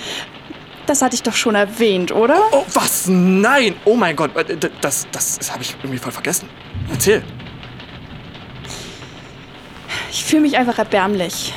das 0.86 1.02
hatte 1.04 1.14
ich 1.16 1.22
doch 1.24 1.36
schon 1.36 1.54
erwähnt, 1.56 2.12
oder? 2.12 2.42
Oh, 2.52 2.64
was? 2.74 3.06
Nein! 3.08 3.76
Oh 3.86 3.96
mein 3.96 4.16
Gott, 4.16 4.36
äh, 4.36 4.58
das, 4.82 5.08
das, 5.12 5.38
das 5.38 5.52
habe 5.52 5.62
ich 5.62 5.76
irgendwie 5.84 6.00
voll 6.00 6.12
vergessen. 6.12 6.50
Erzähl. 6.92 7.22
Ich 10.12 10.24
fühle 10.26 10.42
mich 10.42 10.58
einfach 10.58 10.78
erbärmlich. 10.80 11.54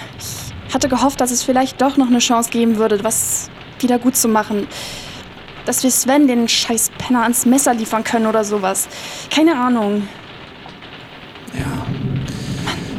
Ich 0.68 0.74
hatte 0.74 0.89
gehofft, 0.89 1.20
dass 1.20 1.30
es 1.30 1.43
vielleicht 1.43 1.80
doch 1.80 1.97
noch 1.97 2.09
eine 2.09 2.18
Chance 2.18 2.51
geben 2.51 2.76
würde, 2.76 3.03
was 3.05 3.51
wieder 3.80 3.99
gut 3.99 4.16
zu 4.16 4.28
machen. 4.28 4.66
Dass 5.64 5.83
wir 5.83 5.91
Sven 5.91 6.26
den 6.26 6.49
scheiß 6.49 6.91
Penner 7.03 7.24
ans 7.24 7.44
Messer 7.46 7.74
liefern 7.74 8.05
können 8.05 8.26
oder 8.26 8.44
sowas. 8.44 8.88
Keine 9.34 9.59
Ahnung. 9.59 10.09
Ja. 11.53 11.86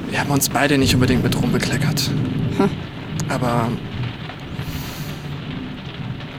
Wir 0.10 0.20
haben 0.20 0.30
uns 0.30 0.50
beide 0.50 0.78
nicht 0.78 0.94
unbedingt 0.94 1.24
mit 1.24 1.42
rumbekleckert. 1.42 2.12
Aber. 3.30 3.70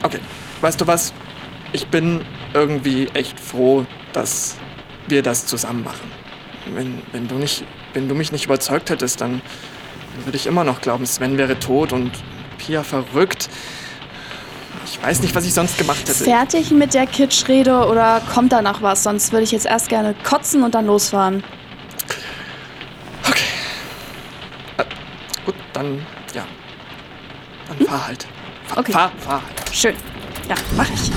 Okay, 0.03 0.19
weißt 0.61 0.79
du 0.79 0.87
was? 0.87 1.11
Ich 1.73 1.87
bin 1.87 2.21
irgendwie 2.53 3.07
echt 3.15 3.39
froh, 3.39 3.85
dass 4.13 4.57
wir 5.07 5.23
das 5.23 5.47
zusammen 5.47 5.83
machen. 5.83 6.11
Wenn, 6.73 7.01
wenn, 7.11 7.27
du, 7.27 7.35
nicht, 7.35 7.65
wenn 7.93 8.07
du 8.07 8.15
mich 8.15 8.31
nicht 8.31 8.45
überzeugt 8.45 8.91
hättest, 8.91 9.21
dann 9.21 9.41
würde 10.23 10.37
ich 10.37 10.45
immer 10.45 10.63
noch 10.63 10.81
glauben, 10.81 11.05
Sven 11.05 11.37
wäre 11.37 11.59
tot 11.59 11.91
und 11.91 12.11
Pia 12.57 12.83
verrückt. 12.83 13.49
Ich 14.85 15.01
weiß 15.01 15.21
nicht, 15.21 15.33
was 15.35 15.45
ich 15.45 15.53
sonst 15.53 15.77
gemacht 15.77 16.01
hätte. 16.07 16.23
Fertig 16.23 16.71
mit 16.71 16.93
der 16.93 17.07
Kitschrede 17.07 17.87
oder 17.87 18.21
kommt 18.33 18.51
da 18.53 18.61
noch 18.61 18.81
was? 18.81 19.03
Sonst 19.03 19.31
würde 19.31 19.43
ich 19.43 19.51
jetzt 19.51 19.65
erst 19.65 19.89
gerne 19.89 20.15
kotzen 20.23 20.63
und 20.63 20.75
dann 20.75 20.85
losfahren. 20.85 21.43
Gut, 25.45 25.55
dann, 25.73 26.05
ja. 26.33 26.43
Dann 27.67 27.87
fahr 27.87 28.07
halt. 28.07 28.27
Fahr, 28.67 28.77
Okay. 28.79 28.91
fahr, 28.91 29.11
fahr 29.19 29.41
halt. 29.43 29.75
Schön. 29.75 29.95
Ja, 30.49 30.55
mach 30.75 30.87
ich. 30.89 31.11